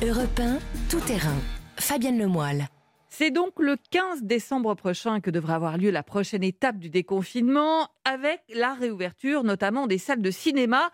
Europe 0.00 0.38
1, 0.38 0.58
tout 0.88 1.00
terrain. 1.00 1.34
Fabienne 1.76 2.20
Lemoyle. 2.20 2.68
C'est 3.08 3.32
donc 3.32 3.52
le 3.58 3.76
15 3.90 4.22
décembre 4.22 4.74
prochain 4.74 5.20
que 5.20 5.30
devra 5.30 5.56
avoir 5.56 5.76
lieu 5.76 5.90
la 5.90 6.04
prochaine 6.04 6.44
étape 6.44 6.78
du 6.78 6.88
déconfinement, 6.88 7.88
avec 8.04 8.42
la 8.54 8.74
réouverture 8.74 9.42
notamment 9.42 9.88
des 9.88 9.98
salles 9.98 10.22
de 10.22 10.30
cinéma 10.30 10.90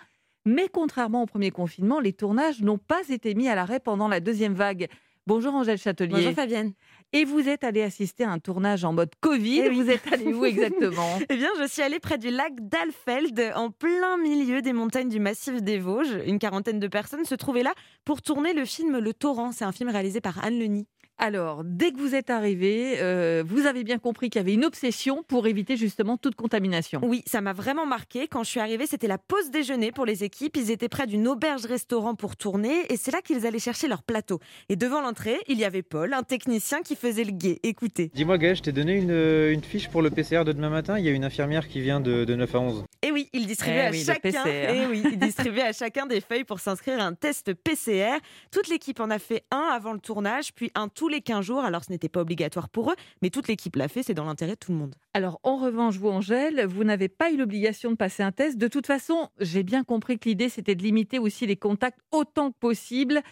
mais 0.51 0.69
contrairement 0.69 1.23
au 1.23 1.27
premier 1.27 1.51
confinement, 1.51 2.01
les 2.01 2.13
tournages 2.13 2.61
n'ont 2.61 2.79
pas 2.79 3.09
été 3.09 3.35
mis 3.35 3.49
à 3.49 3.55
l'arrêt 3.55 3.79
pendant 3.79 4.09
la 4.09 4.19
deuxième 4.19 4.55
vague. 4.55 4.89
Bonjour 5.27 5.55
Angèle 5.55 5.79
Châtelier. 5.79 6.11
Bonjour 6.11 6.33
Fabienne. 6.33 6.73
Et 7.13 7.25
vous 7.25 7.49
êtes 7.49 7.63
allée 7.63 7.83
assister 7.83 8.25
à 8.25 8.31
un 8.31 8.41
tournage 8.41 8.85
en 8.85 8.93
mode 8.93 9.11
Covid. 9.21 9.61
Eh 9.67 9.69
vous 9.69 9.89
êtes 9.89 10.13
allée 10.13 10.33
où 10.35 10.45
exactement? 10.47 11.19
Eh 11.29 11.37
bien, 11.37 11.51
je 11.61 11.69
suis 11.69 11.83
allée 11.83 12.01
près 12.01 12.19
du 12.19 12.31
lac 12.31 12.53
d'Alfeld, 12.59 13.53
en 13.55 13.71
plein 13.71 14.17
milieu 14.17 14.61
des 14.61 14.73
montagnes 14.73 15.09
du 15.09 15.21
massif 15.21 15.63
des 15.63 15.79
Vosges. 15.79 16.19
Une 16.27 16.41
quarantaine 16.41 16.81
de 16.81 16.89
personnes 16.89 17.25
se 17.25 17.37
trouvaient 17.37 17.63
là 17.63 17.75
pour 18.05 18.21
tourner 18.21 18.53
le 18.53 18.65
film 18.65 18.99
Le 18.99 19.15
Torrent. 19.15 19.53
C'est 19.53 19.65
un 19.65 19.73
film 19.73 19.89
réalisé 19.89 20.21
par 20.21 20.45
Anne 20.45 20.59
Leni. 20.59 20.89
Alors, 21.23 21.65
dès 21.65 21.93
que 21.93 21.99
vous 21.99 22.15
êtes 22.15 22.31
arrivé, 22.31 22.95
euh, 22.99 23.45
vous 23.47 23.67
avez 23.67 23.85
bien 23.85 23.99
compris 23.99 24.31
qu'il 24.31 24.41
y 24.41 24.43
avait 24.43 24.55
une 24.55 24.65
obsession 24.65 25.23
pour 25.29 25.47
éviter 25.47 25.77
justement 25.77 26.17
toute 26.17 26.35
contamination. 26.35 27.03
Oui, 27.05 27.23
ça 27.27 27.43
m'a 27.43 27.53
vraiment 27.53 27.85
marqué. 27.85 28.27
Quand 28.27 28.43
je 28.43 28.49
suis 28.49 28.61
arrivée, 28.61 28.87
c'était 28.87 29.07
la 29.07 29.19
pause 29.19 29.51
déjeuner 29.51 29.93
pour 29.93 30.07
les 30.07 30.25
équipes. 30.25 30.57
Ils 30.57 30.71
étaient 30.71 30.89
près 30.89 31.07
d'une 31.07 31.29
auberge-restaurant 31.29 32.15
pour 32.15 32.37
tourner 32.37 32.91
et 32.91 32.97
c'est 32.97 33.11
là 33.11 33.21
qu'ils 33.21 33.47
allaient 33.47 33.59
chercher 33.59 33.87
leur 33.87 34.03
plateau. 34.03 34.41
Et 34.71 34.77
devant 34.77 35.03
l'entrée, 35.03 35.37
il 35.47 35.59
y 35.59 35.67
avait 35.67 35.83
Paul, 35.83 36.15
un 36.15 36.23
technicien 36.23 36.81
qui 36.81 36.97
faisait 36.97 37.25
le 37.25 37.33
guet. 37.33 37.59
Écoutez. 37.65 38.11
Dis-moi, 38.15 38.39
Gaël, 38.39 38.57
je 38.57 38.63
t'ai 38.63 38.73
donné 38.73 38.95
une, 38.97 39.63
fiche 39.63 39.91
pour 39.91 40.01
le 40.01 40.09
PCR 40.09 40.45
de 40.47 40.53
demain 40.53 40.71
matin. 40.71 40.99
Il 40.99 41.05
y 41.05 41.09
a 41.11 41.13
une 41.13 41.25
infirmière 41.25 41.69
qui 41.69 41.83
vient 41.83 42.01
de, 42.01 42.25
9 42.25 42.55
à 42.55 42.61
11. 42.61 42.85
Et 43.03 43.13
oui, 43.13 43.29
il 43.35 43.47
distribuait, 43.47 43.81
à 43.83 43.93
chacun, 43.93 44.47
et 44.47 44.87
oui, 44.87 45.03
il 45.05 45.19
distribuait 45.19 45.65
à 45.65 45.73
chacun 45.75 46.07
des 46.07 46.23
feuilles 46.23 46.45
pour 46.45 46.61
s'inscrire 46.61 46.99
à 46.99 47.05
un 47.05 47.13
test 47.13 47.53
PCR. 47.53 48.17
Toute 48.51 48.69
l'équipe 48.69 49.01
en 49.01 49.11
a 49.11 49.19
fait 49.19 49.45
un 49.51 49.69
avant 49.71 49.93
le 49.93 50.01
tournage, 50.01 50.55
puis 50.55 50.71
un 50.75 50.89
tous 50.89 51.10
les 51.11 51.21
15 51.21 51.45
jours. 51.45 51.61
Alors 51.61 51.85
ce 51.85 51.93
n'était 51.93 52.09
pas 52.09 52.21
obligatoire 52.21 52.69
pour 52.69 52.91
eux, 52.91 52.97
mais 53.23 53.31
toute 53.31 53.49
l'équipe 53.49 53.77
l'a 53.77 53.89
fait, 53.89 54.03
c'est 54.03 54.15
dans 54.15 54.25
l'intérêt 54.25 54.53
de 54.53 54.59
tout 54.59 54.73
le 54.73 54.79
monde. 54.79 54.95
Alors 55.15 55.41
en 55.43 55.57
revanche, 55.57 55.97
vous 55.97 56.09
Angèle, 56.09 56.67
vous 56.67 56.85
n'avez 56.85 57.09
pas 57.09 57.31
eu 57.31 57.37
l'obligation 57.37 57.91
de 57.91 57.97
passer 57.97 58.23
un 58.23 58.33
test. 58.33 58.57
De 58.59 58.69
toute 58.69 58.87
façon, 58.87 59.29
j'ai 59.41 59.63
bien 59.63 59.85
compris 59.85 60.19
que 60.19 60.29
l'idée 60.29 60.49
c'était 60.49 60.75
de 60.75 60.83
limiter 60.83 61.19
aussi 61.19 61.47
les 61.47 61.57
contacts 61.57 61.99
autant 62.13 62.53
que 62.53 62.59
possible. 62.59 63.23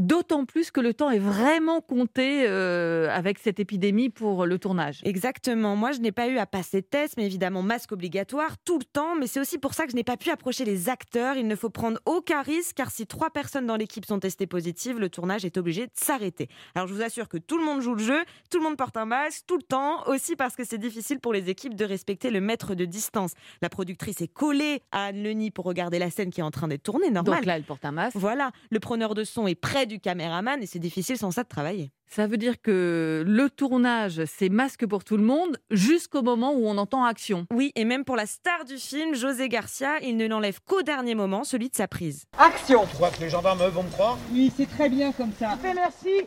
D'autant 0.00 0.46
plus 0.46 0.70
que 0.70 0.80
le 0.80 0.94
temps 0.94 1.10
est 1.10 1.18
vraiment 1.18 1.82
compté 1.82 2.46
euh, 2.48 3.14
avec 3.14 3.38
cette 3.38 3.60
épidémie 3.60 4.08
pour 4.08 4.46
le 4.46 4.58
tournage. 4.58 5.02
Exactement. 5.04 5.76
Moi, 5.76 5.92
je 5.92 5.98
n'ai 5.98 6.10
pas 6.10 6.26
eu 6.28 6.38
à 6.38 6.46
passer 6.46 6.80
de 6.80 6.86
test, 6.86 7.18
mais 7.18 7.26
évidemment 7.26 7.62
masque 7.62 7.92
obligatoire 7.92 8.56
tout 8.64 8.78
le 8.78 8.84
temps. 8.86 9.14
Mais 9.14 9.26
c'est 9.26 9.40
aussi 9.40 9.58
pour 9.58 9.74
ça 9.74 9.84
que 9.84 9.90
je 9.90 9.96
n'ai 9.96 10.02
pas 10.02 10.16
pu 10.16 10.30
approcher 10.30 10.64
les 10.64 10.88
acteurs. 10.88 11.36
Il 11.36 11.46
ne 11.46 11.54
faut 11.54 11.68
prendre 11.68 12.00
aucun 12.06 12.40
risque, 12.40 12.76
car 12.76 12.90
si 12.90 13.06
trois 13.06 13.28
personnes 13.28 13.66
dans 13.66 13.76
l'équipe 13.76 14.06
sont 14.06 14.18
testées 14.18 14.46
positives, 14.46 14.98
le 14.98 15.10
tournage 15.10 15.44
est 15.44 15.58
obligé 15.58 15.84
de 15.84 15.92
s'arrêter. 15.92 16.48
Alors, 16.74 16.88
je 16.88 16.94
vous 16.94 17.02
assure 17.02 17.28
que 17.28 17.36
tout 17.36 17.58
le 17.58 17.64
monde 17.66 17.82
joue 17.82 17.94
le 17.94 18.02
jeu, 18.02 18.24
tout 18.50 18.56
le 18.56 18.64
monde 18.64 18.78
porte 18.78 18.96
un 18.96 19.04
masque 19.04 19.42
tout 19.46 19.58
le 19.58 19.62
temps, 19.62 20.06
aussi 20.06 20.34
parce 20.34 20.56
que 20.56 20.64
c'est 20.64 20.78
difficile 20.78 21.20
pour 21.20 21.34
les 21.34 21.50
équipes 21.50 21.74
de 21.74 21.84
respecter 21.84 22.30
le 22.30 22.40
mètre 22.40 22.74
de 22.74 22.86
distance. 22.86 23.32
La 23.60 23.68
productrice 23.68 24.22
est 24.22 24.32
collée 24.32 24.80
à 24.92 25.08
Anne 25.08 25.22
Leni 25.22 25.50
pour 25.50 25.66
regarder 25.66 25.98
la 25.98 26.08
scène 26.08 26.30
qui 26.30 26.40
est 26.40 26.44
en 26.44 26.50
train 26.50 26.68
d'être 26.68 26.84
tournée, 26.84 27.10
normal. 27.10 27.40
Donc 27.40 27.44
là, 27.44 27.56
elle 27.56 27.64
porte 27.64 27.84
un 27.84 27.92
masque. 27.92 28.16
Voilà. 28.16 28.50
Le 28.70 28.80
preneur 28.80 29.14
de 29.14 29.24
son 29.24 29.46
est 29.46 29.54
près 29.54 29.89
du 29.90 30.00
caméraman 30.00 30.62
et 30.62 30.66
c'est 30.66 30.78
difficile 30.78 31.18
sans 31.18 31.30
ça 31.30 31.42
de 31.42 31.48
travailler. 31.48 31.90
Ça 32.06 32.26
veut 32.26 32.38
dire 32.38 32.60
que 32.62 33.22
le 33.26 33.50
tournage, 33.50 34.22
c'est 34.24 34.48
masque 34.48 34.86
pour 34.86 35.04
tout 35.04 35.16
le 35.16 35.22
monde 35.22 35.58
jusqu'au 35.70 36.22
moment 36.22 36.52
où 36.52 36.66
on 36.66 36.78
entend 36.78 37.04
action. 37.04 37.46
Oui, 37.52 37.72
et 37.74 37.84
même 37.84 38.04
pour 38.04 38.16
la 38.16 38.26
star 38.26 38.64
du 38.64 38.78
film, 38.78 39.14
José 39.14 39.48
Garcia, 39.48 40.00
il 40.02 40.16
ne 40.16 40.26
l'enlève 40.26 40.60
qu'au 40.64 40.82
dernier 40.82 41.14
moment, 41.14 41.44
celui 41.44 41.68
de 41.68 41.76
sa 41.76 41.88
prise. 41.88 42.24
Action 42.38 42.86
Tu 42.88 42.96
crois 42.96 43.10
que 43.10 43.20
les 43.20 43.28
gendarmes 43.28 43.66
vont 43.68 43.82
me 43.82 43.90
croire? 43.90 44.16
Oui, 44.32 44.52
c'est 44.56 44.68
très 44.70 44.88
bien 44.88 45.12
comme 45.12 45.32
ça. 45.38 45.58
merci 45.62 46.24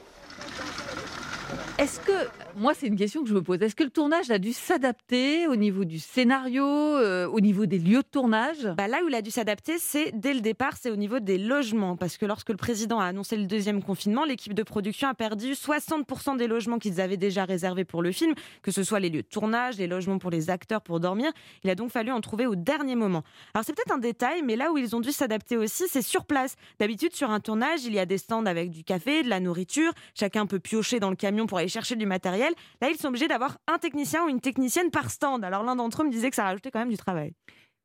est-ce 1.78 2.00
que, 2.00 2.12
moi 2.56 2.74
c'est 2.74 2.88
une 2.88 2.96
question 2.96 3.24
que 3.24 3.30
je 3.30 3.34
me 3.34 3.42
pose, 3.42 3.62
est-ce 3.62 3.76
que 3.76 3.84
le 3.84 3.90
tournage 3.90 4.32
a 4.32 4.40
dû 4.40 4.54
s'adapter 4.54 5.48
au 5.48 5.56
niveau 5.56 5.86
du 5.86 6.00
scénario, 6.00 6.66
euh, 6.66 7.28
au 7.28 7.40
niveau 7.40 7.66
des 7.66 7.80
lieux 7.80 8.02
de 8.02 8.08
tournage? 8.10 8.68
Bah 8.78 8.88
Là 8.88 9.00
où 9.04 9.10
il 9.10 9.16
a 9.16 9.22
dû 9.22 9.32
s'adapter, 9.32 9.78
c'est 9.80 10.12
dès 10.14 10.34
le 10.34 10.42
départ, 10.42 10.78
c'est 10.80 10.90
au 10.90 10.96
niveau 10.96 11.20
des 11.20 11.38
logements. 11.38 11.96
Parce 11.96 12.18
que 12.18 12.26
lorsque 12.26 12.50
le 12.50 12.58
président 12.58 13.00
a 13.00 13.06
annoncé 13.06 13.38
le 13.38 13.46
deuxième 13.46 13.82
confinement, 13.82 14.26
l'équipe 14.26 14.54
de 14.54 14.64
production 14.64 15.08
a 15.08 15.14
perdu 15.14 15.54
60% 15.54 16.38
des 16.38 16.48
logements 16.48 16.80
qu'ils 16.80 17.02
avaient 17.02 17.18
déjà 17.18 17.46
réservés 17.46 17.86
pour 17.86 18.02
le 18.02 18.12
film, 18.12 18.34
que 18.62 18.72
ce 18.72 18.84
soit 18.84 19.00
les 19.00 19.10
lieux 19.10 19.24
de 19.24 19.28
tournage, 19.28 19.78
les 19.78 19.88
logements 19.88 20.20
pour 20.20 20.30
les 20.30 20.50
acteurs 20.50 20.82
pour 20.82 21.00
dormir. 21.00 21.32
Il 21.64 21.70
a 21.70 21.76
donc 21.76 21.92
fallu 21.92 22.12
en 22.12 22.22
trouver 22.22 22.46
au 22.46 22.56
dernier 22.56 22.96
moment. 22.96 23.24
Alors 23.54 23.66
c'est 23.66 23.74
peut-être 23.74 23.94
un 23.94 24.00
détail, 24.00 24.42
mais 24.44 24.56
là 24.56 24.72
où 24.72 24.78
ils 24.78 24.96
ont 24.96 25.00
dû 25.00 25.12
s'adapter 25.12 25.58
aussi, 25.58 25.84
c'est 25.88 26.02
sur 26.02 26.26
place. 26.26 26.56
D'habitude, 26.80 27.16
sur 27.16 27.32
un 27.32 27.40
tournage, 27.40 27.86
il 27.86 27.94
y 27.94 28.00
a 28.00 28.06
des 28.06 28.18
stands 28.18 28.46
avec 28.46 28.70
du 28.70 28.84
café, 28.84 29.24
de 29.24 29.30
la 29.30 29.40
nourriture. 29.40 29.92
Chacun 30.14 30.46
peut 30.46 30.60
piocher 30.60 31.00
dans 31.00 31.10
le 31.10 31.16
camion 31.16 31.48
pour 31.48 31.58
aller 31.58 31.68
chercher 31.68 31.96
du 31.96 32.06
matériel. 32.06 32.43
Là, 32.82 32.90
ils 32.90 32.98
sont 32.98 33.08
obligés 33.08 33.28
d'avoir 33.28 33.58
un 33.68 33.78
technicien 33.78 34.26
ou 34.26 34.30
une 34.30 34.42
technicienne 34.42 34.92
par 34.92 35.10
stand. 35.10 35.44
Alors 35.44 35.64
l'un 35.64 35.76
d'entre 35.76 36.02
eux 36.02 36.06
me 36.06 36.12
disait 36.12 36.30
que 36.30 36.36
ça 36.36 36.44
rajoutait 36.44 36.72
quand 36.72 36.80
même 36.80 36.90
du 36.90 36.98
travail. 36.98 37.34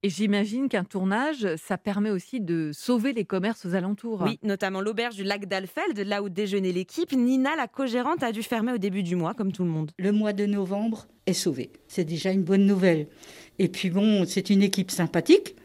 Et 0.05 0.11
j'imagine 0.11 0.69
qu'un 0.69 0.85
tournage, 0.85 1.57
ça 1.57 1.77
permet 1.77 2.11
aussi 2.11 2.41
de 2.41 2.71
sauver 2.73 3.13
les 3.13 3.25
commerces 3.25 3.67
aux 3.67 3.75
alentours. 3.75 4.23
Oui, 4.23 4.39
notamment 4.45 4.81
l'auberge 4.81 5.17
du 5.17 5.25
lac 5.25 5.47
d'Alfeld, 5.47 5.99
là 5.99 6.23
où 6.23 6.29
déjeunait 6.29 6.71
l'équipe. 6.71 7.13
Nina, 7.13 7.57
la 7.57 7.67
co-gérante, 7.67 8.23
a 8.23 8.31
dû 8.31 8.45
fermer 8.45 8.73
au 8.73 8.79
début 8.79 9.03
du 9.03 9.17
mois, 9.17 9.35
comme 9.35 9.51
tout 9.51 9.65
le 9.65 9.71
monde. 9.71 9.91
Le 9.99 10.13
mois 10.13 10.33
de 10.33 10.47
novembre 10.47 11.09
est 11.27 11.33
sauvé. 11.33 11.73
C'est 11.89 12.05
déjà 12.05 12.31
une 12.31 12.45
bonne 12.45 12.65
nouvelle. 12.65 13.09
Et 13.59 13.67
puis 13.69 13.91
bon, 13.91 14.25
c'est 14.25 14.51
une 14.51 14.63
équipe 14.63 14.93
sympathique. 14.93 15.57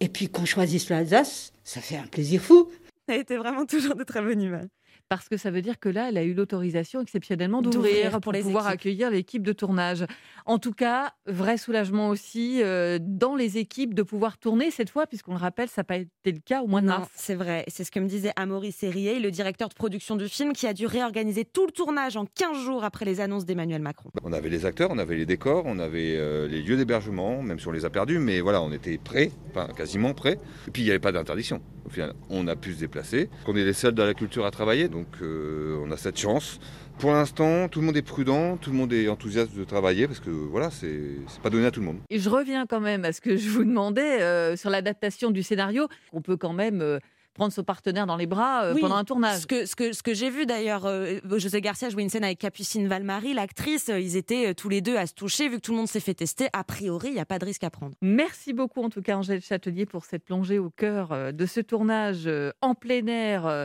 Et 0.00 0.10
puis 0.10 0.28
qu'on 0.28 0.44
choisisse 0.44 0.90
l'Alsace, 0.90 1.52
ça 1.64 1.80
fait 1.80 1.96
un 1.96 2.06
plaisir 2.06 2.42
fou. 2.42 2.68
Elle 3.06 3.20
était 3.20 3.38
vraiment 3.38 3.64
toujours 3.64 3.94
de 3.94 4.04
très 4.04 4.20
bonne 4.20 4.42
humeur. 4.42 4.66
Parce 5.10 5.28
que 5.28 5.36
ça 5.36 5.50
veut 5.50 5.60
dire 5.60 5.80
que 5.80 5.88
là, 5.88 6.08
elle 6.08 6.16
a 6.18 6.22
eu 6.22 6.34
l'autorisation 6.34 7.00
exceptionnellement 7.00 7.62
d'ouvrir 7.62 8.12
pour, 8.12 8.20
pour 8.20 8.32
les 8.32 8.42
pouvoir 8.42 8.66
équipes. 8.68 8.74
accueillir 8.80 9.10
l'équipe 9.10 9.42
de 9.42 9.52
tournage. 9.52 10.06
En 10.46 10.58
tout 10.60 10.70
cas, 10.72 11.12
vrai 11.26 11.56
soulagement 11.56 12.10
aussi 12.10 12.62
euh, 12.62 13.00
dans 13.02 13.34
les 13.34 13.58
équipes 13.58 13.92
de 13.92 14.04
pouvoir 14.04 14.38
tourner 14.38 14.70
cette 14.70 14.88
fois, 14.88 15.08
puisqu'on 15.08 15.32
le 15.32 15.38
rappelle, 15.40 15.68
ça 15.68 15.80
n'a 15.80 15.84
pas 15.84 15.96
été 15.96 16.30
le 16.30 16.38
cas 16.38 16.62
au 16.62 16.68
mois 16.68 16.80
de 16.80 16.86
Non, 16.86 16.98
mars. 17.00 17.10
c'est 17.16 17.34
vrai. 17.34 17.64
C'est 17.66 17.82
ce 17.82 17.90
que 17.90 17.98
me 17.98 18.06
disait 18.06 18.30
Amaury 18.36 18.70
Serrier, 18.70 19.18
le 19.18 19.32
directeur 19.32 19.68
de 19.68 19.74
production 19.74 20.14
du 20.14 20.28
film, 20.28 20.52
qui 20.52 20.68
a 20.68 20.72
dû 20.74 20.86
réorganiser 20.86 21.44
tout 21.44 21.66
le 21.66 21.72
tournage 21.72 22.16
en 22.16 22.24
15 22.26 22.56
jours 22.64 22.84
après 22.84 23.04
les 23.04 23.20
annonces 23.20 23.44
d'Emmanuel 23.44 23.82
Macron. 23.82 24.10
On 24.22 24.32
avait 24.32 24.48
les 24.48 24.64
acteurs, 24.64 24.90
on 24.92 24.98
avait 24.98 25.16
les 25.16 25.26
décors, 25.26 25.64
on 25.66 25.80
avait 25.80 26.14
euh, 26.18 26.46
les 26.46 26.62
lieux 26.62 26.76
d'hébergement, 26.76 27.42
même 27.42 27.58
si 27.58 27.66
on 27.66 27.72
les 27.72 27.84
a 27.84 27.90
perdus, 27.90 28.20
mais 28.20 28.40
voilà, 28.40 28.62
on 28.62 28.70
était 28.70 28.96
prêts, 28.96 29.32
enfin 29.50 29.66
quasiment 29.76 30.14
prêts. 30.14 30.38
Et 30.68 30.70
puis 30.70 30.82
il 30.82 30.84
n'y 30.84 30.90
avait 30.92 31.00
pas 31.00 31.10
d'interdiction. 31.10 31.60
Au 31.84 31.88
final, 31.88 32.12
on 32.28 32.46
a 32.46 32.54
pu 32.54 32.74
se 32.74 32.78
déplacer. 32.78 33.28
On 33.48 33.56
est 33.56 33.64
les 33.64 33.72
seuls 33.72 33.94
dans 33.94 34.04
la 34.04 34.14
culture 34.14 34.46
à 34.46 34.52
travailler, 34.52 34.88
donc 34.88 34.99
euh, 35.22 35.82
on 35.84 35.90
a 35.90 35.96
cette 35.96 36.18
chance. 36.18 36.60
Pour 36.98 37.12
l'instant, 37.12 37.68
tout 37.68 37.80
le 37.80 37.86
monde 37.86 37.96
est 37.96 38.02
prudent, 38.02 38.58
tout 38.58 38.70
le 38.70 38.76
monde 38.76 38.92
est 38.92 39.08
enthousiaste 39.08 39.54
de 39.56 39.64
travailler 39.64 40.06
parce 40.06 40.20
que 40.20 40.30
voilà, 40.30 40.70
c'est 40.70 41.00
c'est 41.28 41.40
pas 41.40 41.48
donné 41.48 41.66
à 41.66 41.70
tout 41.70 41.80
le 41.80 41.86
monde. 41.86 41.98
Et 42.10 42.18
je 42.18 42.28
reviens 42.28 42.66
quand 42.66 42.80
même 42.80 43.04
à 43.04 43.12
ce 43.12 43.22
que 43.22 43.36
je 43.36 43.48
vous 43.48 43.64
demandais 43.64 44.20
euh, 44.20 44.54
sur 44.56 44.68
l'adaptation 44.68 45.30
du 45.30 45.42
scénario. 45.42 45.88
On 46.12 46.20
peut 46.20 46.36
quand 46.36 46.52
même 46.52 46.82
euh, 46.82 46.98
prendre 47.40 47.54
son 47.54 47.64
partenaire 47.64 48.06
dans 48.06 48.18
les 48.18 48.26
bras 48.26 48.64
euh, 48.64 48.74
Oui, 48.74 48.82
pendant 48.82 48.96
un 48.96 49.04
tournage. 49.04 49.40
Ce 49.40 49.46
que, 49.46 49.64
ce 49.64 49.74
que, 49.74 49.94
ce 49.94 50.02
que 50.02 50.12
j'ai 50.12 50.28
vu 50.28 50.44
d'ailleurs, 50.44 50.84
euh, 50.84 51.20
José 51.38 51.62
Garcia 51.62 51.88
jouait 51.88 52.02
une 52.02 52.10
scène 52.10 52.22
avec 52.22 52.38
Capucine 52.38 52.86
Valmarie, 52.86 53.32
l'actrice, 53.32 53.88
euh, 53.88 53.98
ils 53.98 54.18
étaient 54.18 54.48
euh, 54.48 54.52
tous 54.52 54.68
les 54.68 54.82
deux 54.82 54.98
à 54.98 55.06
se 55.06 55.14
toucher, 55.14 55.48
vu 55.48 55.56
que 55.56 55.62
tout 55.62 55.70
le 55.70 55.78
monde 55.78 55.88
s'est 55.88 56.00
fait 56.00 56.12
tester, 56.12 56.48
a 56.52 56.64
priori, 56.64 57.08
il 57.08 57.14
n'y 57.14 57.18
a 57.18 57.24
pas 57.24 57.38
de 57.38 57.46
risque 57.46 57.64
à 57.64 57.70
prendre. 57.70 57.94
Merci 58.02 58.52
beaucoup 58.52 58.82
en 58.82 58.90
tout 58.90 59.00
cas 59.00 59.16
Angèle 59.16 59.40
Châtelier 59.40 59.86
pour 59.86 60.04
cette 60.04 60.22
plongée 60.22 60.58
au 60.58 60.68
cœur 60.68 61.12
euh, 61.12 61.32
de 61.32 61.46
ce 61.46 61.60
tournage 61.60 62.24
euh, 62.26 62.52
en 62.60 62.74
plein 62.74 63.06
air 63.06 63.46
euh, 63.46 63.64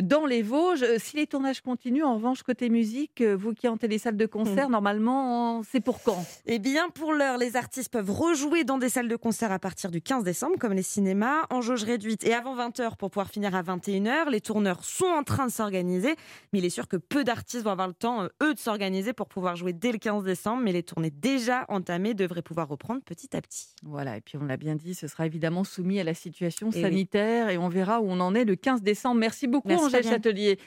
dans 0.00 0.24
les 0.24 0.42
Vosges. 0.42 0.84
Si 0.98 1.16
les 1.16 1.26
tournages 1.26 1.62
continuent, 1.62 2.04
en 2.04 2.14
revanche 2.14 2.44
côté 2.44 2.68
musique, 2.68 3.22
vous 3.22 3.54
qui 3.54 3.66
hantez 3.66 3.88
les 3.88 3.98
salles 3.98 4.16
de 4.16 4.26
concert, 4.26 4.68
normalement 4.68 5.62
c'est 5.64 5.80
pour 5.80 6.00
quand? 6.04 6.24
Eh 6.46 6.60
bien, 6.60 6.90
pour 6.90 7.12
l'heure, 7.12 7.38
les 7.38 7.56
artistes 7.56 7.90
peuvent 7.90 8.12
rejouer 8.12 8.62
dans 8.62 8.78
des 8.78 8.88
salles 8.88 9.08
de 9.08 9.16
concert 9.16 9.50
à 9.50 9.58
partir 9.58 9.90
du 9.90 10.00
15 10.00 10.22
décembre, 10.22 10.54
comme 10.60 10.74
les 10.74 10.82
cinémas, 10.82 11.42
en 11.50 11.60
jauge 11.60 11.82
réduite 11.82 12.24
et 12.24 12.32
avant 12.32 12.54
20h 12.56 12.96
pour 12.96 13.10
pouvoir 13.16 13.30
finir 13.30 13.54
à 13.54 13.62
21h. 13.62 14.28
Les 14.30 14.42
tourneurs 14.42 14.84
sont 14.84 15.06
en 15.06 15.22
train 15.22 15.46
de 15.46 15.50
s'organiser, 15.50 16.16
mais 16.52 16.58
il 16.58 16.66
est 16.66 16.70
sûr 16.70 16.86
que 16.86 16.98
peu 16.98 17.24
d'artistes 17.24 17.64
vont 17.64 17.70
avoir 17.70 17.88
le 17.88 17.94
temps, 17.94 18.24
euh, 18.24 18.28
eux, 18.42 18.52
de 18.52 18.58
s'organiser 18.58 19.14
pour 19.14 19.26
pouvoir 19.26 19.56
jouer 19.56 19.72
dès 19.72 19.90
le 19.90 19.96
15 19.96 20.22
décembre, 20.22 20.62
mais 20.62 20.72
les 20.72 20.82
tournées 20.82 21.08
déjà 21.10 21.64
entamées 21.70 22.12
devraient 22.12 22.42
pouvoir 22.42 22.68
reprendre 22.68 23.00
petit 23.02 23.34
à 23.34 23.40
petit. 23.40 23.68
Voilà, 23.82 24.18
et 24.18 24.20
puis 24.20 24.36
on 24.36 24.44
l'a 24.44 24.58
bien 24.58 24.74
dit, 24.74 24.94
ce 24.94 25.06
sera 25.08 25.24
évidemment 25.24 25.64
soumis 25.64 25.98
à 25.98 26.04
la 26.04 26.12
situation 26.12 26.68
Eh 26.74 26.76
oui. 26.76 26.82
sanitaire 26.82 27.48
et 27.48 27.56
on 27.56 27.70
verra 27.70 28.02
où 28.02 28.04
on 28.06 28.20
en 28.20 28.34
est 28.34 28.44
le 28.44 28.54
15 28.54 28.82
décembre. 28.82 29.18
Merci 29.18 29.46
beaucoup 29.46 29.68
Merci, 29.68 29.86
Angèle. 29.86 30.04
Châtelier. 30.04 30.58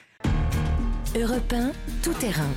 Europe 1.16 1.52
1, 1.52 1.70
tout 2.02 2.14
terrain. 2.14 2.50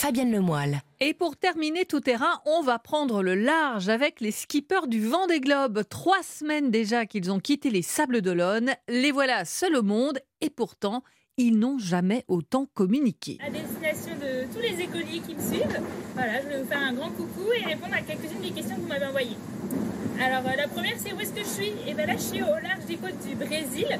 Fabienne 0.00 0.32
Lemoyle. 0.32 0.80
Et 1.00 1.12
pour 1.12 1.36
terminer 1.36 1.84
tout 1.84 2.00
terrain, 2.00 2.40
on 2.46 2.62
va 2.62 2.78
prendre 2.78 3.22
le 3.22 3.34
large 3.34 3.90
avec 3.90 4.22
les 4.22 4.30
skippers 4.30 4.86
du 4.86 5.06
vent 5.06 5.26
des 5.26 5.40
globes. 5.40 5.82
Trois 5.90 6.22
semaines 6.22 6.70
déjà 6.70 7.04
qu'ils 7.04 7.30
ont 7.30 7.38
quitté 7.38 7.68
les 7.68 7.82
Sables 7.82 8.22
d'Olonne. 8.22 8.70
Les 8.88 9.12
voilà 9.12 9.44
seuls 9.44 9.76
au 9.76 9.82
monde 9.82 10.18
et 10.40 10.48
pourtant, 10.48 11.02
ils 11.36 11.58
n'ont 11.58 11.78
jamais 11.78 12.24
autant 12.28 12.64
communiqué. 12.72 13.36
À 13.46 13.50
destination 13.50 14.16
de 14.16 14.50
tous 14.50 14.60
les 14.60 14.82
écoliers 14.82 15.20
qui 15.20 15.34
me 15.34 15.40
suivent, 15.42 15.82
voilà, 16.14 16.40
je 16.40 16.48
vais 16.48 16.62
vous 16.62 16.68
faire 16.70 16.82
un 16.82 16.94
grand 16.94 17.10
coucou 17.10 17.52
et 17.54 17.66
répondre 17.66 17.92
à 17.92 18.00
quelques-unes 18.00 18.40
des 18.40 18.52
questions 18.52 18.76
que 18.76 18.80
vous 18.80 18.88
m'avez 18.88 19.04
envoyées. 19.04 19.36
Alors 20.18 20.50
euh, 20.50 20.56
la 20.56 20.68
première 20.68 20.96
c'est 20.96 21.12
où 21.12 21.20
est-ce 21.20 21.34
que 21.34 21.40
je 21.40 21.44
suis? 21.44 21.72
Et 21.86 21.92
bien 21.92 22.06
là 22.06 22.14
je 22.16 22.22
suis 22.22 22.42
au 22.42 22.46
large 22.46 22.86
des 22.88 22.96
côtes 22.96 23.20
du 23.28 23.34
Brésil. 23.34 23.98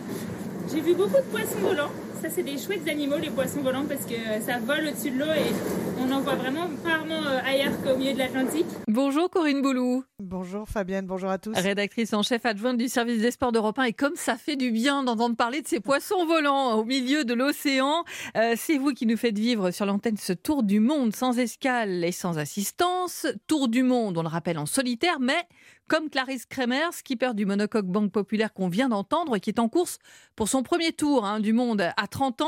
J'ai 0.73 0.81
vu 0.81 0.95
beaucoup 0.95 1.17
de 1.17 1.31
poissons 1.33 1.59
volants. 1.61 1.91
Ça 2.23 2.29
c'est 2.29 2.43
des 2.43 2.59
chouettes 2.59 2.87
animaux 2.87 3.17
les 3.17 3.31
poissons 3.31 3.61
volants 3.61 3.87
parce 3.89 4.05
que 4.05 4.13
euh, 4.13 4.41
ça 4.41 4.59
vole 4.59 4.89
au-dessus 4.89 5.11
de 5.11 5.19
l'eau 5.19 5.33
et 5.33 5.53
on 5.99 6.13
en 6.13 6.21
voit 6.21 6.35
vraiment 6.35 6.69
rarement 6.85 7.27
euh, 7.27 7.41
ailleurs 7.45 7.73
qu'au 7.83 7.97
milieu 7.97 8.13
de 8.13 8.19
l'Atlantique. 8.19 8.67
Bonjour 8.87 9.31
Corinne 9.31 9.63
Boulou. 9.63 10.05
Bonjour 10.23 10.69
Fabienne, 10.69 11.07
bonjour 11.07 11.31
à 11.31 11.39
tous. 11.39 11.57
Rédactrice 11.57 12.13
en 12.13 12.23
chef 12.23 12.45
adjointe 12.45 12.77
du 12.77 12.89
service 12.89 13.23
des 13.23 13.31
sports 13.31 13.53
d'Europe 13.53 13.79
1 13.79 13.85
et 13.85 13.93
comme 13.95 14.17
ça 14.17 14.37
fait 14.37 14.57
du 14.57 14.71
bien 14.71 15.03
d'entendre 15.03 15.35
parler 15.35 15.63
de 15.63 15.67
ces 15.67 15.81
poissons 15.81 16.27
volants 16.27 16.75
au 16.75 16.85
milieu 16.85 17.25
de 17.25 17.33
l'océan, 17.33 18.05
euh, 18.37 18.55
c'est 18.55 18.77
vous 18.77 18.93
qui 18.93 19.07
nous 19.07 19.17
faites 19.17 19.39
vivre 19.39 19.71
sur 19.71 19.87
l'antenne 19.87 20.19
ce 20.19 20.35
tour 20.35 20.63
du 20.63 20.79
monde 20.79 21.17
sans 21.17 21.39
escale 21.39 22.05
et 22.05 22.13
sans 22.13 22.39
assistance. 22.39 23.27
Tour 23.47 23.69
du 23.69 23.83
monde, 23.83 24.19
on 24.19 24.23
le 24.23 24.29
rappelle 24.29 24.59
en 24.59 24.67
solitaire, 24.67 25.19
mais 25.21 25.49
comme 25.91 26.09
Clarisse 26.09 26.47
Kremer, 26.47 26.93
skipper 26.93 27.35
du 27.35 27.47
monocoque 27.47 27.87
Banque 27.87 28.13
Populaire 28.13 28.53
qu'on 28.53 28.69
vient 28.69 28.89
d'entendre 28.89 29.39
qui 29.39 29.51
est 29.51 29.59
en 29.59 29.69
course 29.69 29.99
pour 30.37 30.49
son 30.49 30.63
premier 30.63 30.93
tour 30.93 31.25
hein, 31.25 31.41
du 31.41 31.53
monde 31.53 31.81
à 31.97 32.07
30 32.07 32.43
ans. 32.43 32.47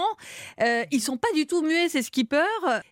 Euh, 0.60 0.84
ils 0.92 1.00
sont 1.00 1.16
pas 1.16 1.26
du 1.34 1.48
tout 1.48 1.60
muets 1.60 1.88
ces 1.88 2.02
skippers 2.02 2.38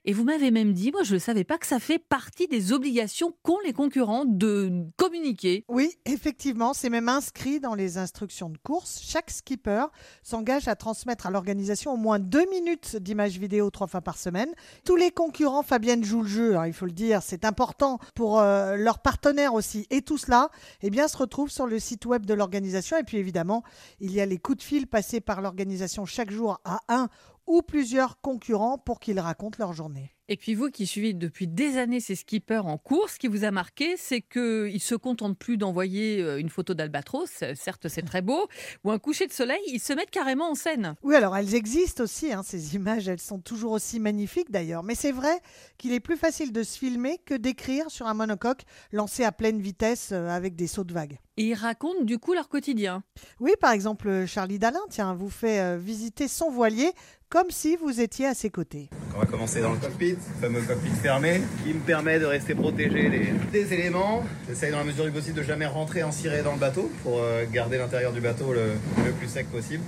et 0.05 0.13
vous 0.13 0.25
m'avez 0.25 0.51
même 0.51 0.73
dit, 0.73 0.91
moi 0.91 1.05
je 1.05 1.15
ne 1.15 1.21
savais 1.21 1.45
pas 1.45 1.57
que 1.57 1.69
ça 1.69 1.79
fait 1.79 2.01
partie 2.01 2.49
des 2.49 2.73
obligations 2.73 3.33
qu'ont 3.45 3.61
les 3.65 3.73
concurrents 3.73 4.25
de 4.25 4.73
communiquer. 4.97 5.65
Oui, 5.69 5.95
effectivement, 6.05 6.75
c'est 6.75 6.91
même 6.91 7.09
inscrit 7.09 7.61
dans 7.61 7.77
les 7.77 7.97
instructions 7.97 8.51
de 8.51 8.59
course. 8.59 9.01
Chaque 9.05 9.31
skipper 9.31 9.85
s'engage 10.25 10.67
à 10.67 10.75
transmettre 10.75 11.29
à 11.29 11.31
l'organisation 11.31 11.93
au 11.93 11.97
moins 11.97 12.19
deux 12.19 12.51
minutes 12.51 12.97
d'images 12.97 13.39
vidéo 13.39 13.71
trois 13.71 13.87
fois 13.87 14.01
par 14.01 14.19
semaine. 14.19 14.51
Tous 14.85 14.97
les 14.97 15.13
concurrents, 15.13 15.63
Fabienne 15.63 16.03
joue 16.03 16.23
le 16.23 16.29
jeu, 16.29 16.57
hein, 16.57 16.67
il 16.67 16.73
faut 16.73 16.87
le 16.87 16.93
dire, 16.93 17.23
c'est 17.23 17.45
important 17.45 18.01
pour 18.17 18.41
euh, 18.41 18.75
leurs 18.75 18.99
partenaires 18.99 19.55
aussi. 19.55 19.87
Et 19.91 20.03
tout 20.03 20.19
cela, 20.19 20.40
eh 20.83 20.91
bien, 20.91 21.09
se 21.09 21.17
retrouve 21.17 21.51
sur 21.51 21.67
le 21.67 21.79
site 21.79 22.07
web 22.07 22.25
de 22.25 22.35
l'organisation. 22.35 22.97
Et 22.97 23.03
puis 23.03 23.19
évidemment, 23.19 23.63
il 23.99 24.13
y 24.13 24.21
a 24.21 24.27
les 24.27 24.39
coups 24.39 24.59
de 24.59 24.63
fil 24.63 24.87
passés 24.87 25.21
par 25.21 25.41
l'organisation 25.41 26.07
chaque 26.07 26.31
jour 26.31 26.61
à 26.65 26.81
un 26.89 27.09
ou 27.51 27.63
plusieurs 27.63 28.21
concurrents 28.21 28.79
pour 28.79 29.01
qu'ils 29.01 29.19
racontent 29.19 29.57
leur 29.59 29.73
journée. 29.73 30.15
Et 30.33 30.37
puis 30.37 30.55
vous 30.55 30.71
qui 30.71 30.87
suivez 30.87 31.13
depuis 31.13 31.49
des 31.49 31.77
années 31.77 31.99
ces 31.99 32.15
skippers 32.15 32.65
en 32.65 32.79
course, 32.79 33.15
ce 33.15 33.19
qui 33.19 33.27
vous 33.27 33.43
a 33.43 33.51
marqué, 33.51 33.97
c'est 33.97 34.21
qu'ils 34.21 34.73
ne 34.73 34.79
se 34.79 34.95
contentent 34.95 35.37
plus 35.37 35.57
d'envoyer 35.57 36.23
euh, 36.23 36.39
une 36.39 36.49
photo 36.49 36.73
d'albatros, 36.73 37.29
euh, 37.43 37.55
certes 37.57 37.89
c'est 37.89 38.03
très 38.03 38.23
beau, 38.23 38.47
ou 38.85 38.93
un 38.93 39.01
coucher 39.01 39.27
de 39.27 39.33
soleil, 39.33 39.59
ils 39.67 39.81
se 39.81 39.93
mettent 39.93 40.13
carrément 40.13 40.53
en 40.53 40.55
scène. 40.55 40.95
Oui, 41.03 41.17
alors 41.17 41.37
elles 41.37 41.57
existent 41.57 42.05
aussi, 42.05 42.33
hein, 42.33 42.45
ces 42.45 42.77
images, 42.77 43.09
elles 43.09 43.19
sont 43.19 43.41
toujours 43.41 43.73
aussi 43.73 43.99
magnifiques 43.99 44.53
d'ailleurs. 44.53 44.85
Mais 44.85 44.95
c'est 44.95 45.11
vrai 45.11 45.41
qu'il 45.79 45.93
est 45.93 45.99
plus 45.99 46.17
facile 46.17 46.53
de 46.53 46.63
se 46.63 46.79
filmer 46.79 47.19
que 47.27 47.35
d'écrire 47.35 47.91
sur 47.91 48.07
un 48.07 48.15
monocoque 48.15 48.63
lancé 48.93 49.25
à 49.25 49.33
pleine 49.33 49.61
vitesse 49.61 50.11
euh, 50.13 50.29
avec 50.29 50.55
des 50.55 50.69
sauts 50.69 50.85
de 50.85 50.95
vagues. 50.95 51.19
Et 51.39 51.49
ils 51.49 51.55
racontent 51.55 52.05
du 52.05 52.19
coup 52.19 52.35
leur 52.35 52.49
quotidien. 52.49 53.03
Oui, 53.41 53.51
par 53.61 53.73
exemple, 53.73 54.27
Charlie 54.27 54.61
Dalin, 54.61 54.79
tiens, 54.91 55.15
vous 55.15 55.31
fait 55.31 55.79
visiter 55.79 56.29
son 56.29 56.51
voilier 56.51 56.93
comme 57.31 57.51
si 57.51 57.77
vous 57.77 58.01
étiez 58.01 58.27
à 58.27 58.35
ses 58.35 58.51
côtés. 58.51 58.91
On 59.15 59.21
va 59.21 59.27
commencer 59.27 59.61
dans 59.61 59.71
le 59.71 59.79
cockpit, 59.79 60.11
le 60.11 60.41
fameux 60.41 60.61
cockpit 60.63 60.91
fermé, 60.91 61.41
qui 61.65 61.73
me 61.73 61.81
permet 61.81 62.19
de 62.19 62.27
rester 62.27 62.57
protégé 62.57 63.33
des, 63.53 63.73
éléments. 63.73 64.25
J'essaye 64.49 64.73
dans 64.73 64.79
la 64.79 64.85
mesure 64.85 65.05
du 65.05 65.13
possible 65.13 65.39
de 65.39 65.45
jamais 65.45 65.67
rentrer 65.67 66.03
en 66.03 66.11
ciré 66.11 66.43
dans 66.43 66.53
le 66.53 66.59
bateau 66.59 66.91
pour 67.05 67.19
euh, 67.19 67.45
garder 67.51 67.79
l'intérieur 67.79 68.13
du 68.13 68.21
bateau 68.21 68.53
le, 68.53 68.73
le 69.07 69.13
plus 69.13 69.29
sec 69.29 69.47
possible. 69.47 69.85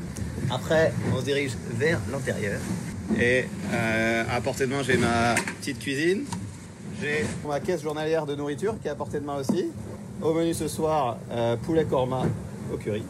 Après, 0.50 0.92
on 1.12 1.18
se 1.18 1.24
dirige 1.24 1.52
vers 1.74 1.98
l'intérieur. 2.12 2.60
Et 3.20 3.46
euh, 3.72 4.24
à 4.30 4.40
portée 4.40 4.66
de 4.66 4.70
main, 4.70 4.82
j'ai 4.84 4.96
ma 4.96 5.34
petite 5.60 5.80
cuisine. 5.80 6.24
J'ai 7.00 7.24
ma 7.46 7.58
caisse 7.58 7.82
journalière 7.82 8.24
de 8.24 8.36
nourriture 8.36 8.76
qui 8.80 8.86
est 8.86 8.92
à 8.92 8.94
portée 8.94 9.18
de 9.18 9.26
main 9.26 9.36
aussi. 9.36 9.66
Au 10.20 10.32
menu 10.32 10.54
ce 10.54 10.68
soir, 10.68 11.18
euh, 11.32 11.56
poulet 11.56 11.84
korma 11.84 12.22
au 12.72 12.76
curry. 12.76 13.02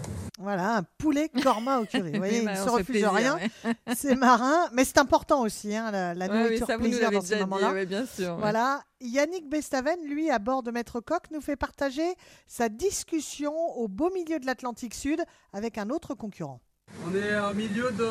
Voilà, 0.43 0.76
un 0.78 0.82
poulet 0.99 1.28
korma 1.28 1.78
au 1.78 1.84
curry. 1.84 2.12
Vous 2.12 2.18
voyez, 2.18 2.38
il 2.40 2.45
Bah, 2.45 2.55
ne 2.55 2.61
on 2.61 2.64
se 2.64 2.70
refuse 2.70 2.86
plaisir, 2.86 3.12
rien. 3.12 3.36
ouais. 3.36 3.74
C'est 3.97 4.16
marin, 4.16 4.68
mais 4.72 4.84
c'est 4.84 4.99
important 4.99 5.43
aussi, 5.43 5.74
hein, 5.76 5.90
la, 5.90 6.14
la 6.14 6.26
Ouais, 6.26 6.32
oui, 6.32 6.43
nourriture 6.43 6.68
nous 6.70 6.78
plaisir 6.78 7.11
dans 7.11 7.20
ces 7.20 7.38
moments-là. 7.40 7.72
ouais, 7.72 7.86
bien 7.86 8.05
sûr, 8.07 8.34
ouais. 8.34 8.40
Voilà. 8.40 8.82
Yannick 9.01 9.49
Bestaven, 9.49 9.99
lui, 10.09 10.30
à 10.30 10.38
bord 10.38 10.62
de 10.62 10.70
Maître 10.70 11.01
Coq, 11.01 11.22
nous 11.32 11.40
fait 11.40 11.57
partager 11.57 12.14
sa 12.47 12.68
discussion 12.68 13.55
au 13.76 13.88
beau 13.88 14.11
milieu 14.12 14.38
de 14.38 14.47
l'Atlantique 14.47 14.95
Sud 14.95 15.22
avec 15.53 15.78
un 15.78 15.90
autre 15.90 16.14
concurrent. 16.14 16.61
On 17.07 17.14
est 17.14 17.38
au 17.51 17.55
milieu 17.55 17.90
de 17.93 18.07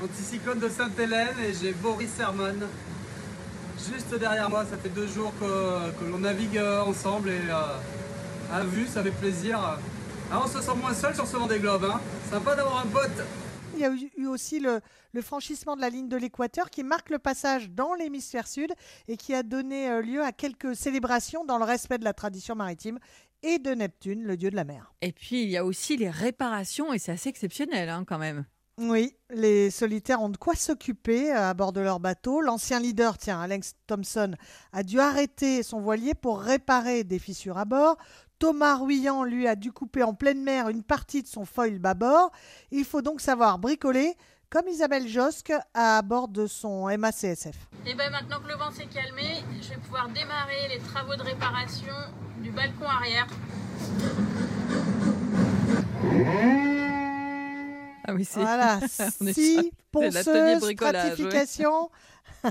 l'anticyclone 0.00 0.58
de 0.58 0.68
Sainte-Hélène 0.68 1.36
et 1.46 1.52
j'ai 1.54 1.72
Boris 1.72 2.18
Herman 2.18 2.56
juste 3.88 4.14
derrière 4.18 4.50
moi. 4.50 4.64
Ça 4.70 4.76
fait 4.76 4.88
deux 4.88 5.06
jours 5.06 5.32
que, 5.40 5.90
que 5.98 6.04
l'on 6.10 6.18
navigue 6.18 6.58
euh, 6.58 6.82
ensemble 6.82 7.30
et 7.30 7.40
euh, 7.50 8.52
à 8.52 8.64
vue, 8.64 8.86
ça 8.86 9.02
fait 9.02 9.10
plaisir. 9.10 9.78
Ah, 10.30 10.42
on 10.44 10.46
se 10.46 10.60
sent 10.60 10.74
moins 10.76 10.92
seul 10.92 11.14
sur 11.14 11.26
ce 11.26 11.36
Vendée 11.38 11.58
Globe. 11.58 11.84
Hein. 11.84 12.00
Sympa 12.30 12.54
d'avoir 12.54 12.84
un 12.84 12.86
pote. 12.86 13.24
Il 13.74 13.80
y 13.80 13.84
a 13.84 13.90
eu 14.18 14.26
aussi 14.26 14.60
le, 14.60 14.80
le 15.14 15.22
franchissement 15.22 15.74
de 15.74 15.80
la 15.80 15.88
ligne 15.88 16.08
de 16.08 16.18
l'équateur 16.18 16.68
qui 16.68 16.82
marque 16.82 17.08
le 17.08 17.18
passage 17.18 17.70
dans 17.70 17.94
l'hémisphère 17.94 18.46
sud 18.46 18.70
et 19.06 19.16
qui 19.16 19.32
a 19.32 19.42
donné 19.42 19.88
euh, 19.88 20.02
lieu 20.02 20.22
à 20.22 20.32
quelques 20.32 20.76
célébrations 20.76 21.46
dans 21.46 21.56
le 21.56 21.64
respect 21.64 21.96
de 21.96 22.04
la 22.04 22.12
tradition 22.12 22.54
maritime 22.54 22.98
et 23.42 23.58
de 23.58 23.70
Neptune, 23.70 24.22
le 24.24 24.36
dieu 24.36 24.50
de 24.50 24.56
la 24.56 24.64
mer. 24.64 24.92
Et 25.00 25.12
puis 25.12 25.44
il 25.44 25.48
y 25.48 25.56
a 25.56 25.64
aussi 25.64 25.96
les 25.96 26.10
réparations 26.10 26.92
et 26.92 26.98
c'est 26.98 27.12
assez 27.12 27.30
exceptionnel 27.30 27.88
hein, 27.88 28.04
quand 28.06 28.18
même. 28.18 28.44
Oui, 28.80 29.16
les 29.30 29.70
solitaires 29.70 30.22
ont 30.22 30.28
de 30.28 30.36
quoi 30.36 30.54
s'occuper 30.54 31.32
euh, 31.32 31.50
à 31.50 31.54
bord 31.54 31.72
de 31.72 31.80
leur 31.80 31.98
bateau. 31.98 32.40
L'ancien 32.40 32.78
leader, 32.78 33.18
tiens, 33.18 33.40
Alex 33.40 33.74
Thompson, 33.88 34.36
a 34.72 34.84
dû 34.84 35.00
arrêter 35.00 35.64
son 35.64 35.80
voilier 35.80 36.14
pour 36.14 36.40
réparer 36.40 37.02
des 37.02 37.18
fissures 37.18 37.58
à 37.58 37.64
bord. 37.64 37.96
Thomas 38.38 38.76
Ruyant, 38.76 39.24
lui, 39.24 39.48
a 39.48 39.56
dû 39.56 39.72
couper 39.72 40.02
en 40.02 40.14
pleine 40.14 40.42
mer 40.42 40.68
une 40.68 40.82
partie 40.82 41.22
de 41.22 41.26
son 41.28 41.44
foil 41.44 41.78
bâbord. 41.78 42.30
Il 42.70 42.84
faut 42.84 43.02
donc 43.02 43.20
savoir 43.20 43.58
bricoler 43.58 44.14
comme 44.50 44.68
Isabelle 44.68 45.08
Josque 45.08 45.52
à 45.74 46.00
bord 46.02 46.28
de 46.28 46.46
son 46.46 46.86
MACSF. 46.96 47.56
Et 47.86 47.94
bien 47.94 48.10
maintenant 48.10 48.40
que 48.40 48.48
le 48.48 48.54
vent 48.54 48.70
s'est 48.70 48.86
calmé, 48.86 49.42
je 49.60 49.70
vais 49.70 49.76
pouvoir 49.80 50.08
démarrer 50.08 50.68
les 50.70 50.78
travaux 50.78 51.16
de 51.16 51.22
réparation 51.22 51.92
du 52.40 52.50
balcon 52.50 52.84
arrière. 52.86 53.26
Ah 58.06 58.14
oui, 58.14 58.24
c'est 58.24 58.40
Voilà, 58.40 58.78
On 59.20 59.26
est 59.26 59.32
si 59.32 59.54
sur- 59.54 59.62
c'est 59.62 60.10
l'atelier 60.10 60.52
ponceuse, 60.54 60.60
bricolage, 60.60 60.94
ouais. 60.94 61.14
stratification. 61.14 61.90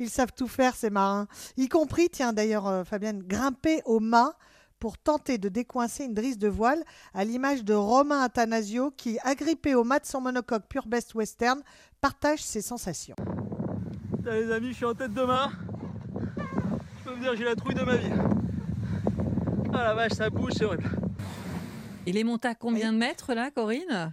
Ils 0.00 0.10
savent 0.10 0.32
tout 0.36 0.48
faire, 0.48 0.74
ces 0.74 0.90
marins. 0.90 1.28
Y 1.56 1.68
compris, 1.68 2.08
tiens 2.10 2.32
d'ailleurs, 2.32 2.66
euh, 2.66 2.84
Fabienne, 2.84 3.22
grimper 3.22 3.82
au 3.84 4.00
mât 4.00 4.34
pour 4.82 4.98
tenter 4.98 5.38
de 5.38 5.48
décoincer 5.48 6.06
une 6.06 6.12
drisse 6.12 6.38
de 6.38 6.48
voile, 6.48 6.82
à 7.14 7.22
l'image 7.22 7.62
de 7.62 7.72
Romain 7.72 8.20
Athanasio 8.20 8.90
qui, 8.90 9.16
agrippé 9.22 9.76
au 9.76 9.84
mât 9.84 10.00
de 10.00 10.06
son 10.06 10.20
monocoque 10.20 10.64
Pure 10.68 10.88
Best 10.88 11.14
Western, 11.14 11.62
partage 12.00 12.42
ses 12.42 12.62
sensations. 12.62 13.14
Les 14.24 14.50
amis, 14.50 14.70
je 14.70 14.72
suis 14.72 14.84
en 14.84 14.94
tête 14.94 15.14
de 15.14 15.22
main. 15.22 15.52
Je 16.18 17.04
peux 17.04 17.14
vous 17.14 17.20
dire, 17.20 17.36
j'ai 17.36 17.44
la 17.44 17.54
trouille 17.54 17.76
de 17.76 17.84
ma 17.84 17.94
vie. 17.94 18.10
Ah 19.72 19.84
la 19.84 19.94
vache, 19.94 20.14
ça 20.14 20.28
bouge, 20.30 20.54
c'est 20.56 20.64
horrible. 20.64 20.90
Il 22.04 22.16
est 22.16 22.24
monté 22.24 22.48
à 22.48 22.56
combien 22.56 22.92
de 22.92 22.98
mètres 22.98 23.34
là, 23.34 23.52
Corinne? 23.52 24.12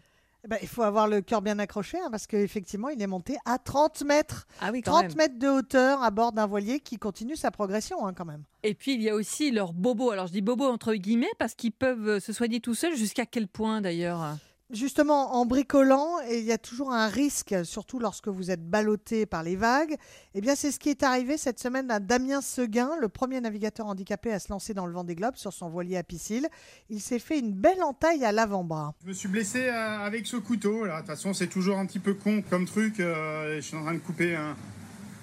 Ben, 0.50 0.58
il 0.64 0.68
faut 0.68 0.82
avoir 0.82 1.08
le 1.08 1.22
cœur 1.22 1.44
bien 1.44 1.60
accroché 1.60 2.00
hein, 2.00 2.08
parce 2.10 2.26
qu'effectivement, 2.26 2.90
il 2.90 3.00
est 3.00 3.08
monté 3.08 3.38
à 3.46 3.60
30 3.60 4.02
mètres. 4.02 4.48
Ah 4.60 4.72
oui, 4.74 4.82
quand 4.82 4.94
30 4.94 5.04
même. 5.10 5.18
mètres 5.18 5.38
de 5.38 5.48
hauteur 5.48 6.02
à 6.02 6.10
bord 6.10 6.32
d'un 6.32 6.48
voilier 6.48 6.80
qui 6.80 6.98
continue 6.98 7.36
sa 7.36 7.52
progression 7.52 8.08
hein, 8.08 8.14
quand 8.16 8.26
même. 8.26 8.42
Et 8.64 8.74
puis 8.74 8.96
il 8.96 9.02
y 9.04 9.10
a 9.12 9.16
aussi 9.16 9.52
leurs 9.52 9.74
bobos. 9.74 10.10
Alors 10.10 10.26
je 10.26 10.32
dis 10.32 10.42
bobos 10.42 10.68
entre 10.68 10.96
guillemets 10.96 11.30
parce 11.38 11.54
qu'ils 11.54 11.72
peuvent 11.72 12.08
euh, 12.08 12.20
se 12.20 12.34
soigner 12.34 12.62
tout 12.62 12.74
seuls. 12.74 12.96
Jusqu'à 12.96 13.28
quel 13.28 13.48
point 13.48 13.80
d'ailleurs? 13.80 14.38
Justement, 14.72 15.34
en 15.34 15.48
bricolant, 15.48 16.20
et 16.30 16.38
il 16.38 16.46
y 16.46 16.52
a 16.52 16.60
toujours 16.60 16.94
un 16.94 17.08
risque, 17.08 17.56
surtout 17.64 17.98
lorsque 17.98 18.28
vous 18.28 18.52
êtes 18.52 18.64
ballotté 18.64 19.26
par 19.26 19.42
les 19.42 19.56
vagues. 19.56 19.96
Eh 20.36 20.42
bien, 20.42 20.54
c'est 20.54 20.72
ce 20.72 20.78
qui 20.78 20.90
est 20.90 21.02
arrivé 21.02 21.38
cette 21.40 21.60
semaine 21.60 21.90
à 21.90 22.00
Damien 22.00 22.40
Seguin, 22.40 22.92
le 23.02 23.10
premier 23.10 23.42
navigateur 23.42 23.88
handicapé 23.88 24.32
à 24.32 24.38
se 24.38 24.50
lancer 24.52 24.76
dans 24.76 24.86
le 24.86 24.94
vent 24.94 25.04
des 25.04 25.16
globes 25.16 25.38
sur 25.38 25.54
son 25.54 25.70
voilier 25.70 25.98
à 25.98 26.04
piscine. 26.04 26.48
Il 26.92 27.02
s'est 27.02 27.18
fait 27.18 27.40
une 27.40 27.52
belle 27.52 27.82
entaille 27.82 28.24
à 28.24 28.32
l'avant-bras. 28.32 28.94
Je 29.02 29.08
me 29.08 29.14
suis 29.14 29.28
blessé 29.28 29.70
euh, 29.70 30.06
avec 30.06 30.28
ce 30.28 30.38
couteau. 30.38 30.86
De 30.86 30.96
toute 30.98 31.08
façon, 31.08 31.34
c'est 31.34 31.48
toujours 31.48 31.80
un 31.80 31.88
petit 31.88 31.98
peu 31.98 32.14
con 32.14 32.44
comme 32.48 32.66
truc. 32.66 33.00
euh, 33.00 33.56
je 33.56 33.62
suis 33.62 33.76
en 33.76 33.82
train 33.82 33.96
de 33.96 34.00
couper 34.00 34.38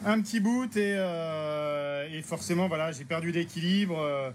un, 0.04 0.20
petit 0.22 0.40
bout 0.40 0.76
et, 0.76 0.96
euh, 0.98 2.08
et 2.12 2.20
forcément, 2.22 2.66
voilà, 2.66 2.90
j'ai 2.90 3.04
perdu 3.04 3.30
l'équilibre. 3.30 4.34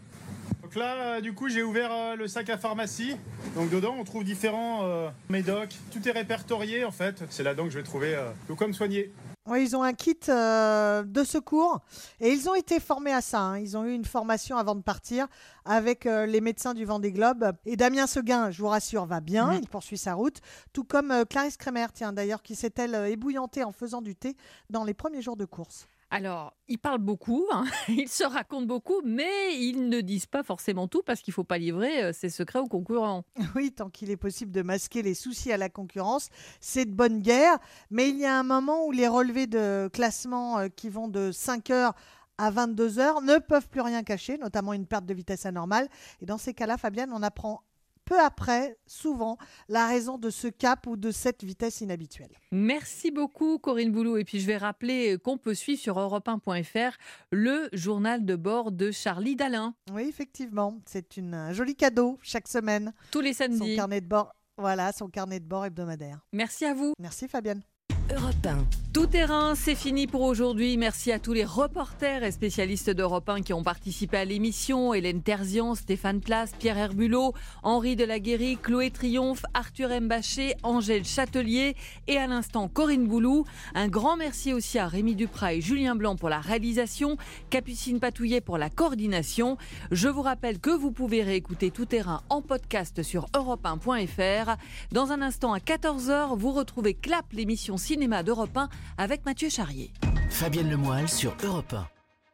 Donc 0.72 0.80
là, 0.84 0.96
euh, 1.18 1.22
du 1.22 1.34
coup, 1.34 1.50
j'ai 1.50 1.64
ouvert 1.64 1.92
euh, 1.92 2.16
le 2.16 2.30
sac 2.30 2.50
à 2.50 2.58
pharmacie. 2.58 3.18
Donc 3.56 3.70
dedans, 3.70 3.94
on 4.00 4.06
trouve 4.06 4.24
différents 4.24 4.84
euh, 4.84 5.10
médocs. 5.30 5.76
Tout 5.92 6.08
est 6.08 6.12
répertorié 6.14 6.86
en 6.86 6.92
fait. 6.92 7.22
C'est 7.30 7.44
là-dedans 7.44 7.66
que 7.66 7.72
je 7.72 7.78
vais 7.78 7.84
trouver 7.84 8.16
euh, 8.16 8.32
de 8.48 8.54
quoi 8.54 8.68
me 8.68 8.72
soigner. 8.72 9.12
Oui, 9.50 9.64
ils 9.64 9.76
ont 9.76 9.84
un 9.84 9.92
kit 9.92 10.18
euh, 10.30 11.04
de 11.04 11.26
secours 11.26 11.82
et 12.22 12.30
ils 12.32 12.48
ont 12.50 12.56
été 12.56 12.80
formés 12.80 13.12
à 13.12 13.20
ça. 13.20 13.42
hein. 13.42 13.60
Ils 13.60 13.76
ont 13.76 13.84
eu 13.84 13.92
une 13.94 14.06
formation 14.06 14.56
avant 14.56 14.76
de 14.76 14.82
partir 14.82 15.28
avec 15.66 16.06
euh, 16.06 16.26
les 16.26 16.40
médecins 16.40 16.74
du 16.74 16.86
Vendée 16.86 17.12
Globe. 17.12 17.52
Et 17.66 17.76
Damien 17.76 18.08
Seguin, 18.08 18.50
je 18.50 18.62
vous 18.62 18.70
rassure, 18.70 19.06
va 19.06 19.20
bien. 19.20 19.52
Il 19.56 19.68
poursuit 19.68 19.98
sa 19.98 20.14
route. 20.14 20.40
Tout 20.72 20.86
comme 20.86 21.12
euh, 21.12 21.26
Clarisse 21.26 21.58
Kremer, 21.58 21.88
tiens, 21.94 22.14
d'ailleurs, 22.14 22.42
qui 22.44 22.56
s'est-elle 22.56 22.96
euh, 22.96 23.10
ébouillantée 23.10 23.66
en 23.66 23.74
faisant 23.74 24.02
du 24.02 24.16
thé 24.16 24.38
dans 24.70 24.86
les 24.86 24.94
premiers 24.94 25.22
jours 25.22 25.36
de 25.36 25.44
course. 25.44 25.90
Alors, 26.14 26.54
ils 26.68 26.78
parlent 26.78 27.00
beaucoup, 27.00 27.48
hein, 27.54 27.64
ils 27.88 28.10
se 28.10 28.26
racontent 28.26 28.66
beaucoup, 28.66 29.02
mais 29.06 29.56
ils 29.58 29.88
ne 29.88 30.02
disent 30.02 30.26
pas 30.26 30.44
forcément 30.44 30.90
tout 30.90 31.02
parce 31.04 31.22
qu'il 31.22 31.32
ne 31.32 31.36
faut 31.36 31.46
pas 31.46 31.58
livrer 31.58 32.04
euh, 32.04 32.14
ses 32.14 32.30
secrets 32.30 32.60
aux 32.60 32.68
concurrents. 32.68 33.24
Oui, 33.56 33.72
tant 33.72 33.90
qu'il 33.90 34.12
est 34.12 34.18
possible 34.18 34.52
de 34.52 34.62
masquer 34.62 35.04
les 35.04 35.14
soucis 35.14 35.54
à 35.54 35.58
la 35.58 35.70
concurrence, 35.70 36.28
c'est 36.60 36.86
de 36.86 36.92
bonne 36.92 37.22
guerre. 37.22 37.58
Mais 37.92 38.10
il 38.10 38.18
y 38.18 38.26
a 38.26 38.38
un 38.38 38.44
moment 38.44 38.86
où 38.86 38.92
les 38.92 39.08
relevés 39.08 39.48
de 39.48 39.90
classement 39.94 40.60
euh, 40.60 40.68
qui 40.68 40.90
vont 40.90 41.08
de 41.08 41.32
5 41.32 41.70
heures 41.70 41.94
à 42.38 42.52
22 42.52 43.00
heures 43.00 43.22
ne 43.22 43.38
peuvent 43.38 43.70
plus 43.70 43.82
rien 43.82 44.04
cacher, 44.04 44.38
notamment 44.38 44.74
une 44.74 44.88
perte 44.88 45.06
de 45.06 45.14
vitesse 45.14 45.46
anormale. 45.46 45.88
Et 46.22 46.26
dans 46.26 46.38
ces 46.38 46.54
cas-là, 46.54 46.78
Fabienne, 46.78 47.12
on 47.14 47.24
apprend 47.24 47.64
peu 48.12 48.20
après, 48.20 48.78
souvent, 48.86 49.38
la 49.70 49.88
raison 49.88 50.18
de 50.18 50.30
ce 50.30 50.50
cap 50.50 50.86
ou 50.86 50.98
de 50.98 51.12
cette 51.12 51.46
vitesse 51.46 51.80
inhabituelle. 51.80 52.32
Merci 52.52 53.10
beaucoup 53.10 53.58
Corinne 53.58 53.90
Boulou. 53.94 54.18
Et 54.18 54.26
puis 54.26 54.42
je 54.42 54.48
vais 54.48 54.58
rappeler 54.58 55.18
qu'on 55.24 55.38
peut 55.38 55.54
suivre 55.54 55.80
sur 55.80 55.98
europe1.fr 55.98 56.98
le 57.32 57.70
journal 57.72 58.26
de 58.26 58.36
bord 58.36 58.74
de 58.74 58.92
Charlie 58.92 59.38
Dalin. 59.38 59.76
Oui, 59.94 60.08
effectivement, 60.10 60.78
c'est 60.86 61.20
un 61.20 61.54
joli 61.54 61.74
cadeau 61.74 62.20
chaque 62.22 62.50
semaine. 62.50 62.92
Tous 63.12 63.22
les 63.22 63.32
samedis. 63.32 63.60
Son 63.60 63.76
carnet 63.78 64.02
de 64.02 64.08
bord, 64.08 64.36
voilà, 64.58 64.92
son 64.92 65.08
carnet 65.08 65.40
de 65.40 65.46
bord 65.46 65.64
hebdomadaire. 65.64 66.20
Merci 66.34 66.66
à 66.66 66.74
vous. 66.74 66.92
Merci 67.00 67.30
Fabienne. 67.30 67.64
Europe 68.12 68.46
1. 68.46 68.82
Tout 68.94 69.06
terrain, 69.06 69.56
c'est 69.56 69.74
fini 69.74 70.06
pour 70.06 70.20
aujourd'hui. 70.20 70.76
Merci 70.76 71.14
à 71.14 71.20
tous 71.20 71.32
les 71.32 71.46
reporters 71.46 72.26
et 72.26 72.32
spécialistes 72.32 72.90
d'Europe 72.90 73.30
1 73.30 73.42
qui 73.42 73.54
ont 73.54 73.64
participé 73.64 74.18
à 74.18 74.26
l'émission. 74.26 74.94
Hélène 74.94 75.22
Terzian, 75.22 75.76
Stéphane 75.76 76.20
Place, 76.20 76.52
Pierre 76.60 76.78
Herbulot, 76.78 77.34
Henri 77.64 77.96
Delaguérie, 77.96 78.58
Chloé 78.62 78.92
Triomphe, 78.92 79.46
Arthur 79.54 80.02
Mbaché, 80.02 80.56
Angèle 80.64 81.06
Châtelier 81.06 81.78
et 82.10 82.18
à 82.18 82.28
l'instant 82.28 82.68
Corinne 82.68 83.08
Boulou. 83.08 83.46
Un 83.76 83.88
grand 83.88 84.18
merci 84.18 84.52
aussi 84.52 84.78
à 84.78 84.90
Rémi 84.90 85.16
Duprat 85.16 85.54
et 85.54 85.62
Julien 85.62 85.96
Blanc 85.96 86.18
pour 86.18 86.28
la 86.28 86.42
réalisation, 86.42 87.16
Capucine 87.50 88.02
Patouillet 88.02 88.42
pour 88.42 88.58
la 88.58 88.70
coordination. 88.70 89.58
Je 89.92 90.10
vous 90.10 90.22
rappelle 90.22 90.60
que 90.60 90.70
vous 90.70 90.92
pouvez 90.92 91.24
réécouter 91.24 91.72
Tout 91.72 91.86
terrain 91.86 92.24
en 92.28 92.42
podcast 92.42 93.04
sur 93.04 93.28
europe1.fr. 93.28 94.58
Dans 94.92 95.14
un 95.14 95.22
instant 95.22 95.54
à 95.54 95.60
14h, 95.60 96.38
vous 96.38 96.52
retrouvez 96.52 96.94
Clap, 96.94 97.32
l'émission 97.32 97.78
cinéma 98.02 98.24
d'Europe 98.24 98.58
1 98.58 98.68
avec 98.98 99.26
Mathieu 99.26 99.48
Charrier. 99.50 99.94
Fabienne 100.32 100.72
Lemoyle 100.72 101.08
sur 101.08 101.36
Europe 101.44 101.74
1. 101.74 102.01